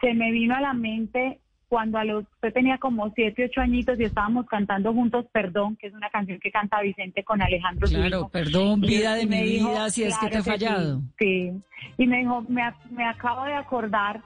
Se 0.00 0.14
me 0.14 0.30
vino 0.32 0.54
a 0.54 0.60
la 0.60 0.74
mente 0.74 1.40
cuando 1.74 1.98
a 1.98 2.04
los, 2.04 2.22
usted 2.34 2.52
tenía 2.52 2.78
como 2.78 3.10
siete, 3.16 3.46
ocho 3.46 3.60
añitos 3.60 3.98
y 3.98 4.04
estábamos 4.04 4.46
cantando 4.46 4.92
juntos 4.92 5.26
Perdón, 5.32 5.74
que 5.74 5.88
es 5.88 5.92
una 5.92 6.08
canción 6.08 6.38
que 6.38 6.52
canta 6.52 6.80
Vicente 6.80 7.24
con 7.24 7.42
Alejandro. 7.42 7.88
Claro, 7.88 8.28
perdón, 8.28 8.80
vida 8.80 9.18
y 9.18 9.26
de 9.26 9.26
mi 9.26 9.42
dijo, 9.42 9.70
vida, 9.70 9.90
si 9.90 10.04
es 10.04 10.16
que 10.18 10.28
te 10.28 10.38
he 10.38 10.42
fallado. 10.44 11.00
Sí, 11.18 11.50
y 11.98 12.06
me 12.06 12.18
dijo, 12.18 12.42
me, 12.48 12.62
ac- 12.62 12.88
me 12.92 13.04
acabo 13.04 13.44
de 13.44 13.54
acordar 13.54 14.20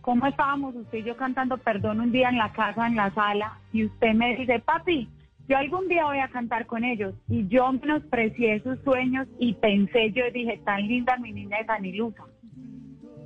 cómo 0.00 0.26
estábamos 0.26 0.74
usted 0.74 0.98
y 0.98 1.04
yo 1.04 1.16
cantando 1.16 1.58
Perdón 1.58 2.00
un 2.00 2.10
día 2.10 2.28
en 2.28 2.38
la 2.38 2.50
casa, 2.52 2.88
en 2.88 2.96
la 2.96 3.14
sala, 3.14 3.56
y 3.72 3.84
usted 3.84 4.12
me 4.12 4.34
dice, 4.36 4.58
papi, 4.58 5.08
yo 5.48 5.56
algún 5.58 5.86
día 5.86 6.06
voy 6.06 6.18
a 6.18 6.26
cantar 6.26 6.66
con 6.66 6.82
ellos. 6.82 7.14
Y 7.28 7.46
yo 7.46 7.70
menosprecié 7.72 8.60
sus 8.64 8.80
sueños 8.80 9.28
y 9.38 9.54
pensé, 9.54 10.10
yo 10.10 10.24
dije, 10.34 10.60
tan 10.64 10.88
linda 10.88 11.16
mi 11.18 11.30
niña 11.32 11.58
de. 11.58 12.26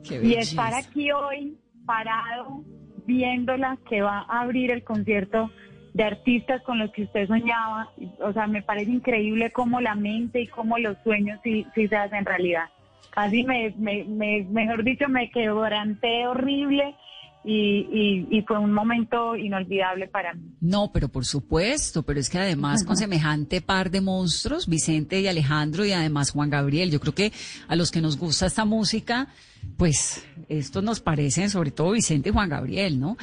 Qué 0.06 0.20
Y 0.22 0.34
estar 0.34 0.74
aquí 0.74 1.10
hoy 1.12 1.56
parado 1.86 2.62
viéndola 3.07 3.78
que 3.88 4.02
va 4.02 4.20
a 4.28 4.40
abrir 4.42 4.70
el 4.70 4.82
concierto 4.84 5.50
de 5.92 6.02
artistas 6.05 6.61
con 6.62 6.78
los 6.78 6.90
que 6.90 7.05
usted 7.05 7.28
soñaba, 7.28 7.90
o 8.20 8.32
sea, 8.32 8.46
me 8.48 8.62
parece 8.62 8.90
increíble 8.90 9.52
cómo 9.52 9.80
la 9.80 9.94
mente 9.94 10.40
y 10.42 10.46
cómo 10.48 10.76
los 10.78 10.96
sueños 11.05 11.38
sí, 11.44 11.66
sí 11.74 11.86
se 11.86 11.96
hacen 11.96 12.24
realidad. 12.24 12.64
Casi 13.11 13.44
me, 13.44 13.72
me, 13.78 14.02
me- 14.05 14.44
mejor 14.50 14.82
dicho, 14.82 15.09
me 15.09 15.30
quebranté 15.30 16.26
horrible 16.26 16.96
y, 17.44 18.26
y, 18.30 18.38
y 18.38 18.42
fue 18.42 18.59
un 18.59 18.72
momento 18.72 19.36
inolvidable 19.36 20.09
para 20.09 20.34
mí. 20.34 20.42
No, 20.61 20.90
pero 20.92 21.09
por 21.09 21.24
supuesto, 21.26 22.02
pero 22.02 22.18
es 22.18 22.28
que 22.28 22.38
además 22.38 22.82
con 22.84 22.96
semejante 22.96 23.61
par 23.61 23.90
de 23.90 24.00
monstruos, 24.00 24.66
Vicente 24.66 25.20
y 25.20 25.28
Alejandro 25.28 25.84
y 25.84 25.92
además 25.92 26.32
Juan 26.32 26.50
Gabriel, 26.50 26.90
yo 26.90 26.98
creo 26.98 27.14
que 27.14 27.32
a 27.68 27.76
los 27.76 27.92
que 27.92 28.00
nos 28.00 28.18
gusta 28.18 28.46
esta 28.46 28.64
música, 28.64 29.28
pues 29.76 30.26
estos 30.48 30.82
nos 30.82 31.00
parecen, 31.00 31.50
sobre 31.50 31.70
todo 31.70 31.92
Vicente 31.92 32.28
y 32.28 32.32
Juan 32.32 32.48
Gabriel, 32.48 33.00
¿no? 33.00 33.16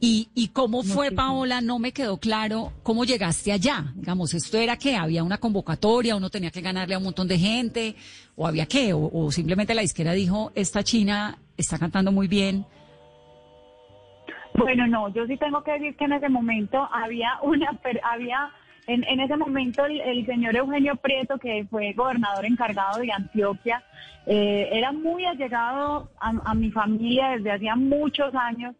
Y, 0.00 0.28
y 0.34 0.48
cómo 0.48 0.82
fue, 0.82 1.10
Paola, 1.10 1.60
no 1.60 1.78
me 1.78 1.92
quedó 1.92 2.18
claro 2.18 2.72
cómo 2.82 3.04
llegaste 3.04 3.52
allá. 3.52 3.92
Digamos, 3.94 4.32
esto 4.34 4.58
era 4.58 4.76
que 4.76 4.96
había 4.96 5.22
una 5.24 5.38
convocatoria, 5.38 6.16
uno 6.16 6.30
tenía 6.30 6.50
que 6.50 6.60
ganarle 6.60 6.94
a 6.94 6.98
un 6.98 7.04
montón 7.04 7.28
de 7.28 7.38
gente, 7.38 7.96
o 8.36 8.46
había 8.46 8.66
qué, 8.66 8.92
o, 8.92 9.10
o 9.12 9.30
simplemente 9.32 9.74
la 9.74 9.82
disquera 9.82 10.12
dijo, 10.12 10.52
esta 10.54 10.82
china 10.82 11.38
está 11.56 11.78
cantando 11.78 12.12
muy 12.12 12.28
bien. 12.28 12.64
Bueno, 14.54 14.86
no, 14.88 15.12
yo 15.14 15.26
sí 15.26 15.36
tengo 15.36 15.62
que 15.62 15.72
decir 15.72 15.96
que 15.96 16.04
en 16.04 16.14
ese 16.14 16.28
momento 16.28 16.78
había 16.92 17.28
una, 17.42 17.72
per- 17.82 18.00
había, 18.04 18.50
en, 18.88 19.04
en 19.04 19.20
ese 19.20 19.36
momento 19.36 19.84
el, 19.84 20.26
señor 20.26 20.56
Eugenio 20.56 20.96
Prieto, 20.96 21.38
que 21.38 21.66
fue 21.70 21.92
gobernador 21.92 22.44
encargado 22.46 22.98
de 23.00 23.12
Antioquia, 23.12 23.82
eh, 24.26 24.68
era 24.72 24.90
muy 24.92 25.24
allegado 25.24 26.10
a, 26.20 26.32
a 26.50 26.54
mi 26.54 26.70
familia 26.70 27.30
desde 27.36 27.52
hacía 27.52 27.76
muchos 27.76 28.34
años 28.34 28.74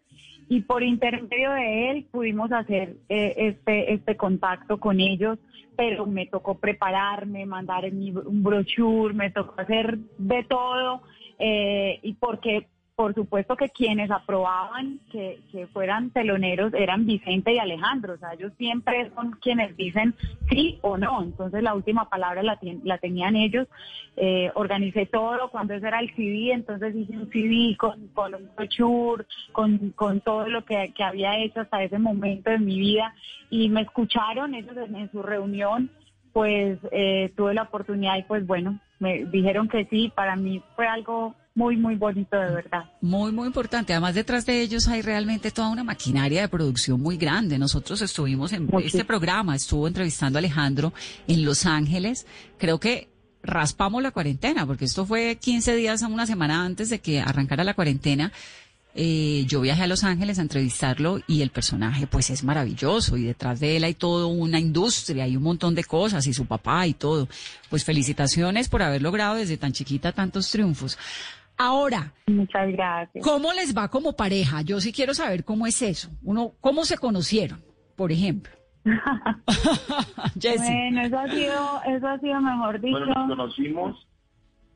y 0.48 0.62
por 0.62 0.82
intermedio 0.82 1.52
de 1.52 1.90
él 1.90 2.06
pudimos 2.11 2.50
hacer 2.52 2.96
eh, 3.09 3.34
este, 3.36 3.92
este 3.92 4.16
contacto 4.16 4.78
con 4.80 4.98
ellos, 4.98 5.38
pero 5.76 6.06
me 6.06 6.26
tocó 6.26 6.59
prepararme, 6.59 7.44
mandar 7.46 7.90
mi- 7.92 8.11
un 8.11 8.42
brochure, 8.42 9.14
me 9.14 9.30
tocó 9.30 9.61
hacer 9.61 9.98
de 10.18 10.42
todo, 10.44 11.02
eh, 11.38 12.00
y 12.02 12.14
porque 12.14 12.66
por 12.99 13.14
supuesto 13.14 13.55
que 13.55 13.68
quienes 13.68 14.11
aprobaban 14.11 14.99
que, 15.12 15.38
que 15.53 15.68
fueran 15.68 16.11
teloneros 16.11 16.74
eran 16.74 17.07
Vicente 17.07 17.55
y 17.55 17.61
Alejandro, 17.61 18.14
o 18.14 18.16
sea, 18.16 18.32
ellos 18.32 18.53
siempre 18.59 19.12
son 19.14 19.38
quienes 19.40 19.76
dicen 19.76 20.16
sí 20.51 20.80
o 20.82 20.99
no, 20.99 21.22
entonces 21.22 21.62
la 21.62 21.74
última 21.74 22.09
palabra 22.09 22.42
la, 22.42 22.59
tien- 22.59 22.80
la 22.82 22.99
tenían 22.99 23.36
ellos, 23.36 23.68
Eh, 24.16 24.51
organicé 24.55 25.07
todo, 25.07 25.49
cuando 25.53 25.74
ese 25.74 25.86
era 25.86 26.01
el 26.01 26.12
CD, 26.16 26.51
entonces 26.53 26.92
hice 26.96 27.12
un 27.16 27.30
CD 27.30 27.76
con, 27.76 28.09
con 28.09 28.34
un 28.34 28.51
brochure, 28.57 29.24
con, 29.53 29.90
con 29.94 30.20
todo 30.20 30.49
lo 30.49 30.64
que, 30.64 30.92
había 30.99 31.38
hecho 31.38 31.61
hasta 31.61 31.84
ese 31.84 32.01
momento 32.01 32.51
de 32.51 32.59
mi 32.59 32.80
vida, 32.80 33.14
y 33.49 33.68
me 33.68 33.82
escucharon 33.82 34.57
ellos 34.57 34.76
en, 34.76 34.96
en 34.96 35.09
su 35.12 35.22
reunión, 35.22 35.88
pues 36.32 36.80
eh, 36.90 37.30
tuve 37.36 37.55
la 37.55 37.62
oportunidad 37.62 38.18
y 38.18 38.24
pues 38.24 38.44
bueno, 38.44 38.80
me 38.99 39.24
dijeron 39.26 39.68
que 39.68 39.84
sí, 39.84 40.11
para 40.16 40.34
mí 40.34 40.61
fue 40.74 40.88
algo 40.88 41.36
muy, 41.59 41.76
muy 41.76 41.96
bonito 41.96 42.36
de 42.36 42.52
verdad. 42.52 42.84
Muy, 43.00 43.32
muy 43.32 43.48
importante. 43.48 43.92
Además, 43.92 44.14
detrás 44.14 44.46
de 44.46 44.62
ellos 44.62 44.86
hay 44.86 45.02
realmente 45.02 45.50
toda 45.50 45.68
una 45.70 45.82
maquinaria 45.82 46.42
de 46.42 46.48
producción 46.48 47.00
muy 47.00 47.16
grande. 47.16 47.59
Nosotros 47.59 48.00
estuvimos 48.00 48.52
en 48.52 48.70
este 48.84 49.04
programa, 49.04 49.56
estuvo 49.56 49.88
entrevistando 49.88 50.38
a 50.38 50.40
Alejandro 50.40 50.92
en 51.26 51.44
Los 51.44 51.66
Ángeles. 51.66 52.26
Creo 52.59 52.78
que 52.78 53.09
raspamos 53.42 54.04
la 54.04 54.12
cuarentena, 54.12 54.66
porque 54.66 54.84
esto 54.84 55.04
fue 55.04 55.36
15 55.36 55.74
días 55.74 56.04
a 56.04 56.06
una 56.06 56.26
semana 56.26 56.64
antes 56.64 56.90
de 56.90 57.00
que 57.00 57.20
arrancara 57.20 57.64
la 57.64 57.74
cuarentena. 57.74 58.32
Eh, 58.94 59.44
yo 59.46 59.61
viajé 59.61 59.82
a 59.82 59.86
Los 59.86 60.02
Ángeles 60.02 60.38
a 60.38 60.42
entrevistarlo 60.42 61.20
y 61.26 61.42
el 61.42 61.50
personaje 61.50 62.06
pues 62.06 62.30
es 62.30 62.42
maravilloso 62.42 63.16
y 63.16 63.22
detrás 63.24 63.61
de 63.61 63.76
él 63.76 63.84
hay 63.84 63.94
toda 63.94 64.26
una 64.26 64.59
industria, 64.59 65.24
hay 65.24 65.36
un 65.36 65.42
montón 65.42 65.74
de 65.74 65.84
cosas 65.84 66.26
y 66.26 66.32
su 66.32 66.46
papá 66.46 66.86
y 66.86 66.94
todo. 66.94 67.28
Pues 67.68 67.84
felicitaciones 67.84 68.68
por 68.68 68.82
haber 68.82 69.02
logrado 69.02 69.34
desde 69.36 69.56
tan 69.56 69.72
chiquita 69.72 70.12
tantos 70.12 70.50
triunfos. 70.50 70.98
Ahora, 71.59 72.12
muchas 72.28 72.72
gracias. 72.72 73.24
¿Cómo 73.24 73.52
les 73.52 73.76
va 73.76 73.88
como 73.88 74.14
pareja? 74.14 74.62
Yo 74.62 74.80
sí 74.80 74.92
quiero 74.92 75.12
saber 75.12 75.44
cómo 75.44 75.66
es 75.66 75.82
eso. 75.82 76.09
Uno, 76.22 76.52
¿cómo 76.61 76.84
se 76.84 76.96
conocieron, 76.96 77.61
por 77.96 78.12
ejemplo? 78.12 78.52
Bueno, 80.34 81.02
eso 81.02 81.18
ha 81.18 81.28
sido, 81.28 81.82
eso 81.86 82.09
ha 82.09 82.18
sido 82.20 82.40
mejor 82.40 82.80
dicho. 82.80 82.98
Bueno, 82.98 83.14
nos 83.14 83.28
conocimos, 83.28 84.06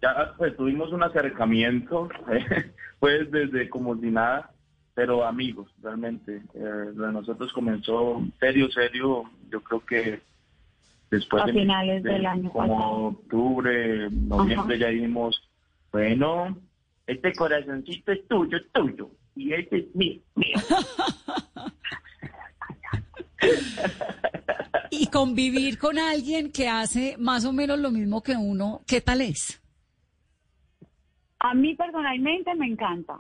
ya 0.03 0.35
pues 0.37 0.57
tuvimos 0.57 0.93
un 0.93 1.05
acercamiento, 1.05 2.09
pues 3.01 3.31
desde 3.31 3.69
como 3.71 3.97
si 3.97 4.11
nada, 4.11 4.51
pero 4.95 5.25
amigos, 5.25 5.71
realmente. 5.81 6.43
Eh, 6.55 6.93
lo 6.95 7.07
de 7.07 7.13
nosotros 7.13 7.53
comenzó 7.53 8.23
serio, 8.41 8.69
serio, 8.71 9.25
yo 9.51 9.63
creo 9.63 9.85
que 9.85 10.21
después 11.11 11.45
A 11.45 11.47
de, 11.47 11.53
finales 11.53 12.03
de 12.03 12.13
del 12.13 12.27
año 12.27 12.51
como 12.51 12.77
pasado. 12.77 12.91
octubre, 13.05 14.11
noviembre 14.11 14.79
ya 14.79 14.89
dijimos, 14.89 15.41
bueno, 15.93 16.57
este 17.13 17.33
corazoncito 17.33 18.13
es 18.13 18.27
tuyo, 18.29 18.57
es 18.57 18.71
tuyo, 18.73 19.11
y 19.37 19.53
este 19.53 19.79
es 19.79 19.95
mío, 19.95 20.21
mío. 20.35 20.57
Y 24.91 25.07
convivir 25.07 25.79
con 25.79 25.99
alguien 25.99 26.53
que 26.53 26.69
hace 26.69 27.17
más 27.19 27.45
o 27.45 27.53
menos 27.53 27.79
lo 27.79 27.91
mismo 27.91 28.23
que 28.23 28.37
uno, 28.37 28.83
¿qué 28.87 29.01
tal 29.01 29.23
es? 29.23 29.61
A 31.41 31.55
mí 31.55 31.75
personalmente 31.75 32.55
me 32.55 32.67
encanta 32.67 33.17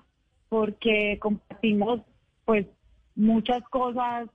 porque 0.48 1.18
compartimos 1.18 2.02
pues 2.44 2.66
muchas 3.16 3.62
cosas 3.64 4.28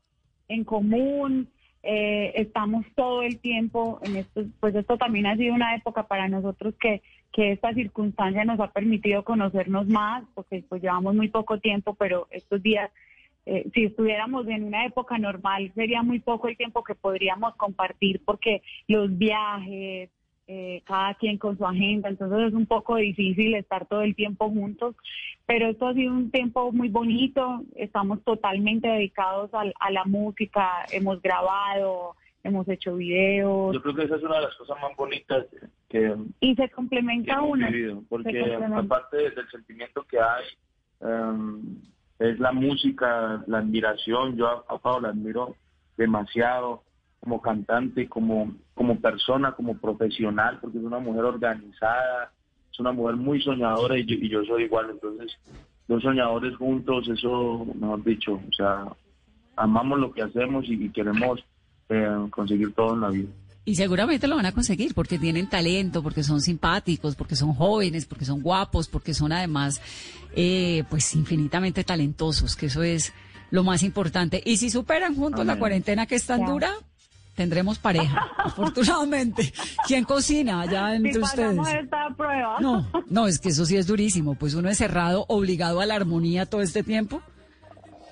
en 0.47 0.63
común, 0.63 1.47
eh, 1.83 2.33
estamos 2.35 2.85
todo 2.95 3.21
el 3.21 3.39
tiempo 3.39 3.99
en 4.03 4.17
esto, 4.17 4.43
pues 4.59 4.75
esto 4.75 4.97
también 4.97 5.27
ha 5.27 5.37
sido 5.37 5.53
una 5.53 5.75
época 5.75 6.07
para 6.07 6.27
nosotros 6.27 6.73
que, 6.79 7.01
que 7.37 7.51
esta 7.51 7.71
circunstancia 7.71 8.43
nos 8.45 8.59
ha 8.59 8.71
permitido 8.71 9.23
conocernos 9.23 9.87
más, 9.87 10.23
porque 10.33 10.63
pues 10.67 10.81
llevamos 10.81 11.13
muy 11.13 11.27
poco 11.29 11.59
tiempo, 11.59 11.93
pero 11.93 12.25
estos 12.31 12.63
días, 12.63 12.89
eh, 13.45 13.69
si 13.75 13.83
estuviéramos 13.85 14.47
en 14.47 14.63
una 14.63 14.85
época 14.85 15.19
normal, 15.19 15.71
sería 15.75 16.01
muy 16.01 16.17
poco 16.17 16.47
el 16.47 16.57
tiempo 16.57 16.83
que 16.83 16.95
podríamos 16.95 17.55
compartir 17.55 18.21
porque 18.25 18.63
los 18.87 19.15
viajes, 19.15 20.09
eh, 20.47 20.81
cada 20.85 21.13
quien 21.13 21.37
con 21.37 21.55
su 21.59 21.63
agenda, 21.67 22.09
entonces 22.09 22.47
es 22.47 22.53
un 22.55 22.65
poco 22.65 22.95
difícil 22.95 23.53
estar 23.53 23.85
todo 23.85 24.01
el 24.01 24.15
tiempo 24.15 24.49
juntos, 24.49 24.95
pero 25.45 25.67
esto 25.69 25.89
ha 25.89 25.93
sido 25.93 26.13
un 26.13 26.31
tiempo 26.31 26.71
muy 26.71 26.89
bonito, 26.89 27.61
estamos 27.75 28.23
totalmente 28.23 28.87
dedicados 28.87 29.53
al- 29.53 29.75
a, 29.79 29.91
la 29.91 30.05
música, 30.05 30.69
hemos 30.91 31.21
grabado, 31.21 32.15
hemos 32.47 32.67
hecho 32.67 32.95
videos. 32.95 33.73
Yo 33.73 33.81
creo 33.81 33.95
que 33.95 34.03
esa 34.03 34.15
es 34.15 34.23
una 34.23 34.35
de 34.35 34.41
las 34.43 34.55
cosas 34.55 34.77
más 34.81 34.95
bonitas 34.95 35.45
que, 35.89 36.15
y 36.39 36.55
se 36.55 36.69
complementa 36.69 37.41
uno. 37.41 37.67
vivido, 37.67 38.03
porque 38.09 38.57
aparte 38.75 39.17
del 39.17 39.49
sentimiento 39.49 40.03
que 40.03 40.19
hay, 40.19 40.45
em, 41.01 41.81
es 42.19 42.39
la 42.39 42.51
música, 42.51 43.43
la 43.47 43.59
admiración, 43.59 44.35
yo 44.35 44.47
a, 44.47 44.65
a 44.67 44.77
Pau 44.77 44.99
la 44.99 45.09
admiro 45.09 45.55
demasiado 45.97 46.83
como 47.19 47.41
cantante, 47.41 48.07
como, 48.07 48.55
como 48.73 48.99
persona, 48.99 49.51
como 49.51 49.77
profesional, 49.77 50.59
porque 50.61 50.77
es 50.77 50.83
una 50.83 50.99
mujer 50.99 51.25
organizada, 51.25 52.31
es 52.71 52.79
una 52.79 52.91
mujer 52.91 53.15
muy 53.15 53.41
soñadora 53.41 53.97
y 53.97 54.05
yo, 54.05 54.15
y 54.15 54.29
yo 54.29 54.43
soy 54.45 54.63
igual, 54.63 54.89
entonces 54.91 55.37
dos 55.87 56.03
soñadores 56.03 56.55
juntos, 56.55 57.07
eso, 57.07 57.65
mejor 57.75 58.03
dicho, 58.03 58.33
o 58.33 58.53
sea, 58.53 58.85
amamos 59.55 59.99
lo 59.99 60.11
que 60.11 60.21
hacemos 60.21 60.65
y, 60.67 60.85
y 60.85 60.89
queremos 60.89 61.43
eh, 61.89 62.07
conseguir 62.31 62.73
todo 62.73 62.93
en 62.95 63.01
la 63.01 63.09
vida. 63.09 63.29
Y 63.65 63.75
seguramente 63.75 64.27
lo 64.27 64.37
van 64.37 64.45
a 64.45 64.53
conseguir 64.53 64.93
porque 64.93 65.19
tienen 65.19 65.49
talento, 65.49 66.01
porque 66.01 66.23
son 66.23 66.39
simpáticos, 66.41 67.15
porque 67.15 67.35
son 67.35 67.53
jóvenes, 67.53 68.05
porque 68.05 68.23
son 68.23 68.41
guapos, 68.41 68.87
porque 68.87 69.13
son 69.13 69.33
además, 69.33 69.81
eh, 70.35 70.85
pues, 70.89 71.13
infinitamente 71.15 71.83
talentosos, 71.83 72.55
que 72.55 72.67
eso 72.67 72.81
es 72.83 73.11
lo 73.51 73.63
más 73.65 73.83
importante. 73.83 74.41
Y 74.45 74.55
si 74.57 74.69
superan 74.69 75.15
juntos 75.15 75.45
la 75.45 75.59
cuarentena 75.59 76.05
que 76.05 76.15
es 76.15 76.25
tan 76.25 76.41
Ya. 76.41 76.47
dura, 76.49 76.71
tendremos 77.35 77.77
pareja, 77.77 78.27
afortunadamente. 78.37 79.53
¿Quién 79.85 80.05
cocina 80.05 80.61
allá 80.61 80.95
entre 80.95 81.13
si 81.13 81.19
ustedes? 81.19 81.59
esta 81.67 82.07
prueba. 82.15 82.57
No, 82.61 82.87
no, 83.09 83.27
es 83.27 83.37
que 83.37 83.49
eso 83.49 83.65
sí 83.65 83.75
es 83.75 83.85
durísimo, 83.85 84.35
pues 84.35 84.53
uno 84.53 84.69
es 84.69 84.77
cerrado, 84.77 85.25
obligado 85.27 85.81
a 85.81 85.85
la 85.85 85.95
armonía 85.95 86.45
todo 86.45 86.61
este 86.61 86.83
tiempo. 86.83 87.21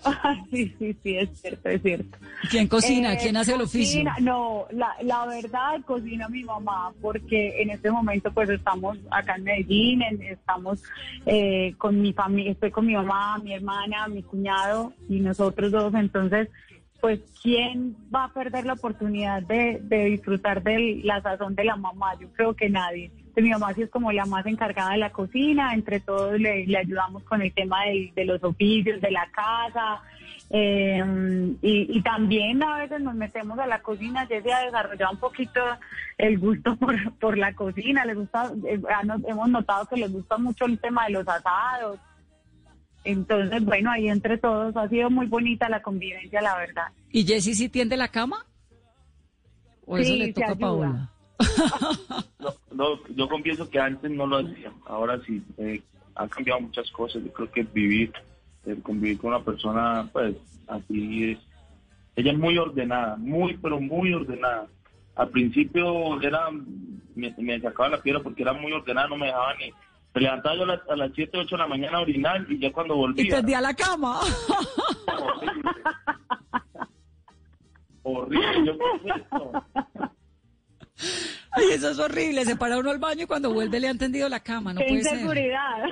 sí, 0.52 0.74
sí, 0.80 0.96
sí, 1.04 1.18
es 1.18 1.30
cierto, 1.42 1.70
es 1.70 1.82
cierto. 1.82 2.18
¿Quién 2.50 2.68
cocina? 2.68 3.14
Eh, 3.14 3.18
¿Quién 3.22 3.38
hace 3.38 3.54
el 3.54 3.62
oficio? 3.62 4.04
cocina- 4.04 4.16
No, 4.22 4.66
la, 4.72 4.96
la 5.02 5.26
verdad 5.26 5.82
cocina 5.86 6.30
mi 6.30 6.44
mamá, 6.44 6.92
porque 7.02 7.62
en 7.62 7.70
este 7.72 7.92
momento 7.92 8.32
pues 8.32 8.50
estamos 8.50 8.98
acá 9.12 9.36
en 9.36 9.44
Medellín, 9.44 10.02
en- 10.04 10.22
estamos 10.22 10.84
eh, 11.26 11.74
con 11.78 12.02
mi 12.02 12.14
familia, 12.14 12.52
estoy 12.52 12.72
con 12.72 12.86
mi 12.86 12.94
mamá, 12.94 13.38
mi 13.40 13.54
hermana, 13.54 14.08
mi 14.08 14.22
cuñado 14.24 14.94
y 15.10 15.20
nosotros 15.20 15.72
dos, 15.72 15.94
entonces 15.96 16.50
pues 17.02 17.20
quién 17.44 17.96
va 18.14 18.24
a 18.26 18.34
perder 18.34 18.66
la 18.66 18.74
oportunidad 18.74 19.44
de, 19.44 19.80
de 19.84 20.06
disfrutar 20.06 20.64
de 20.64 21.02
la 21.04 21.22
sazón 21.22 21.54
de 21.54 21.64
la 21.66 21.76
mamá, 21.76 22.14
yo 22.20 22.30
creo 22.34 22.56
que 22.56 22.70
nadie. 22.70 23.12
Mi 23.42 23.50
mamá 23.50 23.74
sí 23.74 23.82
es 23.84 23.90
como 23.90 24.12
la 24.12 24.26
más 24.26 24.46
encargada 24.46 24.92
de 24.92 24.98
la 24.98 25.12
cocina, 25.12 25.74
entre 25.74 26.00
todos 26.00 26.40
le, 26.40 26.66
le 26.66 26.78
ayudamos 26.78 27.24
con 27.24 27.42
el 27.42 27.54
tema 27.54 27.84
del- 27.86 28.14
de 28.16 28.26
los 28.26 28.44
oficios, 28.44 29.02
de 29.02 29.12
la 29.12 29.28
casa, 29.32 30.02
eh, 30.50 31.04
y, 31.62 31.98
y 31.98 32.02
también 32.02 32.62
a 32.64 32.78
veces 32.80 33.02
nos 33.02 33.16
metemos 33.16 33.58
a 33.60 33.66
la 33.68 33.82
cocina. 33.82 34.26
Jessy 34.28 34.50
ha 34.52 34.60
desarrollado 34.66 35.12
un 35.14 35.20
poquito 35.20 35.60
el 36.18 36.38
gusto 36.40 36.76
por, 36.78 36.96
por 37.20 37.38
la 37.38 37.54
cocina. 37.54 38.06
Le 38.06 38.14
gusta, 38.14 38.52
eh, 38.68 38.80
hemos 39.28 39.50
notado 39.50 39.86
que 39.88 39.98
les 39.98 40.12
gusta 40.12 40.38
mucho 40.38 40.66
el 40.66 40.80
tema 40.80 41.06
de 41.06 41.12
los 41.14 41.28
asados. 41.28 42.00
Entonces, 43.04 43.64
bueno, 43.64 43.92
ahí 43.92 44.08
entre 44.10 44.38
todos 44.38 44.76
ha 44.78 44.88
sido 44.90 45.10
muy 45.12 45.28
bonita 45.28 45.70
la 45.70 45.82
convivencia, 45.82 46.42
la 46.42 46.58
verdad. 46.58 46.88
¿Y 47.12 47.24
Jessy 47.26 47.54
sí 47.54 47.70
tiende 47.70 47.98
la 47.98 48.08
cama? 48.08 48.46
¿O 49.86 49.98
eso 49.98 50.12
Sí, 50.14 50.18
le 50.18 50.26
se 50.28 50.34
toca 50.34 50.48
a. 50.48 50.56
Paola? 50.88 51.10
No, 52.40 52.54
no, 52.72 53.08
yo 53.16 53.28
confieso 53.30 53.70
que 53.70 53.80
antes 53.80 54.10
no 54.12 54.26
lo 54.28 54.38
hacía, 54.38 54.72
ahora 54.86 55.20
sí. 55.26 55.42
eh, 55.58 55.82
han 56.16 56.30
cambiado 56.30 56.62
muchas 56.62 56.90
cosas. 56.92 57.24
Yo 57.24 57.32
creo 57.34 57.52
que 57.52 57.64
vivir, 57.64 58.12
el 58.66 58.82
convivir 58.82 59.18
con 59.18 59.30
una 59.34 59.44
persona, 59.44 60.08
pues 60.14 60.36
así 60.68 61.32
es. 61.32 61.40
Ella 62.16 62.32
es 62.32 62.38
muy 62.38 62.58
ordenada, 62.58 63.16
muy, 63.18 63.58
pero 63.58 63.80
muy 63.82 64.14
ordenada. 64.14 64.68
Al 65.16 65.30
principio 65.30 66.22
era, 66.22 66.50
me, 67.16 67.34
me 67.38 67.60
sacaba 67.60 67.90
la 67.90 68.02
piedra 68.02 68.22
porque 68.24 68.44
era 68.44 68.54
muy 68.54 68.72
ordenada, 68.72 69.08
no 69.10 69.18
me 69.18 69.26
dejaba 69.28 69.54
ni. 69.56 69.72
Me 70.14 70.22
levantaba 70.22 70.56
yo 70.56 70.64
a 70.64 70.68
las, 70.68 70.90
a 70.90 70.96
las 70.96 71.12
7, 71.14 71.38
8 71.38 71.56
de 71.56 71.62
la 71.62 71.68
mañana 71.68 71.98
a 71.98 72.02
orinar 72.02 72.46
y 72.50 72.58
ya 72.60 72.72
cuando 72.72 72.94
Y 72.94 72.98
volvía. 72.98 73.36
tendía 73.36 73.60
la 73.60 73.74
cama. 73.74 74.20
Horrible. 78.04 78.66
Yo, 78.66 78.78
¿qué 78.78 79.10
es 79.10 79.16
esto? 79.18 79.52
Ay, 81.52 81.66
eso 81.74 81.90
es 81.90 82.00
horrible. 82.00 82.44
Se 82.46 82.56
para 82.56 82.78
uno 82.78 82.92
al 82.92 83.00
baño 83.00 83.24
y 83.24 83.28
cuando 83.28 83.54
vuelve 83.54 83.80
le 83.80 83.88
han 83.88 83.98
tendido 83.98 84.28
la 84.30 84.40
cama. 84.42 84.74
No 84.74 84.80
Qué 84.82 84.88
puede 84.88 85.04
ser. 85.04 85.14
inseguridad. 85.14 85.84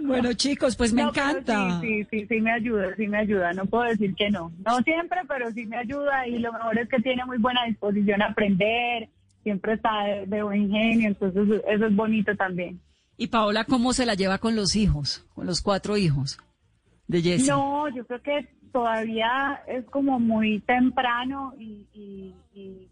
Bueno, 0.00 0.32
chicos, 0.34 0.76
pues 0.76 0.92
me 0.92 1.02
No, 1.02 1.08
encanta. 1.08 1.80
Sí, 1.80 2.04
sí, 2.04 2.06
sí, 2.20 2.26
sí 2.28 2.40
me 2.40 2.52
ayuda, 2.52 2.94
sí 2.96 3.06
me 3.06 3.18
ayuda. 3.18 3.52
No 3.52 3.64
puedo 3.66 3.84
decir 3.84 4.14
que 4.14 4.30
no. 4.30 4.52
No 4.64 4.78
siempre, 4.82 5.20
pero 5.26 5.50
sí 5.52 5.64
me 5.66 5.76
ayuda 5.78 6.26
y 6.28 6.38
lo 6.38 6.52
mejor 6.52 6.78
es 6.78 6.88
que 6.88 6.98
tiene 7.00 7.24
muy 7.24 7.38
buena 7.38 7.64
disposición 7.66 8.20
a 8.22 8.26
aprender. 8.26 9.08
Siempre 9.42 9.74
está 9.74 10.04
de, 10.04 10.26
de 10.26 10.42
buen 10.42 10.70
genio, 10.70 11.08
entonces 11.08 11.62
eso 11.68 11.86
es 11.86 11.96
bonito 11.96 12.34
también. 12.36 12.80
Y 13.16 13.28
Paola, 13.28 13.64
¿cómo 13.64 13.92
se 13.92 14.06
la 14.06 14.14
lleva 14.14 14.38
con 14.38 14.56
los 14.56 14.74
hijos? 14.76 15.24
Con 15.34 15.46
los 15.46 15.60
cuatro 15.62 15.96
hijos 15.96 16.38
de 17.06 17.22
Jessy. 17.22 17.48
No, 17.48 17.88
yo 17.94 18.06
creo 18.06 18.22
que 18.22 18.48
todavía 18.74 19.62
es 19.68 19.84
como 19.84 20.18
muy 20.18 20.58
temprano 20.58 21.54
y, 21.60 22.34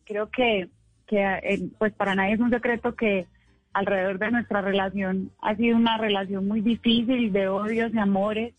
creo 0.06 0.30
que, 0.30 0.68
que 1.08 1.20
eh, 1.20 1.68
pues 1.76 1.92
para 1.92 2.14
nadie 2.14 2.34
es 2.34 2.40
un 2.40 2.50
secreto 2.50 2.94
que 2.94 3.26
alrededor 3.72 4.20
de 4.20 4.30
nuestra 4.30 4.60
relación 4.60 5.32
ha 5.40 5.56
sido 5.56 5.76
una 5.76 5.98
relación 5.98 6.46
muy 6.46 6.60
difícil 6.60 7.32
de 7.32 7.48
odios 7.48 7.92
y 7.92 7.98
amores. 7.98 8.54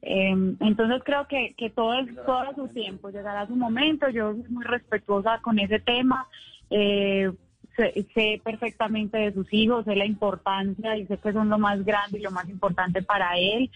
Eh, 0.00 0.30
entonces 0.60 1.02
creo 1.04 1.28
que, 1.28 1.54
que 1.58 1.68
todo, 1.68 1.92
es, 1.92 2.14
todo 2.24 2.38
a 2.38 2.54
su 2.54 2.68
tiempo, 2.68 3.10
llegará 3.10 3.46
su 3.46 3.54
momento, 3.54 4.08
yo 4.08 4.32
soy 4.32 4.48
muy 4.48 4.64
respetuosa 4.64 5.40
con 5.42 5.58
ese 5.58 5.78
tema, 5.78 6.26
eh, 6.70 7.30
sé, 7.76 8.06
sé 8.14 8.40
perfectamente 8.42 9.18
de 9.18 9.32
sus 9.34 9.52
hijos, 9.52 9.84
sé 9.84 9.94
la 9.94 10.06
importancia 10.06 10.96
y 10.96 11.06
sé 11.06 11.18
que 11.18 11.32
son 11.34 11.50
lo 11.50 11.58
más 11.58 11.84
grande 11.84 12.18
y 12.18 12.22
lo 12.22 12.30
más 12.30 12.48
importante 12.48 13.02
para 13.02 13.36
él. 13.36 13.70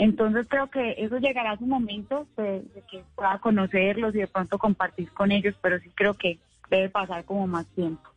Entonces 0.00 0.46
creo 0.48 0.70
que 0.70 0.94
eso 0.98 1.18
llegará 1.18 1.52
a 1.52 1.58
su 1.58 1.66
momento 1.66 2.26
de, 2.36 2.62
de 2.62 2.82
que 2.90 3.04
pueda 3.14 3.38
conocerlos 3.38 4.14
y 4.14 4.18
de 4.18 4.26
pronto 4.28 4.58
compartir 4.58 5.10
con 5.12 5.30
ellos, 5.30 5.54
pero 5.60 5.78
sí 5.80 5.90
creo 5.94 6.14
que 6.14 6.38
debe 6.70 6.88
pasar 6.88 7.24
como 7.24 7.46
más 7.46 7.66
tiempo. 7.74 8.08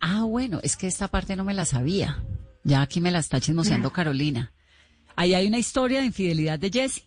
Ah, 0.00 0.24
bueno, 0.24 0.60
es 0.62 0.76
que 0.76 0.86
esta 0.86 1.08
parte 1.08 1.36
no 1.36 1.44
me 1.44 1.54
la 1.54 1.64
sabía. 1.64 2.22
Ya 2.64 2.80
aquí 2.82 3.00
me 3.00 3.10
la 3.10 3.18
está 3.18 3.40
chismoseando 3.40 3.90
Carolina. 3.92 4.52
Ahí 5.14 5.34
hay 5.34 5.46
una 5.46 5.58
historia 5.58 6.00
de 6.00 6.06
infidelidad 6.06 6.58
de 6.58 6.70
Jessy. 6.70 7.02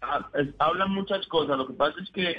Ah, 0.00 0.28
es- 0.34 0.54
hablan 0.58 0.90
muchas 0.92 1.26
cosas. 1.26 1.58
Lo 1.58 1.66
que 1.66 1.74
pasa 1.74 1.94
es 2.02 2.10
que 2.10 2.30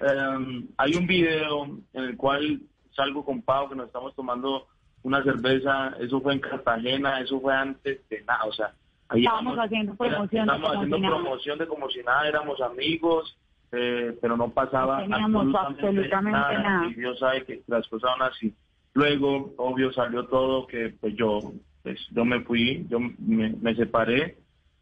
eh, 0.00 0.68
hay 0.76 0.94
un 0.94 1.06
video 1.06 1.64
en 1.94 2.04
el 2.04 2.16
cual 2.16 2.60
salgo 2.94 3.24
con 3.24 3.42
Pau 3.42 3.68
que 3.68 3.74
nos 3.76 3.86
estamos 3.86 4.14
tomando 4.14 4.66
una 5.02 5.22
cerveza. 5.22 5.94
Eso 5.98 6.20
fue 6.20 6.34
en 6.34 6.40
Cartagena, 6.40 7.20
eso 7.20 7.40
fue 7.40 7.54
antes 7.54 8.06
de 8.10 8.22
nada. 8.24 8.44
O 8.44 8.52
sea, 8.52 8.74
ahí 9.08 9.24
Estábamos 9.24 9.58
haciendo 9.58 9.94
promoción 9.94 10.42
estábamos 10.42 10.70
haciendo 10.76 10.96
si 10.96 11.02
nada. 11.02 11.14
promoción 11.16 11.58
de 11.58 11.66
como 11.66 11.90
si 11.90 12.02
nada, 12.02 12.28
éramos 12.28 12.60
amigos, 12.60 13.36
eh, 13.72 14.16
pero 14.20 14.36
no 14.36 14.48
pasaba 14.50 14.98
No 15.06 15.16
teníamos 15.16 15.54
absolutamente 15.54 16.30
nada. 16.30 16.86
Y 16.88 16.94
Dios 16.94 17.18
sabe 17.18 17.44
que 17.44 17.62
las 17.66 17.86
cosas 17.88 18.10
son 18.12 18.22
así. 18.22 18.54
Luego, 18.94 19.52
obvio, 19.58 19.92
salió 19.92 20.24
todo 20.26 20.66
que 20.66 20.94
pues 21.00 21.14
yo, 21.16 21.40
pues, 21.82 21.98
yo 22.10 22.24
me 22.24 22.40
fui, 22.40 22.86
yo 22.88 22.98
me, 23.00 23.50
me 23.60 23.74
separé 23.74 24.38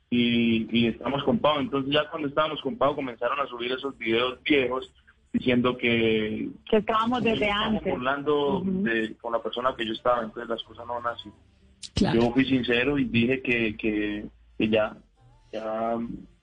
y, 0.09 0.67
y 0.71 0.87
estamos 0.87 1.23
con 1.25 1.39
Pau. 1.39 1.59
Entonces 1.61 1.93
ya 1.93 2.09
cuando 2.09 2.29
estábamos 2.29 2.61
con 2.63 2.77
Pau 2.79 2.95
comenzaron 2.95 3.39
a 3.41 3.47
subir 3.47 3.73
esos 3.73 3.97
videos 3.99 4.43
viejos 4.45 4.91
diciendo 5.33 5.77
que 5.77 6.49
Que 6.71 6.77
estábamos 6.79 7.21
que 7.23 7.31
desde 7.31 7.47
estábamos 7.47 7.79
antes. 7.81 7.93
burlando 7.93 8.63
de- 8.65 9.17
con 9.21 9.33
la 9.33 9.43
persona 9.43 9.75
que 9.77 9.85
yo 9.85 9.93
estaba, 9.93 10.23
entonces 10.23 10.49
las 10.49 10.63
cosas 10.63 10.87
no 10.87 10.95
van 10.95 11.13
así. 11.15 11.31
Claro. 11.97 12.21
Yo 12.21 12.31
fui 12.31 12.45
sincero 12.45 12.99
y 12.99 13.07
dije 13.07 13.41
que, 13.41 13.75
que, 13.75 14.27
que 14.59 14.69
ya, 14.69 14.95
ya 15.51 15.97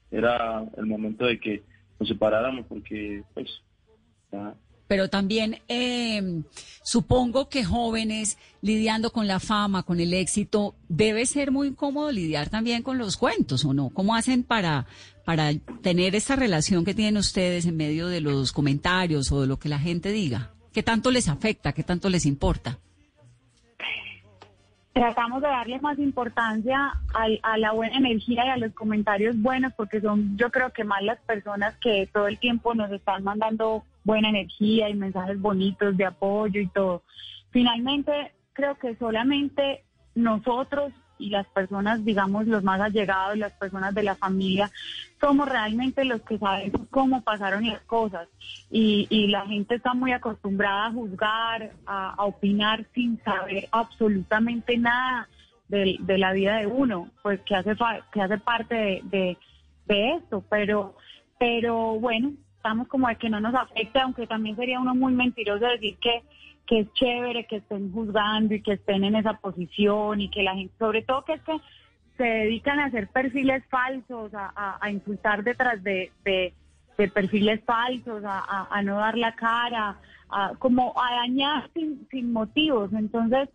era 0.10 0.66
el 0.78 0.86
momento 0.88 1.26
de 1.26 1.40
que 1.40 1.64
nos 2.00 2.10
separáramos 2.10 2.66
porque 2.66 3.24
pues 3.36 3.62
ya 4.32 4.56
Pero 4.88 5.10
también 5.10 5.60
eh, 5.68 6.42
supongo 6.82 7.50
que 7.50 7.64
jóvenes 7.64 8.40
lidiando 8.62 9.12
con 9.12 9.28
la 9.28 9.40
fama, 9.40 9.84
con 9.84 10.00
el 10.00 10.16
éxito, 10.16 10.74
debe 10.90 11.28
ser 11.28 11.52
muy 11.52 11.68
incómodo 11.68 12.12
lidiar 12.12 12.50
también 12.50 12.82
con 12.82 12.98
los 12.98 13.16
cuentos, 13.16 13.64
¿o 13.64 13.76
no? 13.76 13.92
¿Cómo 13.92 14.16
hacen 14.16 14.42
para, 14.42 14.88
para 15.24 15.54
tener 15.84 16.16
esta 16.16 16.36
relación 16.36 16.84
que 16.84 16.96
tienen 16.96 17.18
ustedes 17.18 17.68
en 17.68 17.78
medio 17.78 18.08
de 18.08 18.22
los 18.22 18.52
comentarios 18.52 19.32
o 19.32 19.42
de 19.42 19.48
lo 19.48 19.60
que 19.60 19.70
la 19.70 19.78
gente 19.78 20.12
diga? 20.12 20.52
¿Qué 20.74 20.82
tanto 20.82 21.12
les 21.12 21.30
afecta? 21.30 21.74
¿Qué 21.74 21.84
tanto 21.84 22.10
les 22.10 22.26
importa? 22.26 22.80
Tratamos 24.94 25.42
de 25.42 25.48
darle 25.48 25.80
más 25.80 25.98
importancia 25.98 26.94
al- 27.16 27.40
a, 27.42 27.58
la 27.58 27.72
buena 27.72 27.98
energía 27.98 28.46
y 28.46 28.50
a 28.50 28.58
los 28.58 28.74
comentarios 28.74 29.42
buenos, 29.42 29.74
porque 29.74 30.00
son 30.02 30.38
yo 30.38 30.52
creo 30.52 30.72
que 30.72 30.84
más 30.84 31.02
las 31.02 31.20
personas 31.22 31.76
que 31.78 32.08
todo 32.14 32.28
el 32.28 32.38
tiempo 32.38 32.76
nos 32.76 32.92
están 32.92 33.24
mandando 33.24 33.84
buena 34.04 34.30
energía 34.30 34.90
y 34.90 34.94
mensajes 34.94 35.42
bonitos 35.42 35.98
de 35.98 36.06
apoyo 36.06 36.62
y 36.62 36.68
todo. 36.68 37.02
Finalmente, 37.50 38.34
creo 38.54 38.76
que 38.78 38.96
solamente 38.98 39.84
nosotros 40.14 40.94
y 41.24 41.30
las 41.30 41.48
personas, 41.48 42.04
digamos, 42.04 42.48
los 42.48 42.64
más 42.64 42.82
allegados, 42.82 43.38
las 43.38 43.54
personas 43.54 43.96
de 43.96 44.04
la 44.04 44.16
familia, 44.16 44.70
somos 45.22 45.48
realmente 45.48 46.04
los 46.04 46.22
que 46.22 46.38
sabemos 46.38 46.82
cómo 46.90 47.22
pasaron 47.22 47.66
las 47.66 47.80
cosas. 47.84 48.28
Y, 48.70 49.08
y 49.10 49.28
la 49.28 49.46
gente 49.46 49.76
está 49.76 49.94
muy 49.94 50.12
acostumbrada 50.12 50.88
a 50.88 50.92
juzgar, 50.92 51.72
a, 51.86 52.16
opinar 52.26 52.86
sin 52.94 53.24
saber 53.24 53.70
absolutamente 53.72 54.78
nada 54.78 55.30
de, 55.70 55.96
de 56.00 56.18
la 56.18 56.34
vida 56.34 56.58
de 56.58 56.68
uno, 56.68 57.08
pues 57.22 57.40
que 57.42 57.56
hace, 57.56 57.74
que 58.12 58.22
hace 58.22 58.38
parte 58.38 58.76
de, 58.76 59.02
de, 59.06 59.38
de 59.86 60.12
esto. 60.16 60.44
Pero, 60.50 60.98
pero 61.40 62.00
bueno, 62.02 62.34
estamos 62.58 62.90
como 62.90 63.08
de 63.08 63.16
que 63.16 63.30
no 63.30 63.40
nos 63.40 63.56
afecte, 63.56 63.98
aunque 64.00 64.28
también 64.28 64.58
sería 64.58 64.82
uno 64.82 64.94
muy 64.94 65.14
mentiroso 65.14 65.66
decir 65.68 65.96
que 66.00 66.22
que 66.66 66.80
es 66.80 66.94
chévere 66.94 67.46
que 67.46 67.58
estén 67.58 67.92
juzgando 67.92 68.54
y 68.54 68.62
que 68.62 68.74
estén 68.74 69.04
en 69.04 69.16
esa 69.16 69.34
posición 69.34 70.22
y 70.22 70.30
que 70.30 70.44
la 70.44 70.56
gente, 70.56 70.74
sobre 70.80 71.02
todo 71.02 71.26
que 71.26 71.34
es 71.34 71.42
que 71.42 71.58
se 72.18 72.24
dedican 72.24 72.80
a 72.80 72.86
hacer 72.86 73.08
perfiles 73.10 73.64
falsos, 73.70 74.34
a, 74.34 74.78
a- 74.80 74.90
insultar 74.92 75.44
detrás 75.44 75.82
de, 75.84 76.12
de- 76.24 76.54
de 76.98 77.08
perfiles 77.08 77.62
falsos, 77.66 78.24
a, 78.24 78.40
a- 78.40 78.68
a 78.70 78.82
no 78.84 78.98
dar 78.98 79.18
la 79.18 79.36
cara, 79.36 79.98
a- 80.30 80.54
como 80.60 80.94
a 81.02 81.16
dañar 81.16 81.70
sin, 81.74 82.08
sin 82.12 82.32
motivos. 82.32 82.94
Entonces, 82.94 83.50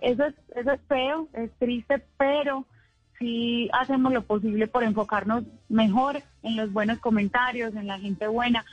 eso 0.00 0.24
es, 0.24 0.34
eso 0.56 0.70
es 0.72 0.80
feo, 0.88 1.28
es 1.34 1.50
triste, 1.58 2.02
pero 2.16 2.64
sí 3.18 3.68
hacemos 3.72 4.12
lo 4.12 4.22
posible 4.22 4.66
por 4.68 4.84
enfocarnos 4.84 5.44
mejor 5.68 6.22
en 6.42 6.56
los 6.56 6.72
buenos 6.72 6.98
comentarios, 7.00 7.74
en 7.74 7.86
la 7.88 7.98
gente 7.98 8.26
buena. 8.28 8.64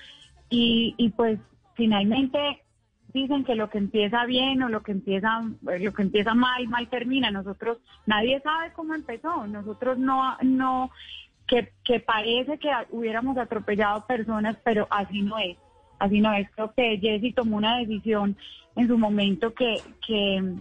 Y, 0.49 0.93
y 0.97 1.09
pues 1.09 1.39
finalmente 1.75 2.61
dicen 3.13 3.43
que 3.43 3.55
lo 3.55 3.69
que 3.69 3.77
empieza 3.77 4.25
bien 4.25 4.61
o 4.63 4.69
lo 4.69 4.83
que 4.83 4.91
empieza 4.91 5.41
eh, 5.69 5.79
lo 5.79 5.93
que 5.93 6.01
empieza 6.01 6.33
mal 6.33 6.67
mal 6.67 6.87
termina. 6.89 7.31
Nosotros 7.31 7.79
nadie 8.05 8.41
sabe 8.41 8.71
cómo 8.73 8.93
empezó. 8.93 9.47
Nosotros 9.47 9.97
no 9.97 10.37
no 10.41 10.91
que, 11.47 11.71
que 11.83 11.99
parece 11.99 12.57
que 12.57 12.69
hubiéramos 12.91 13.37
atropellado 13.37 14.05
personas 14.05 14.57
pero 14.63 14.87
así 14.89 15.21
no 15.21 15.37
es. 15.37 15.57
Así 15.99 16.19
no 16.19 16.33
es. 16.33 16.49
Creo 16.51 16.73
que 16.73 16.97
Jessy 16.97 17.33
tomó 17.33 17.57
una 17.57 17.77
decisión 17.77 18.35
en 18.75 18.87
su 18.87 18.97
momento 18.97 19.53
que 19.53 19.77
que 20.05 20.55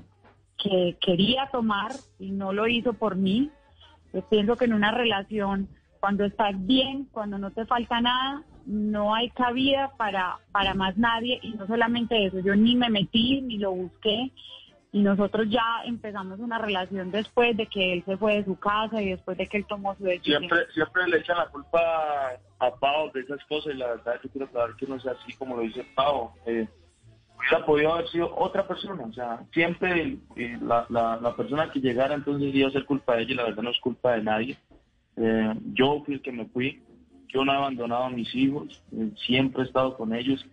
que 0.63 0.97
quería 1.01 1.49
tomar 1.51 1.93
y 2.19 2.31
no 2.31 2.53
lo 2.53 2.67
hizo 2.69 2.93
por 2.93 3.17
mí. 3.17 3.51
Yo 4.13 4.23
pienso 4.29 4.57
que 4.57 4.65
en 4.65 4.75
una 4.75 4.91
relación, 4.91 5.69
cuando 6.01 6.25
estás 6.25 6.55
bien, 6.67 7.07
cuando 7.13 7.39
no 7.39 7.51
te 7.51 7.65
falta 7.65 8.01
nada, 8.01 8.43
no 8.71 9.15
hay 9.15 9.31
cabida 9.31 9.91
para, 9.97 10.39
para 10.53 10.75
más 10.75 10.97
nadie 10.97 11.41
y 11.43 11.55
no 11.55 11.67
solamente 11.67 12.27
eso, 12.27 12.39
yo 12.41 12.55
ni 12.55 12.77
me 12.77 12.89
metí 12.89 13.41
ni 13.43 13.59
lo 13.59 13.73
busqué 13.73 14.31
y 14.93 15.03
nosotros 15.03 15.49
ya 15.49 15.83
empezamos 15.85 16.41
una 16.41 16.59
relación 16.59 17.11
después 17.11 17.57
de 17.57 17.67
que 17.67 17.93
él 17.93 18.03
se 18.05 18.17
fue 18.17 18.37
de 18.37 18.45
su 18.45 18.59
casa 18.59 19.01
y 19.01 19.11
después 19.11 19.37
de 19.39 19.47
que 19.47 19.59
él 19.59 19.67
tomó 19.69 19.95
su 19.97 20.05
decisión. 20.05 20.41
Siempre, 20.41 20.67
siempre 20.73 21.09
le 21.09 21.19
echan 21.19 21.37
la 21.37 21.49
culpa 21.49 21.79
a 22.59 22.71
Pau 22.75 23.11
de 23.13 23.21
esas 23.21 23.45
cosas 23.45 23.75
y 23.75 23.79
la 23.79 23.89
verdad 23.89 24.21
yo 24.23 24.31
quiero 24.31 24.77
que 24.77 24.87
no 24.87 25.01
sea 25.01 25.13
así 25.13 25.33
como 25.37 25.57
lo 25.57 25.63
dice 25.63 25.85
Pau. 25.95 26.33
Eh, 26.47 26.69
hubiera 27.39 27.65
podido 27.65 27.95
haber 27.95 28.09
sido 28.09 28.35
otra 28.37 28.67
persona, 28.67 29.05
o 29.05 29.13
sea, 29.13 29.45
siempre 29.53 30.19
la, 30.61 30.87
la, 30.91 31.19
la 31.21 31.37
persona 31.37 31.71
que 31.71 31.81
llegara 31.81 32.15
entonces 32.15 32.55
iba 32.55 32.69
a 32.69 32.73
ser 32.73 32.85
culpa 32.85 33.17
de 33.17 33.23
ella 33.23 33.33
y 33.33 33.37
la 33.37 33.45
verdad 33.45 33.63
no 33.63 33.71
es 33.71 33.81
culpa 33.81 34.13
de 34.13 34.23
nadie. 34.23 34.59
Eh, 35.17 35.55
yo 35.73 36.03
fui 36.05 36.15
el 36.15 36.23
que 36.23 36.33
me 36.33 36.47
fui, 36.47 36.83
yo 37.33 37.45
no 37.45 37.53
he 37.53 37.57
abandonado 37.57 38.05
a 38.05 38.11
mis 38.11 38.35
hijos, 38.35 38.83
eh, 38.93 39.11
siempre 39.27 39.63
he 39.63 39.67
estado 39.67 39.97
con 39.97 40.15
ellos, 40.15 40.45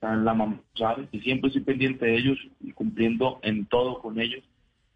la 0.00 0.34
mamá 0.34 0.60
sabe 0.74 1.08
que 1.10 1.20
siempre 1.20 1.48
estoy 1.48 1.62
pendiente 1.62 2.04
de 2.06 2.16
ellos 2.16 2.38
cumpliendo 2.74 3.40
en 3.42 3.66
todo 3.66 4.00
con 4.00 4.20
ellos. 4.20 4.44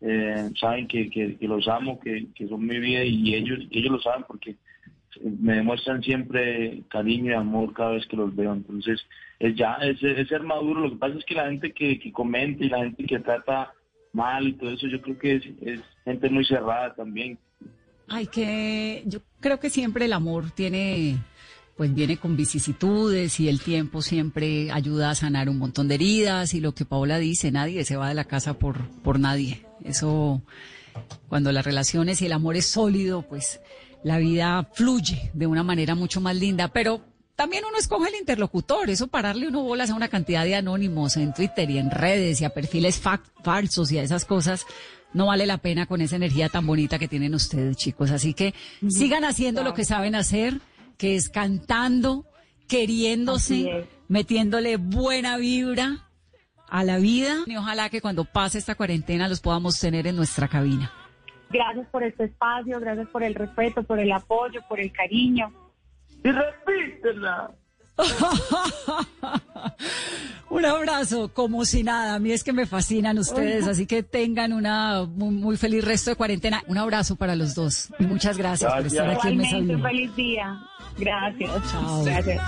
Eh, 0.03 0.51
saben 0.59 0.86
que, 0.86 1.36
los 1.41 1.68
amo, 1.68 2.01
que, 2.01 2.26
son 2.49 2.64
mi 2.64 2.78
vida 2.78 3.05
y 3.05 3.34
ellos, 3.34 3.59
ellos 3.70 3.93
lo 3.93 4.01
saben 4.01 4.24
porque 4.26 4.57
me 5.22 5.57
demuestran 5.57 6.03
siempre 6.03 6.82
cariño 6.88 7.32
y 7.32 7.34
amor 7.34 7.72
cada 7.74 7.93
vez 7.93 8.07
que 8.07 8.16
los 8.16 8.34
veo. 8.34 8.53
Entonces, 8.53 9.01
es 9.38 9.57
ya, 9.57 9.74
es, 9.82 10.03
es 10.03 10.28
ser. 10.28 10.43
Lo 10.43 10.91
que 10.91 10.97
pasa 10.97 11.18
es 11.18 11.24
que 11.24 11.34
la 11.34 11.49
gente 11.49 11.72
que, 11.72 11.99
que 11.99 12.12
comenta 12.12 12.64
y 12.64 12.68
la 12.68 12.78
gente 12.78 13.05
que 13.05 13.18
trata 13.18 13.72
mal 14.12 14.49
y 14.49 14.53
todo 14.55 14.70
eso, 14.70 14.86
yo 14.86 15.01
creo 15.01 15.18
que 15.18 15.34
es, 15.36 15.45
es 15.61 15.80
gente 16.05 16.30
muy 16.30 16.45
cerrada 16.45 16.95
también. 16.95 17.38
Ay, 18.09 18.26
que 18.26 19.03
yo 19.07 19.20
creo 19.41 19.61
que 19.61 19.70
siempre 19.70 20.07
el 20.07 20.12
amor 20.12 20.51
tiene, 20.51 21.16
pues 21.81 21.95
viene 21.95 22.18
con 22.18 22.37
vicisitudes 22.37 23.41
y 23.41 23.49
el 23.49 23.59
tiempo 23.59 24.03
siempre 24.03 24.70
ayuda 24.70 25.09
a 25.09 25.14
sanar 25.14 25.49
un 25.49 25.57
montón 25.57 25.89
de 25.89 25.95
heridas 25.95 26.53
y 26.53 26.61
lo 26.61 26.74
que 26.74 26.85
Paola 26.85 27.18
dice, 27.18 27.51
nadie 27.51 27.87
se 27.87 27.97
va 27.97 28.11
de 28.11 28.14
la 28.14 28.24
casa 28.24 28.53
por, 28.59 28.87
por 29.01 29.18
nadie. 29.18 29.64
Eso, 29.83 30.43
cuando 31.31 31.53
las 31.53 31.64
relaciones 31.64 32.20
y 32.20 32.26
el 32.26 32.33
amor 32.35 32.57
es 32.57 32.66
sólido, 32.66 33.22
pues 33.22 33.61
la 34.05 34.18
vida 34.18 34.68
fluye 34.74 35.31
de 35.33 35.47
una 35.47 35.62
manera 35.62 35.95
mucho 35.95 36.20
más 36.20 36.37
linda, 36.37 36.68
pero 36.68 37.01
también 37.35 37.64
uno 37.66 37.78
escoge 37.78 38.11
el 38.11 38.16
interlocutor, 38.16 38.91
eso 38.91 39.07
pararle 39.07 39.49
uno 39.49 39.62
bolas 39.62 39.89
a 39.89 39.95
una 39.95 40.09
cantidad 40.09 40.45
de 40.45 40.57
anónimos 40.57 41.16
en 41.16 41.33
Twitter 41.33 41.70
y 41.70 41.78
en 41.78 41.91
redes 41.91 42.43
y 42.43 42.45
a 42.45 42.51
perfiles 42.51 42.99
fa- 42.99 43.22
falsos 43.43 43.91
y 43.91 43.97
a 43.97 44.03
esas 44.03 44.26
cosas, 44.26 44.66
no 45.14 45.24
vale 45.28 45.47
la 45.47 45.57
pena 45.57 45.87
con 45.87 46.03
esa 46.03 46.16
energía 46.16 46.51
tan 46.51 46.66
bonita 46.66 46.99
que 46.99 47.09
tienen 47.09 47.35
ustedes, 47.35 47.78
chicos. 47.78 48.11
Así 48.11 48.35
que 48.35 48.53
sigan 48.87 49.24
haciendo 49.24 49.62
lo 49.64 49.72
que 49.72 49.87
saben 49.87 50.14
hacer, 50.14 50.61
que 51.01 51.17
es 51.17 51.31
cantando, 51.31 52.27
queriéndose, 52.69 53.89
metiéndole 54.09 54.77
buena 54.77 55.39
vibra 55.39 56.11
a 56.69 56.85
la 56.85 56.99
vida 56.99 57.37
y 57.47 57.57
ojalá 57.57 57.89
que 57.89 58.03
cuando 58.03 58.27
pase 58.27 58.59
esta 58.59 58.75
cuarentena 58.75 59.27
los 59.27 59.41
podamos 59.41 59.81
tener 59.81 60.07
en 60.07 60.15
nuestra 60.15 60.47
cabina. 60.47 60.93
Gracias 61.49 61.89
por 61.89 62.05
este 62.05 62.25
espacio, 62.25 62.79
gracias 62.81 63.09
por 63.09 63.23
el 63.23 63.35
respeto, 63.35 63.83
por 63.83 63.99
el 63.99 64.13
apoyo, 64.13 64.61
por 64.69 64.79
el 64.79 64.93
cariño. 64.93 65.51
Y 66.23 66.31
repítela. 66.31 67.51
Un 70.51 70.65
abrazo, 70.65 71.33
como 71.33 71.65
si 71.65 71.85
nada. 71.85 72.17
A 72.17 72.19
mí 72.19 72.33
es 72.33 72.43
que 72.43 72.53
me 72.53 72.67
fascinan 72.67 73.19
ustedes, 73.19 73.69
así 73.69 73.87
que 73.87 74.03
tengan 74.03 74.53
una 74.53 75.05
muy, 75.05 75.31
muy 75.31 75.57
feliz 75.57 75.85
resto 75.85 76.11
de 76.11 76.17
cuarentena. 76.17 76.63
Un 76.67 76.79
abrazo 76.79 77.15
para 77.17 77.37
los 77.37 77.55
dos. 77.55 77.89
Muchas 78.01 78.37
gracias, 78.37 78.73
por 78.73 78.87
estar 78.87 79.09
aquí 79.11 79.29
en 79.29 79.37
Mesa 79.37 79.59
Blue. 79.59 79.81
feliz 79.81 80.17
día. 80.17 80.61
Gracias. 80.99 81.51
Chao. 81.71 82.05
Gracias. 82.05 82.43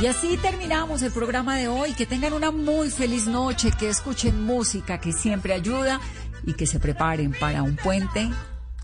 Y 0.00 0.06
así 0.06 0.38
terminamos 0.38 1.02
el 1.02 1.12
programa 1.12 1.58
de 1.58 1.68
hoy. 1.68 1.92
Que 1.92 2.06
tengan 2.06 2.32
una 2.32 2.50
muy 2.50 2.88
feliz 2.88 3.26
noche, 3.26 3.70
que 3.78 3.90
escuchen 3.90 4.42
música 4.42 4.98
que 4.98 5.12
siempre 5.12 5.52
ayuda 5.52 6.00
y 6.46 6.54
que 6.54 6.66
se 6.66 6.80
preparen 6.80 7.32
para 7.38 7.62
un 7.62 7.76
puente. 7.76 8.30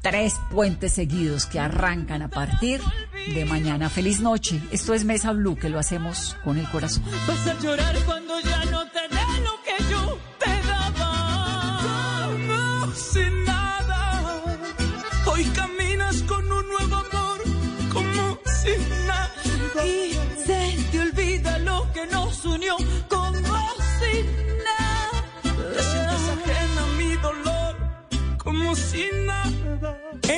Tres 0.02 0.34
puentes 0.50 0.92
seguidos 0.92 1.46
que 1.46 1.58
arrancan 1.58 2.20
a 2.20 2.28
partir 2.28 2.82
de 3.34 3.44
mañana. 3.46 3.88
Feliz 3.88 4.20
noche. 4.20 4.60
Esto 4.70 4.92
es 4.92 5.04
Mesa 5.04 5.32
Blue, 5.32 5.56
que 5.56 5.70
lo 5.70 5.78
hacemos 5.78 6.36
con 6.44 6.58
el 6.58 6.68
corazón. 6.68 7.02
Vas 7.26 7.46
a 7.46 7.58
llorar 7.60 7.96
cuando 8.04 8.38
ya 8.40 8.64
no 8.66 8.75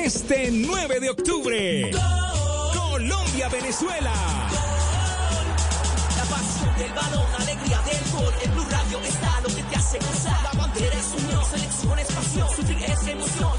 Este 0.09 0.49
9 0.51 0.99
de 1.01 1.09
octubre, 1.11 1.91
Colombia-Venezuela. 2.73 4.11
La 6.17 6.23
pasión 6.23 6.75
del 6.79 6.91
balón, 6.93 7.27
alegría 7.37 7.79
del 7.83 8.11
gol. 8.11 8.33
En 8.43 8.51
Blue 8.55 8.65
Radio 8.71 8.99
está 9.01 9.39
lo 9.41 9.49
que 9.49 9.61
te 9.61 9.75
hace 9.75 9.99
gozar. 9.99 10.41
La 10.41 10.59
bandera 10.59 10.95
es 10.95 11.23
unión, 11.23 11.45
selección 11.45 11.99
es 11.99 12.07
pasión. 12.07 12.49
Sufrir 12.55 12.89
es 12.89 13.07
emoción, 13.07 13.51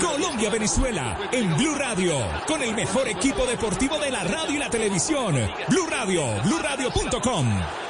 Colombia-Venezuela 0.00 1.18
en 1.32 1.56
Blue 1.56 1.74
Radio, 1.74 2.14
con 2.46 2.62
el 2.62 2.74
mejor 2.74 3.08
equipo 3.08 3.44
deportivo 3.44 3.98
de 3.98 4.10
la 4.10 4.22
radio 4.22 4.54
y 4.54 4.58
la 4.58 4.70
televisión. 4.70 5.34
Blue 5.68 5.86
Radio, 5.88 6.22
bluradio.com. 6.44 7.83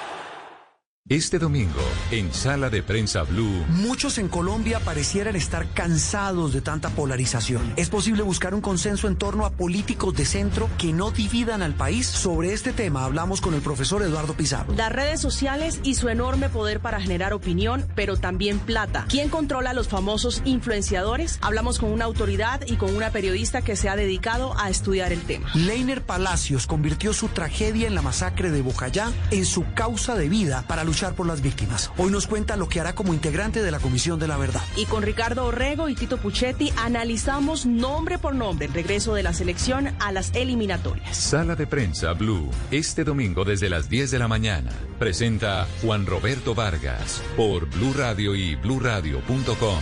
Este 1.11 1.39
domingo, 1.39 1.83
en 2.13 2.33
Sala 2.33 2.71
de 2.71 2.83
Prensa 2.83 3.25
Blue. 3.25 3.67
Muchos 3.69 4.17
en 4.17 4.27
Colombia 4.29 4.81
parecieran 4.81 5.37
estar 5.37 5.69
cansados 5.75 6.55
de 6.55 6.63
tanta 6.63 6.89
polarización. 6.89 7.75
¿Es 7.77 7.91
posible 7.91 8.23
buscar 8.23 8.55
un 8.55 8.63
consenso 8.63 9.07
en 9.07 9.17
torno 9.17 9.45
a 9.45 9.51
políticos 9.51 10.15
de 10.15 10.25
centro 10.25 10.71
que 10.79 10.95
no 10.95 11.11
dividan 11.11 11.61
al 11.61 11.75
país? 11.75 12.07
Sobre 12.07 12.55
este 12.55 12.73
tema 12.73 13.05
hablamos 13.05 13.43
con 13.43 13.53
el 13.53 13.61
profesor 13.61 14.03
Eduardo 14.03 14.33
Pizarro. 14.33 14.73
Las 14.73 14.91
redes 14.91 15.21
sociales 15.21 15.79
y 15.83 15.97
su 15.97 16.09
enorme 16.09 16.49
poder 16.49 16.81
para 16.81 16.99
generar 17.03 17.35
opinión, 17.35 17.87
pero 17.95 18.17
también 18.17 18.59
plata. 18.59 19.05
¿Quién 19.07 19.29
controla 19.29 19.71
a 19.71 19.75
los 19.75 19.89
famosos 19.89 20.41
influenciadores? 20.47 21.39
Hablamos 21.43 21.81
con 21.81 21.93
una 21.93 22.07
autoridad 22.07 22.63
y 22.67 22.77
con 22.77 22.97
una 22.97 23.11
periodista 23.11 23.61
que 23.61 23.77
se 23.77 23.91
ha 23.91 23.97
dedicado 23.97 24.59
a 24.59 24.71
estudiar 24.71 25.13
el 25.13 25.21
tema. 25.21 25.51
Leiner 25.53 26.01
Palacios 26.01 26.67
convirtió 26.67 27.13
su 27.13 27.29
tragedia 27.29 27.89
en 27.89 27.95
la 27.95 28.01
masacre 28.01 28.51
de 28.51 28.63
Bocayá 28.63 29.13
en 29.31 29.45
su 29.45 29.67
causa 29.75 30.15
de 30.15 30.31
vida 30.31 30.65
para 30.67 30.94
luchar 30.95 31.15
por 31.15 31.27
las 31.27 31.43
víctimas. 31.43 31.91
Hoy 31.99 32.13
nos 32.13 32.29
cuenta 32.29 32.55
lo 32.57 32.69
que 32.69 32.79
hará 32.79 32.95
como 32.95 33.15
integrante 33.15 33.65
de 33.65 33.71
la 33.73 33.81
Comisión 33.81 34.21
de 34.21 34.29
la 34.29 34.37
Verdad. 34.37 34.63
Y 34.77 34.87
con 34.87 35.03
Ricardo 35.03 35.45
Orrego 35.45 35.89
y 35.89 35.97
Tito 35.97 36.19
Puchetti 36.19 36.73
analizamos 36.77 37.67
nombre 37.67 38.17
por 38.17 38.37
nombre 38.37 38.67
el 38.67 38.73
regreso 38.73 39.13
de 39.13 39.25
la 39.25 39.33
selección 39.33 39.89
a 39.99 40.13
las 40.13 40.33
eliminatorias. 40.37 41.17
Sala 41.17 41.57
de 41.57 41.67
Prensa 41.67 42.13
Blue, 42.13 42.49
este 42.71 43.03
domingo 43.03 43.45
desde 43.45 43.69
las 43.69 43.89
10 43.89 44.13
de 44.13 44.19
la 44.21 44.29
mañana. 44.29 44.71
Presenta 45.01 45.67
Juan 45.83 46.07
Roberto 46.07 46.55
Vargas 46.55 47.21
por 47.37 47.69
Blue 47.71 47.93
Radio 47.93 48.37
y 48.37 48.55
bluradio.com. 48.55 49.81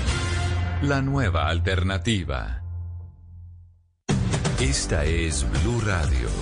La 0.80 1.02
nueva 1.02 1.48
alternativa. 1.48 2.62
Esta 4.58 5.04
es 5.04 5.44
Blue 5.62 5.82
Radio. 5.84 6.41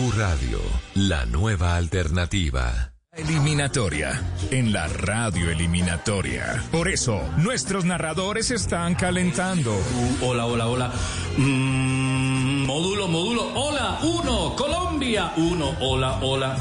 Blue 0.00 0.12
Radio, 0.16 0.58
la 0.94 1.26
nueva 1.26 1.76
alternativa. 1.76 2.92
Eliminatoria, 3.12 4.22
en 4.50 4.72
la 4.72 4.88
radio 4.88 5.50
eliminatoria. 5.50 6.62
Por 6.70 6.88
eso, 6.88 7.20
nuestros 7.36 7.84
narradores 7.84 8.50
están 8.50 8.94
calentando. 8.94 9.76
Hola, 10.22 10.46
hola, 10.46 10.68
hola. 10.68 10.92
Mm, 11.36 12.64
módulo, 12.64 13.08
módulo. 13.08 13.52
Hola, 13.54 13.98
uno. 14.02 14.56
Colombia, 14.56 15.32
uno. 15.36 15.76
Hola, 15.80 16.18
hola. 16.22 16.56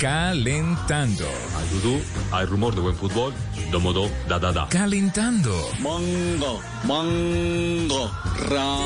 Calentando. 0.00 1.26
Hay 1.26 1.68
dudú, 1.78 2.00
hay 2.32 2.46
rumor 2.46 2.74
de 2.74 2.80
buen 2.80 2.96
fútbol. 2.96 3.34
Domodo, 3.70 4.10
da, 4.26 4.38
da, 4.38 4.50
da. 4.50 4.66
Calentando. 4.70 5.54
Mango, 5.78 6.58
mango, 6.84 8.10
ra. 8.48 8.78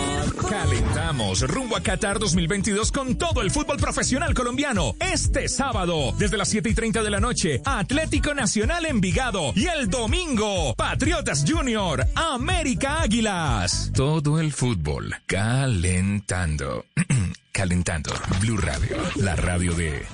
Calentamos 0.51 1.43
rumbo 1.43 1.77
a 1.77 1.81
Qatar 1.81 2.19
2022 2.19 2.91
con 2.91 3.15
todo 3.15 3.43
el 3.43 3.53
fútbol 3.53 3.77
profesional 3.77 4.35
colombiano. 4.35 4.97
Este 4.99 5.47
sábado, 5.49 6.13
desde 6.19 6.37
las 6.37 6.49
7 6.49 6.71
y 6.71 6.75
30 6.75 7.05
de 7.05 7.11
la 7.11 7.21
noche, 7.21 7.63
Atlético 7.65 8.35
Nacional 8.35 8.85
Envigado. 8.85 9.53
Y 9.55 9.67
el 9.67 9.89
domingo, 9.89 10.75
Patriotas 10.75 11.45
Junior, 11.47 12.05
América 12.17 13.03
Águilas. 13.03 13.93
Todo 13.95 14.41
el 14.41 14.53
fútbol 14.53 15.15
calentando. 15.27 16.87
calentando. 17.55 18.13
Blue 18.41 18.59
Radio, 18.59 18.97
la 19.15 19.37
radio 19.37 19.73
de 19.75 20.05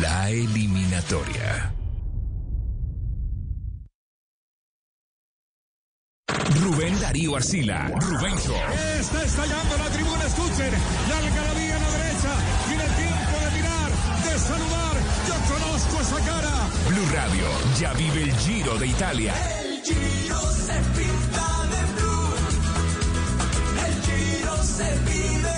la 0.00 0.30
eliminatoria. 0.30 1.72
Rubén 6.60 7.00
Darío 7.00 7.36
Arcila, 7.36 7.86
Rubencho. 8.00 8.54
Está 8.98 9.22
estallando 9.22 9.76
la 9.78 9.90
tribuna, 9.90 10.24
escuchen. 10.24 10.72
La 11.08 11.18
algarabía 11.18 11.76
a 11.76 11.78
la 11.78 11.90
derecha. 11.98 12.32
Viene 12.66 12.84
el 12.84 12.94
tiempo 12.94 13.36
de 13.44 13.50
mirar, 13.56 13.90
de 14.24 14.38
saludar. 14.40 14.96
Yo 15.28 15.36
conozco 15.54 16.00
esa 16.00 16.20
cara. 16.26 16.54
Blue 16.88 17.08
Radio 17.14 17.46
ya 17.78 17.92
vive 17.92 18.22
el 18.24 18.32
Giro 18.38 18.76
de 18.76 18.86
Italia. 18.88 19.34
El 19.60 19.82
Giro 19.84 20.40
se 20.52 20.74
pinta 20.98 21.46
de 21.72 21.80
blue. 21.94 22.34
El 23.86 23.94
Giro 24.02 24.62
se 24.64 24.98
vive. 25.06 25.57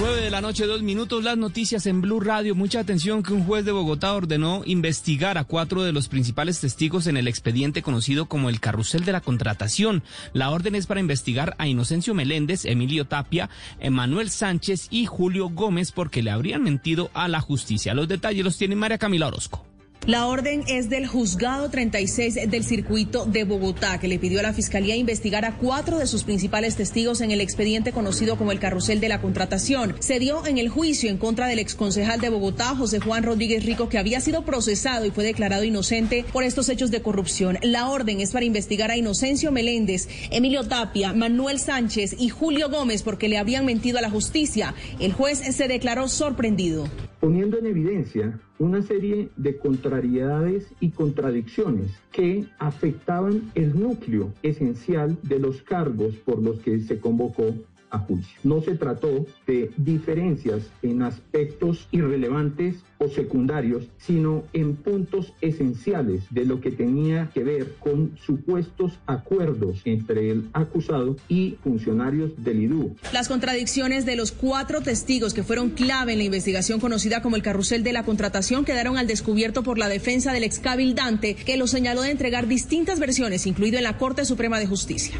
9 0.00 0.22
de 0.22 0.30
la 0.30 0.40
noche, 0.40 0.64
dos 0.64 0.80
minutos, 0.80 1.22
las 1.22 1.36
noticias 1.36 1.84
en 1.84 2.00
Blue 2.00 2.20
Radio. 2.20 2.54
Mucha 2.54 2.80
atención 2.80 3.22
que 3.22 3.34
un 3.34 3.44
juez 3.44 3.66
de 3.66 3.72
Bogotá 3.72 4.14
ordenó 4.14 4.62
investigar 4.64 5.36
a 5.36 5.44
cuatro 5.44 5.82
de 5.82 5.92
los 5.92 6.08
principales 6.08 6.58
testigos 6.58 7.06
en 7.06 7.18
el 7.18 7.28
expediente 7.28 7.82
conocido 7.82 8.24
como 8.24 8.48
el 8.48 8.60
carrusel 8.60 9.04
de 9.04 9.12
la 9.12 9.20
contratación. 9.20 10.02
La 10.32 10.52
orden 10.52 10.74
es 10.74 10.86
para 10.86 11.00
investigar 11.00 11.54
a 11.58 11.68
Inocencio 11.68 12.14
Meléndez, 12.14 12.64
Emilio 12.64 13.04
Tapia, 13.04 13.50
Emanuel 13.78 14.30
Sánchez 14.30 14.88
y 14.90 15.04
Julio 15.04 15.50
Gómez 15.50 15.92
porque 15.92 16.22
le 16.22 16.30
habrían 16.30 16.62
mentido 16.62 17.10
a 17.12 17.28
la 17.28 17.42
justicia. 17.42 17.92
Los 17.92 18.08
detalles 18.08 18.42
los 18.42 18.56
tiene 18.56 18.76
María 18.76 18.96
Camila 18.96 19.26
Orozco. 19.26 19.69
La 20.06 20.26
orden 20.26 20.64
es 20.66 20.88
del 20.88 21.06
juzgado 21.06 21.68
36 21.68 22.48
del 22.48 22.64
circuito 22.64 23.26
de 23.26 23.44
Bogotá, 23.44 24.00
que 24.00 24.08
le 24.08 24.18
pidió 24.18 24.40
a 24.40 24.42
la 24.42 24.54
Fiscalía 24.54 24.96
investigar 24.96 25.44
a 25.44 25.58
cuatro 25.58 25.98
de 25.98 26.06
sus 26.06 26.24
principales 26.24 26.76
testigos 26.76 27.20
en 27.20 27.32
el 27.32 27.42
expediente 27.42 27.92
conocido 27.92 28.38
como 28.38 28.50
el 28.50 28.58
carrusel 28.58 28.98
de 28.98 29.10
la 29.10 29.20
contratación. 29.20 29.94
Se 30.00 30.18
dio 30.18 30.46
en 30.46 30.56
el 30.56 30.70
juicio 30.70 31.10
en 31.10 31.18
contra 31.18 31.48
del 31.48 31.58
exconcejal 31.58 32.18
de 32.18 32.30
Bogotá, 32.30 32.74
José 32.74 32.98
Juan 32.98 33.24
Rodríguez 33.24 33.66
Rico, 33.66 33.90
que 33.90 33.98
había 33.98 34.22
sido 34.22 34.42
procesado 34.42 35.04
y 35.04 35.10
fue 35.10 35.22
declarado 35.22 35.64
inocente 35.64 36.24
por 36.32 36.44
estos 36.44 36.70
hechos 36.70 36.90
de 36.90 37.02
corrupción. 37.02 37.58
La 37.60 37.90
orden 37.90 38.22
es 38.22 38.32
para 38.32 38.46
investigar 38.46 38.90
a 38.90 38.96
Inocencio 38.96 39.52
Meléndez, 39.52 40.08
Emilio 40.30 40.64
Tapia, 40.64 41.12
Manuel 41.12 41.58
Sánchez 41.60 42.16
y 42.18 42.30
Julio 42.30 42.70
Gómez 42.70 43.02
porque 43.02 43.28
le 43.28 43.36
habían 43.36 43.66
mentido 43.66 43.98
a 43.98 44.02
la 44.02 44.10
justicia. 44.10 44.74
El 44.98 45.12
juez 45.12 45.40
se 45.54 45.68
declaró 45.68 46.08
sorprendido 46.08 46.88
poniendo 47.20 47.58
en 47.58 47.66
evidencia 47.66 48.40
una 48.58 48.82
serie 48.82 49.28
de 49.36 49.56
contrariedades 49.58 50.66
y 50.80 50.90
contradicciones 50.90 51.90
que 52.10 52.46
afectaban 52.58 53.50
el 53.54 53.78
núcleo 53.78 54.32
esencial 54.42 55.18
de 55.22 55.38
los 55.38 55.62
cargos 55.62 56.16
por 56.16 56.42
los 56.42 56.58
que 56.60 56.80
se 56.80 56.98
convocó 56.98 57.54
a 57.90 57.98
juicio. 57.98 58.38
No 58.44 58.60
se 58.62 58.74
trató 58.76 59.26
de 59.46 59.70
diferencias 59.76 60.70
en 60.82 61.02
aspectos 61.02 61.88
irrelevantes 61.90 62.82
o 63.00 63.08
secundarios, 63.08 63.84
sino 63.98 64.44
en 64.52 64.76
puntos 64.76 65.32
esenciales 65.40 66.22
de 66.30 66.44
lo 66.44 66.60
que 66.60 66.70
tenía 66.70 67.30
que 67.32 67.42
ver 67.42 67.74
con 67.80 68.16
supuestos 68.24 68.92
acuerdos 69.06 69.80
entre 69.86 70.30
el 70.30 70.50
acusado 70.52 71.16
y 71.28 71.56
funcionarios 71.62 72.32
del 72.36 72.62
IDU. 72.62 72.96
Las 73.12 73.28
contradicciones 73.28 74.04
de 74.04 74.16
los 74.16 74.32
cuatro 74.32 74.82
testigos 74.82 75.32
que 75.32 75.42
fueron 75.42 75.70
clave 75.70 76.12
en 76.12 76.18
la 76.18 76.24
investigación 76.24 76.78
conocida 76.78 77.22
como 77.22 77.36
el 77.36 77.42
carrusel 77.42 77.82
de 77.82 77.94
la 77.94 78.04
contratación 78.04 78.66
quedaron 78.66 78.98
al 78.98 79.06
descubierto 79.06 79.62
por 79.62 79.78
la 79.78 79.88
defensa 79.88 80.32
del 80.34 80.44
excabildante 80.44 81.34
que 81.34 81.56
lo 81.56 81.66
señaló 81.66 82.02
de 82.02 82.10
entregar 82.10 82.48
distintas 82.48 83.00
versiones, 83.00 83.46
incluido 83.46 83.78
en 83.78 83.84
la 83.84 83.96
Corte 83.96 84.26
Suprema 84.26 84.58
de 84.58 84.66
Justicia. 84.66 85.14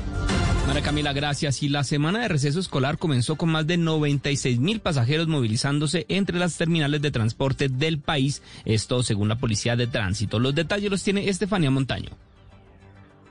María 0.66 0.83
Camila, 0.83 1.12
gracias. 1.12 1.64
Y 1.64 1.68
la 1.68 1.83
semana 1.83 2.20
de 2.20 2.28
receso 2.28 2.61
escolar 2.61 2.97
comenzó 2.97 3.35
con 3.35 3.49
más 3.49 3.66
de 3.66 3.76
96 3.76 4.61
mil 4.61 4.78
pasajeros 4.78 5.26
movilizándose 5.26 6.07
entre 6.09 6.39
las 6.39 6.57
terminales 6.57 7.03
de 7.03 7.11
transporte 7.11 7.68
del 7.79 7.99
país, 7.99 8.43
esto 8.64 9.03
según 9.03 9.29
la 9.29 9.39
Policía 9.39 9.77
de 9.77 9.87
Tránsito. 9.87 10.39
Los 10.39 10.55
detalles 10.55 10.91
los 10.91 11.03
tiene 11.03 11.29
Estefanía 11.29 11.71
Montaño. 11.71 12.11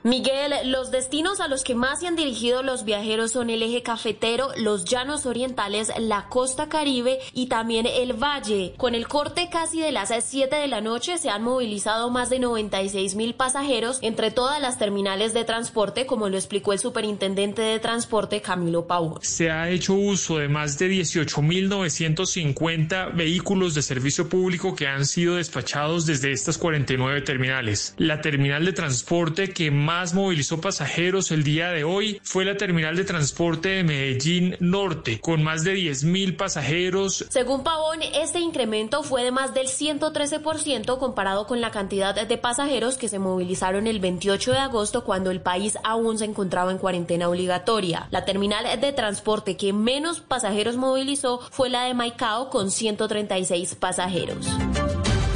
Miguel, 0.02 0.54
los 0.64 0.90
destinos 0.90 1.40
a 1.40 1.48
los 1.48 1.62
que 1.62 1.74
más 1.74 2.00
se 2.00 2.06
han 2.06 2.16
dirigido 2.16 2.62
los 2.62 2.86
viajeros 2.86 3.32
son 3.32 3.50
el 3.50 3.62
eje 3.62 3.82
cafetero, 3.82 4.48
los 4.56 4.86
llanos 4.86 5.26
orientales, 5.26 5.92
la 5.98 6.26
costa 6.30 6.70
caribe 6.70 7.18
y 7.34 7.48
también 7.48 7.84
el 7.84 8.14
valle. 8.14 8.72
Con 8.78 8.94
el 8.94 9.08
corte 9.08 9.50
casi 9.52 9.78
de 9.78 9.92
las 9.92 10.10
7 10.24 10.56
de 10.56 10.68
la 10.68 10.80
noche 10.80 11.18
se 11.18 11.28
han 11.28 11.42
movilizado 11.42 12.08
más 12.08 12.30
de 12.30 12.38
96 12.38 13.14
mil 13.14 13.34
pasajeros 13.34 13.98
entre 14.00 14.30
todas 14.30 14.58
las 14.58 14.78
terminales 14.78 15.34
de 15.34 15.44
transporte, 15.44 16.06
como 16.06 16.30
lo 16.30 16.38
explicó 16.38 16.72
el 16.72 16.78
superintendente 16.78 17.60
de 17.60 17.78
transporte 17.78 18.40
Camilo 18.40 18.86
Pavón. 18.86 19.18
Se 19.20 19.50
ha 19.50 19.68
hecho 19.68 19.92
uso 19.92 20.38
de 20.38 20.48
más 20.48 20.78
de 20.78 20.92
18.950 20.92 23.14
vehículos 23.14 23.74
de 23.74 23.82
servicio 23.82 24.30
público 24.30 24.74
que 24.74 24.86
han 24.86 25.04
sido 25.04 25.34
despachados 25.34 26.06
desde 26.06 26.32
estas 26.32 26.56
49 26.56 27.20
terminales. 27.20 27.92
La 27.98 28.22
terminal 28.22 28.64
de 28.64 28.72
transporte 28.72 29.50
que 29.50 29.70
más 29.70 29.89
más 29.90 30.14
movilizó 30.14 30.60
pasajeros 30.60 31.32
el 31.32 31.42
día 31.42 31.70
de 31.70 31.82
hoy 31.82 32.20
fue 32.22 32.44
la 32.44 32.56
terminal 32.56 32.94
de 32.94 33.02
transporte 33.02 33.70
de 33.70 33.82
Medellín 33.82 34.56
Norte, 34.60 35.18
con 35.18 35.42
más 35.42 35.64
de 35.64 35.74
10.000 35.74 36.36
pasajeros. 36.36 37.26
Según 37.28 37.64
Pavón, 37.64 37.98
este 38.14 38.38
incremento 38.38 39.02
fue 39.02 39.24
de 39.24 39.32
más 39.32 39.52
del 39.52 39.66
113% 39.66 40.96
comparado 40.96 41.48
con 41.48 41.60
la 41.60 41.72
cantidad 41.72 42.14
de 42.14 42.38
pasajeros 42.38 42.98
que 42.98 43.08
se 43.08 43.18
movilizaron 43.18 43.88
el 43.88 43.98
28 43.98 44.52
de 44.52 44.58
agosto 44.58 45.02
cuando 45.02 45.32
el 45.32 45.40
país 45.40 45.76
aún 45.82 46.18
se 46.18 46.26
encontraba 46.26 46.70
en 46.70 46.78
cuarentena 46.78 47.28
obligatoria. 47.28 48.06
La 48.12 48.24
terminal 48.24 48.80
de 48.80 48.92
transporte 48.92 49.56
que 49.56 49.72
menos 49.72 50.20
pasajeros 50.20 50.76
movilizó 50.76 51.40
fue 51.50 51.68
la 51.68 51.82
de 51.82 51.94
Maicao 51.94 52.48
con 52.48 52.70
136 52.70 53.74
pasajeros. 53.74 54.46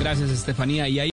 Gracias, 0.05 0.29
Estefanía. 0.29 0.87
Y 0.87 0.99